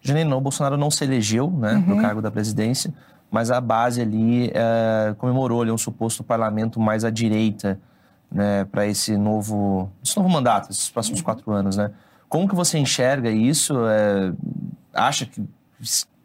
[0.00, 1.96] Janine, o Bolsonaro não se elegeu né, uhum.
[1.96, 2.92] no cargo da presidência,
[3.30, 7.78] mas a base ali é, comemorou ali, um suposto parlamento mais à direita
[8.30, 11.76] né, para esse novo, esse novo mandato, esses próximos quatro anos.
[11.76, 11.90] Né?
[12.28, 13.74] Como que você enxerga isso?
[13.86, 14.32] É,
[14.94, 15.42] acha que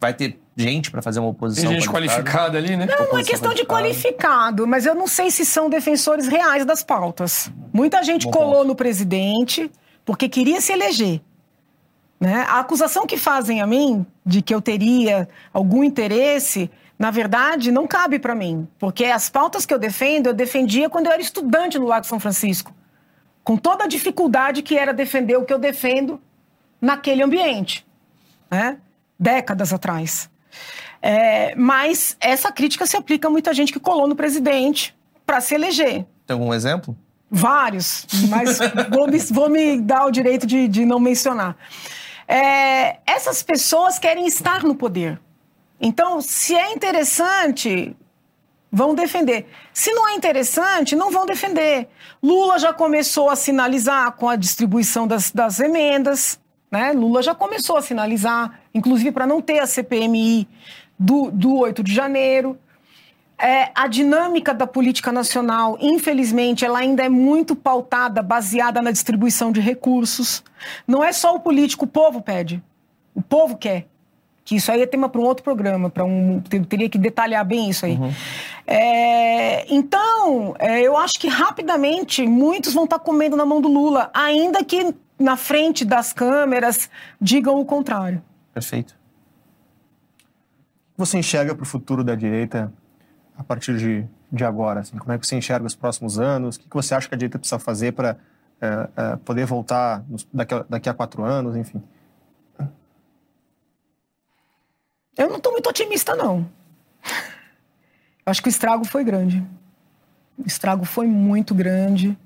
[0.00, 1.70] vai ter gente para fazer uma oposição.
[1.70, 2.86] Tem gente qualificada ali, né?
[2.86, 6.82] Não, não é questão de qualificado, mas eu não sei se são defensores reais das
[6.82, 7.50] pautas.
[7.72, 8.68] Muita gente Bom colou ponto.
[8.68, 9.70] no presidente
[10.04, 11.20] porque queria se eleger.
[12.20, 12.44] Né?
[12.48, 17.86] A acusação que fazem a mim de que eu teria algum interesse, na verdade, não
[17.86, 18.68] cabe para mim.
[18.78, 22.20] Porque as pautas que eu defendo, eu defendia quando eu era estudante no Lago São
[22.20, 22.72] Francisco.
[23.42, 26.20] Com toda a dificuldade que era defender o que eu defendo
[26.80, 27.86] naquele ambiente.
[28.50, 28.78] Né?
[29.18, 30.30] Décadas atrás.
[31.02, 34.96] É, mas essa crítica se aplica a muita gente que colou no presidente
[35.26, 36.06] para se eleger.
[36.26, 36.96] Tem algum exemplo?
[37.30, 38.58] Vários, mas
[38.90, 41.56] vou, me, vou, me, dar o direito de, de não mencionar.
[42.28, 45.20] É, essas pessoas querem estar no poder.
[45.80, 47.96] Então, se é interessante,
[48.74, 49.46] vão defender.
[49.72, 51.88] Se não é interessante, não vão defender.
[52.20, 56.40] Lula já começou a sinalizar com a distribuição das, das emendas.
[56.70, 56.92] Né?
[56.92, 60.48] Lula já começou a sinalizar, inclusive para não ter a CPMI
[60.98, 62.58] do, do 8 de janeiro.
[63.38, 69.52] É, a dinâmica da política nacional, infelizmente, ela ainda é muito pautada, baseada na distribuição
[69.52, 70.42] de recursos.
[70.86, 72.60] Não é só o político, o povo pede.
[73.14, 73.86] O povo quer.
[74.44, 77.70] Que isso aí é tema para um outro programa, para um teria que detalhar bem
[77.70, 77.96] isso aí.
[77.96, 78.12] Uhum.
[78.66, 83.68] É, então, é, eu acho que rapidamente muitos vão estar tá comendo na mão do
[83.68, 86.90] Lula, ainda que na frente das câmeras
[87.20, 88.22] digam o contrário.
[88.52, 88.94] Perfeito.
[90.96, 92.72] Você enxerga para o futuro da direita
[93.36, 94.80] a partir de, de agora?
[94.80, 94.96] Assim?
[94.96, 96.56] Como é que você enxerga os próximos anos?
[96.56, 98.16] O que, que você acha que a direita precisa fazer para
[98.60, 101.82] é, é, poder voltar nos, daqui, a, daqui a quatro anos, enfim?
[105.16, 106.48] Eu não estou muito otimista, não.
[108.26, 109.44] Acho que o estrago foi grande.
[110.38, 112.16] O estrago foi muito grande.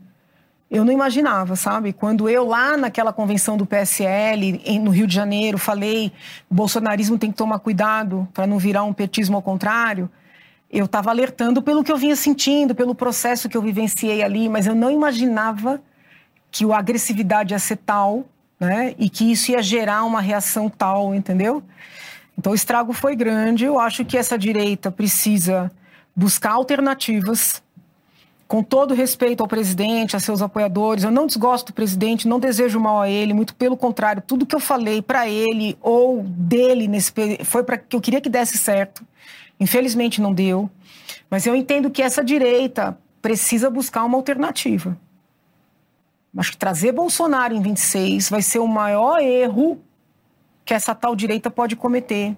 [0.71, 1.93] Eu não imaginava, sabe?
[1.93, 6.13] Quando eu lá naquela convenção do PSL, em, no Rio de Janeiro, falei
[6.51, 10.11] bolsonarismo tem que tomar cuidado para não virar um petismo ao contrário,
[10.71, 14.67] eu estava alertando pelo que eu vinha sentindo, pelo processo que eu vivenciei ali, mas
[14.67, 15.81] eu não imaginava
[16.51, 18.27] que a agressividade ia ser tal,
[18.61, 18.95] né?
[18.99, 21.63] E que isso ia gerar uma reação tal, entendeu?
[22.39, 23.65] Então o estrago foi grande.
[23.65, 25.71] Eu acho que essa direita precisa
[26.15, 27.61] buscar alternativas,
[28.47, 31.03] com todo respeito ao presidente, a seus apoiadores.
[31.03, 34.55] Eu não desgosto do presidente, não desejo mal a ele, muito pelo contrário, tudo que
[34.55, 37.13] eu falei para ele ou dele nesse
[37.45, 39.05] foi para que eu queria que desse certo.
[39.59, 40.71] Infelizmente não deu.
[41.29, 44.97] Mas eu entendo que essa direita precisa buscar uma alternativa.
[46.37, 49.83] Acho que trazer Bolsonaro em 26 vai ser o maior erro
[50.69, 52.37] que essa tal direita pode cometer,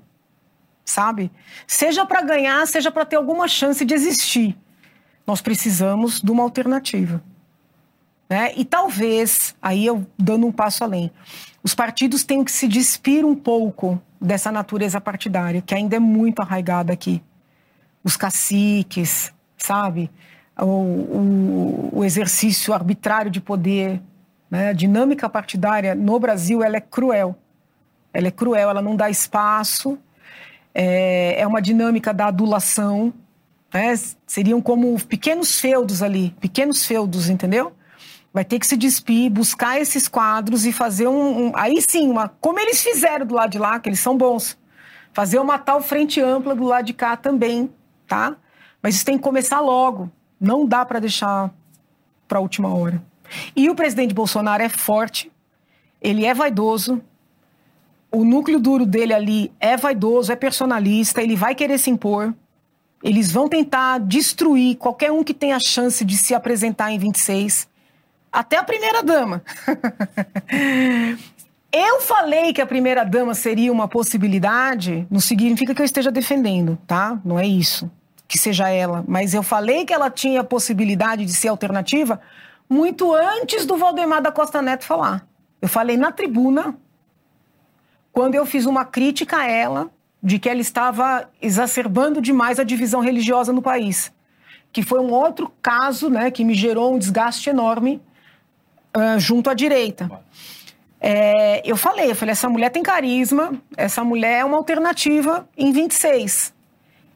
[0.85, 1.32] sabe?
[1.66, 4.57] Seja para ganhar, seja para ter alguma chance de existir.
[5.27, 7.20] Nós precisamos de uma alternativa.
[8.28, 8.52] Né?
[8.57, 11.11] E talvez, aí eu dando um passo além,
[11.61, 16.40] os partidos tenham que se despir um pouco dessa natureza partidária, que ainda é muito
[16.40, 17.20] arraigada aqui.
[18.05, 20.09] Os caciques, sabe?
[20.57, 24.01] O, o, o exercício arbitrário de poder,
[24.48, 24.69] né?
[24.69, 27.36] a dinâmica partidária no Brasil ela é cruel.
[28.12, 29.99] Ela é cruel, ela não dá espaço,
[30.74, 33.12] é, é uma dinâmica da adulação,
[33.73, 33.95] né?
[34.27, 37.73] seriam como pequenos feudos ali, pequenos feudos, entendeu?
[38.32, 42.28] Vai ter que se despir, buscar esses quadros e fazer um, um, Aí sim, uma,
[42.41, 44.57] como eles fizeram do lado de lá, que eles são bons.
[45.12, 47.69] Fazer uma tal frente ampla do lado de cá também,
[48.07, 48.37] tá?
[48.81, 50.11] Mas isso tem que começar logo.
[50.41, 51.51] Não dá para deixar
[52.28, 53.03] para a última hora.
[53.55, 55.31] E o presidente Bolsonaro é forte,
[56.01, 57.03] ele é vaidoso,
[58.12, 62.35] o núcleo duro dele ali é vaidoso, é personalista, ele vai querer se impor.
[63.03, 67.69] Eles vão tentar destruir qualquer um que tenha chance de se apresentar em 26
[68.32, 69.43] até a primeira dama.
[71.73, 76.78] eu falei que a primeira dama seria uma possibilidade, não significa que eu esteja defendendo,
[76.87, 77.19] tá?
[77.24, 77.91] Não é isso,
[78.28, 79.05] que seja ela.
[79.09, 82.20] Mas eu falei que ela tinha possibilidade de ser alternativa
[82.69, 85.27] muito antes do Valdemar da Costa Neto falar.
[85.61, 86.77] Eu falei na tribuna,
[88.12, 89.91] quando eu fiz uma crítica a ela,
[90.23, 94.12] de que ela estava exacerbando demais a divisão religiosa no país.
[94.73, 98.01] Que foi um outro caso né, que me gerou um desgaste enorme
[98.97, 100.11] uh, junto à direita.
[101.01, 105.73] É, eu falei, eu falei, essa mulher tem carisma, essa mulher é uma alternativa em
[105.73, 106.53] 26.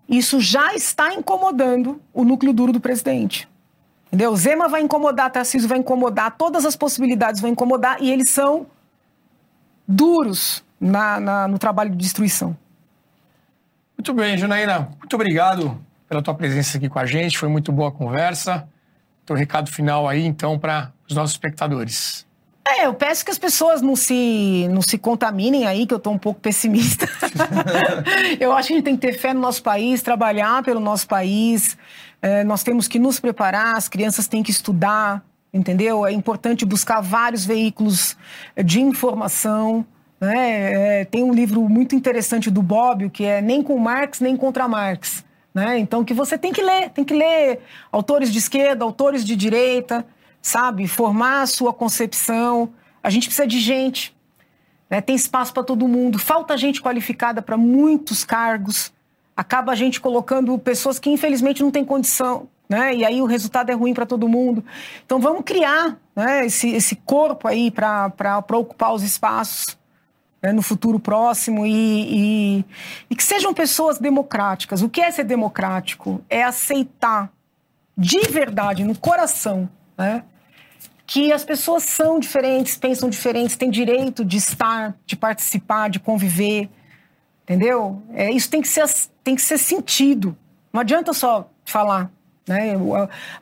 [0.09, 3.47] Isso já está incomodando o núcleo duro do presidente.
[4.07, 4.35] Entendeu?
[4.37, 8.67] Zema vai incomodar, Tarcísio vai incomodar, todas as possibilidades vão incomodar e eles são
[9.87, 12.57] duros na, na, no trabalho de destruição.
[13.97, 17.89] Muito bem, Janaína, muito obrigado pela tua presença aqui com a gente, foi muito boa
[17.89, 18.69] a conversa.
[19.25, 22.27] Teu recado final aí, então, para os nossos espectadores.
[22.67, 26.13] É, eu peço que as pessoas não se, não se contaminem aí, que eu estou
[26.13, 27.09] um pouco pessimista.
[28.39, 31.07] eu acho que a gente tem que ter fé no nosso país, trabalhar pelo nosso
[31.07, 31.79] país.
[32.21, 36.05] É, nós temos que nos preparar, as crianças têm que estudar, entendeu?
[36.05, 38.17] É importante buscar vários veículos
[38.63, 39.87] de informação.
[40.21, 41.01] Né?
[41.01, 44.69] É, tem um livro muito interessante do Bobbio, que é Nem com Marx, nem contra
[44.69, 45.25] Marx.
[45.53, 45.79] Né?
[45.79, 47.61] Então, que você tem que ler, tem que ler
[47.93, 50.05] autores de esquerda, autores de direita,
[50.43, 50.89] sabe?
[50.89, 52.73] Formar a sua concepção.
[53.03, 54.15] A gente precisa de gente.
[54.91, 55.01] Né?
[55.01, 56.19] Tem espaço para todo mundo.
[56.19, 58.93] Falta gente qualificada para muitos cargos.
[59.37, 62.49] Acaba a gente colocando pessoas que, infelizmente, não têm condição.
[62.69, 62.97] Né?
[62.97, 64.65] E aí o resultado é ruim para todo mundo.
[65.05, 69.77] Então vamos criar né, esse, esse corpo aí para ocupar os espaços
[70.45, 72.65] né, no futuro próximo e, e,
[73.09, 74.83] e, que sejam pessoas democráticas.
[74.83, 76.23] O que é ser democrático?
[76.29, 77.33] É aceitar
[77.97, 80.23] de verdade, no coração, né,
[81.07, 86.69] que as pessoas são diferentes, pensam diferentes, têm direito de estar, de participar, de conviver,
[87.45, 88.03] entendeu?
[88.13, 88.85] É, isso tem que, ser,
[89.23, 90.37] tem que ser sentido.
[90.71, 92.11] Não adianta só falar.
[92.47, 92.75] Né?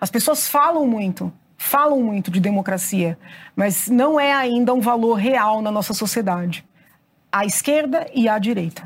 [0.01, 3.19] As pessoas falam muito, falam muito de democracia,
[3.57, 6.65] mas não é ainda um valor real na nossa sociedade.
[7.33, 8.83] A esquerda e a direita.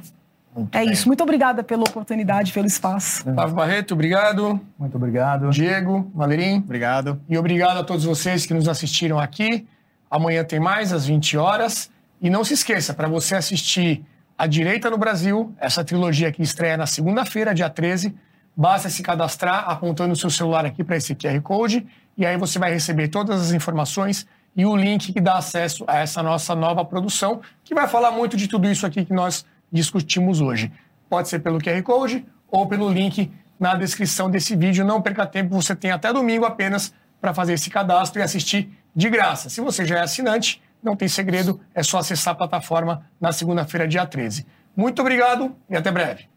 [0.55, 0.93] Muito é bem.
[0.93, 1.06] isso.
[1.06, 3.24] Muito obrigada pela oportunidade, pelo espaço.
[3.24, 4.60] Flávio Barreto, obrigado.
[4.78, 5.51] Muito obrigado.
[5.51, 6.59] Diego, Valerim.
[6.59, 7.20] Obrigado.
[7.28, 9.66] E obrigado a todos vocês que nos assistiram aqui.
[10.10, 11.90] Amanhã tem mais, às 20 horas.
[12.23, 14.02] E não se esqueça, para você assistir
[14.39, 18.14] A Direita no Brasil, essa trilogia que estreia na segunda-feira, dia 13,
[18.56, 21.86] basta se cadastrar apontando o seu celular aqui para esse QR Code
[22.16, 25.98] e aí você vai receber todas as informações e o link que dá acesso a
[25.98, 30.40] essa nossa nova produção, que vai falar muito de tudo isso aqui que nós discutimos
[30.40, 30.72] hoje.
[31.08, 33.30] Pode ser pelo QR Code ou pelo link
[33.60, 34.84] na descrição desse vídeo.
[34.84, 39.10] Não perca tempo, você tem até domingo apenas para fazer esse cadastro e assistir de
[39.10, 39.50] graça.
[39.50, 43.86] Se você já é assinante, não tem segredo, é só acessar a plataforma na segunda-feira,
[43.86, 44.46] dia 13.
[44.74, 46.28] Muito obrigado e até breve.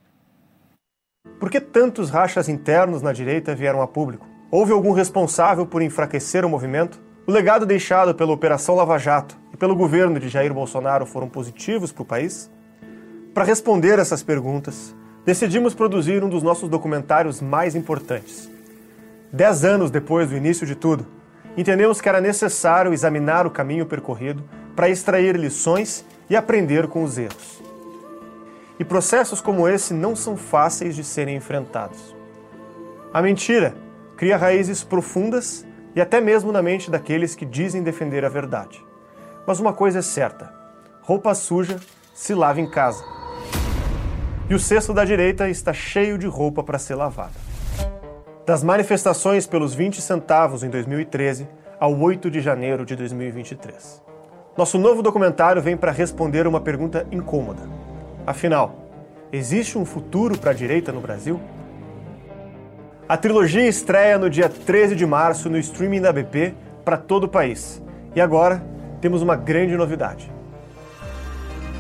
[1.40, 4.28] Por que tantos rachas internos na direita vieram a público?
[4.52, 7.00] Houve algum responsável por enfraquecer o movimento?
[7.30, 11.92] O legado deixado pela Operação Lava Jato e pelo governo de Jair Bolsonaro foram positivos
[11.92, 12.50] para o país?
[13.36, 18.50] Para responder essas perguntas, decidimos produzir um dos nossos documentários mais importantes.
[19.32, 21.06] Dez anos depois do início de tudo,
[21.56, 24.44] entendemos que era necessário examinar o caminho percorrido
[24.76, 27.62] para extrair lições e aprender com os erros.
[28.80, 32.16] E processos como esse não são fáceis de serem enfrentados.
[33.14, 33.76] A mentira
[34.18, 35.64] cria raízes profundas
[35.96, 38.84] e até mesmo na mente daqueles que dizem defender a verdade.
[39.46, 40.54] Mas uma coisa é certa:
[41.02, 41.80] roupa suja
[42.14, 43.04] se lava em casa.
[44.50, 47.34] E o cesto da direita está cheio de roupa para ser lavada.
[48.46, 51.48] Das manifestações pelos 20 centavos em 2013
[51.80, 54.02] ao 8 de janeiro de 2023.
[54.58, 57.62] Nosso novo documentário vem para responder uma pergunta incômoda.
[58.26, 58.76] Afinal,
[59.32, 61.40] existe um futuro para a direita no Brasil?
[63.10, 66.54] A trilogia estreia no dia 13 de março no streaming da BP
[66.86, 67.82] para todo o país.
[68.16, 68.64] E agora
[69.02, 70.32] temos uma grande novidade.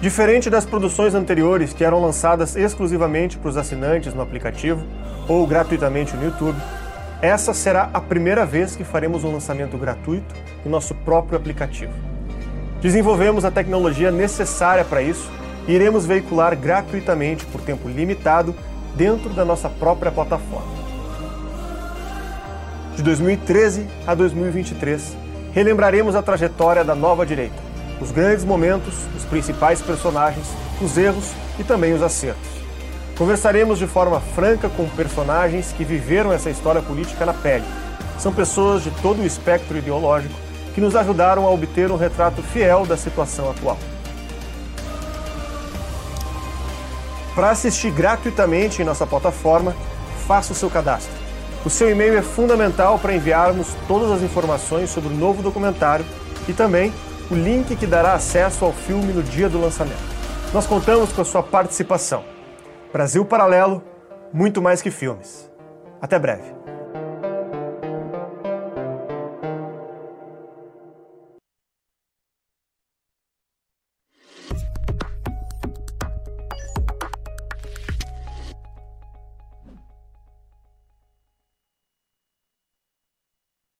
[0.01, 4.83] Diferente das produções anteriores que eram lançadas exclusivamente para os assinantes no aplicativo
[5.27, 6.59] ou gratuitamente no YouTube,
[7.21, 10.33] essa será a primeira vez que faremos um lançamento gratuito
[10.65, 11.93] em nosso próprio aplicativo.
[12.81, 15.29] Desenvolvemos a tecnologia necessária para isso
[15.67, 18.55] e iremos veicular gratuitamente por tempo limitado
[18.95, 20.78] dentro da nossa própria plataforma.
[22.99, 25.15] De 2013 a 2023,
[25.53, 27.55] relembraremos a trajetória da nova direita,
[28.01, 30.45] os grandes momentos, os principais personagens,
[30.81, 32.49] os erros e também os acertos.
[33.17, 37.63] Conversaremos de forma franca com personagens que viveram essa história política na pele.
[38.17, 40.35] São pessoas de todo o espectro ideológico
[40.75, 43.77] que nos ajudaram a obter um retrato fiel da situação atual.
[47.33, 49.73] Para assistir gratuitamente em nossa plataforma,
[50.27, 51.18] faça o seu cadastro.
[51.65, 56.05] O seu e-mail é fundamental para enviarmos todas as informações sobre o novo documentário
[56.47, 56.93] e também
[57.29, 59.99] o link que dará acesso ao filme no dia do lançamento.
[60.53, 62.23] Nós contamos com a sua participação.
[62.93, 63.83] Brasil Paralelo,
[64.31, 65.51] muito mais que filmes.
[66.01, 66.58] Até breve.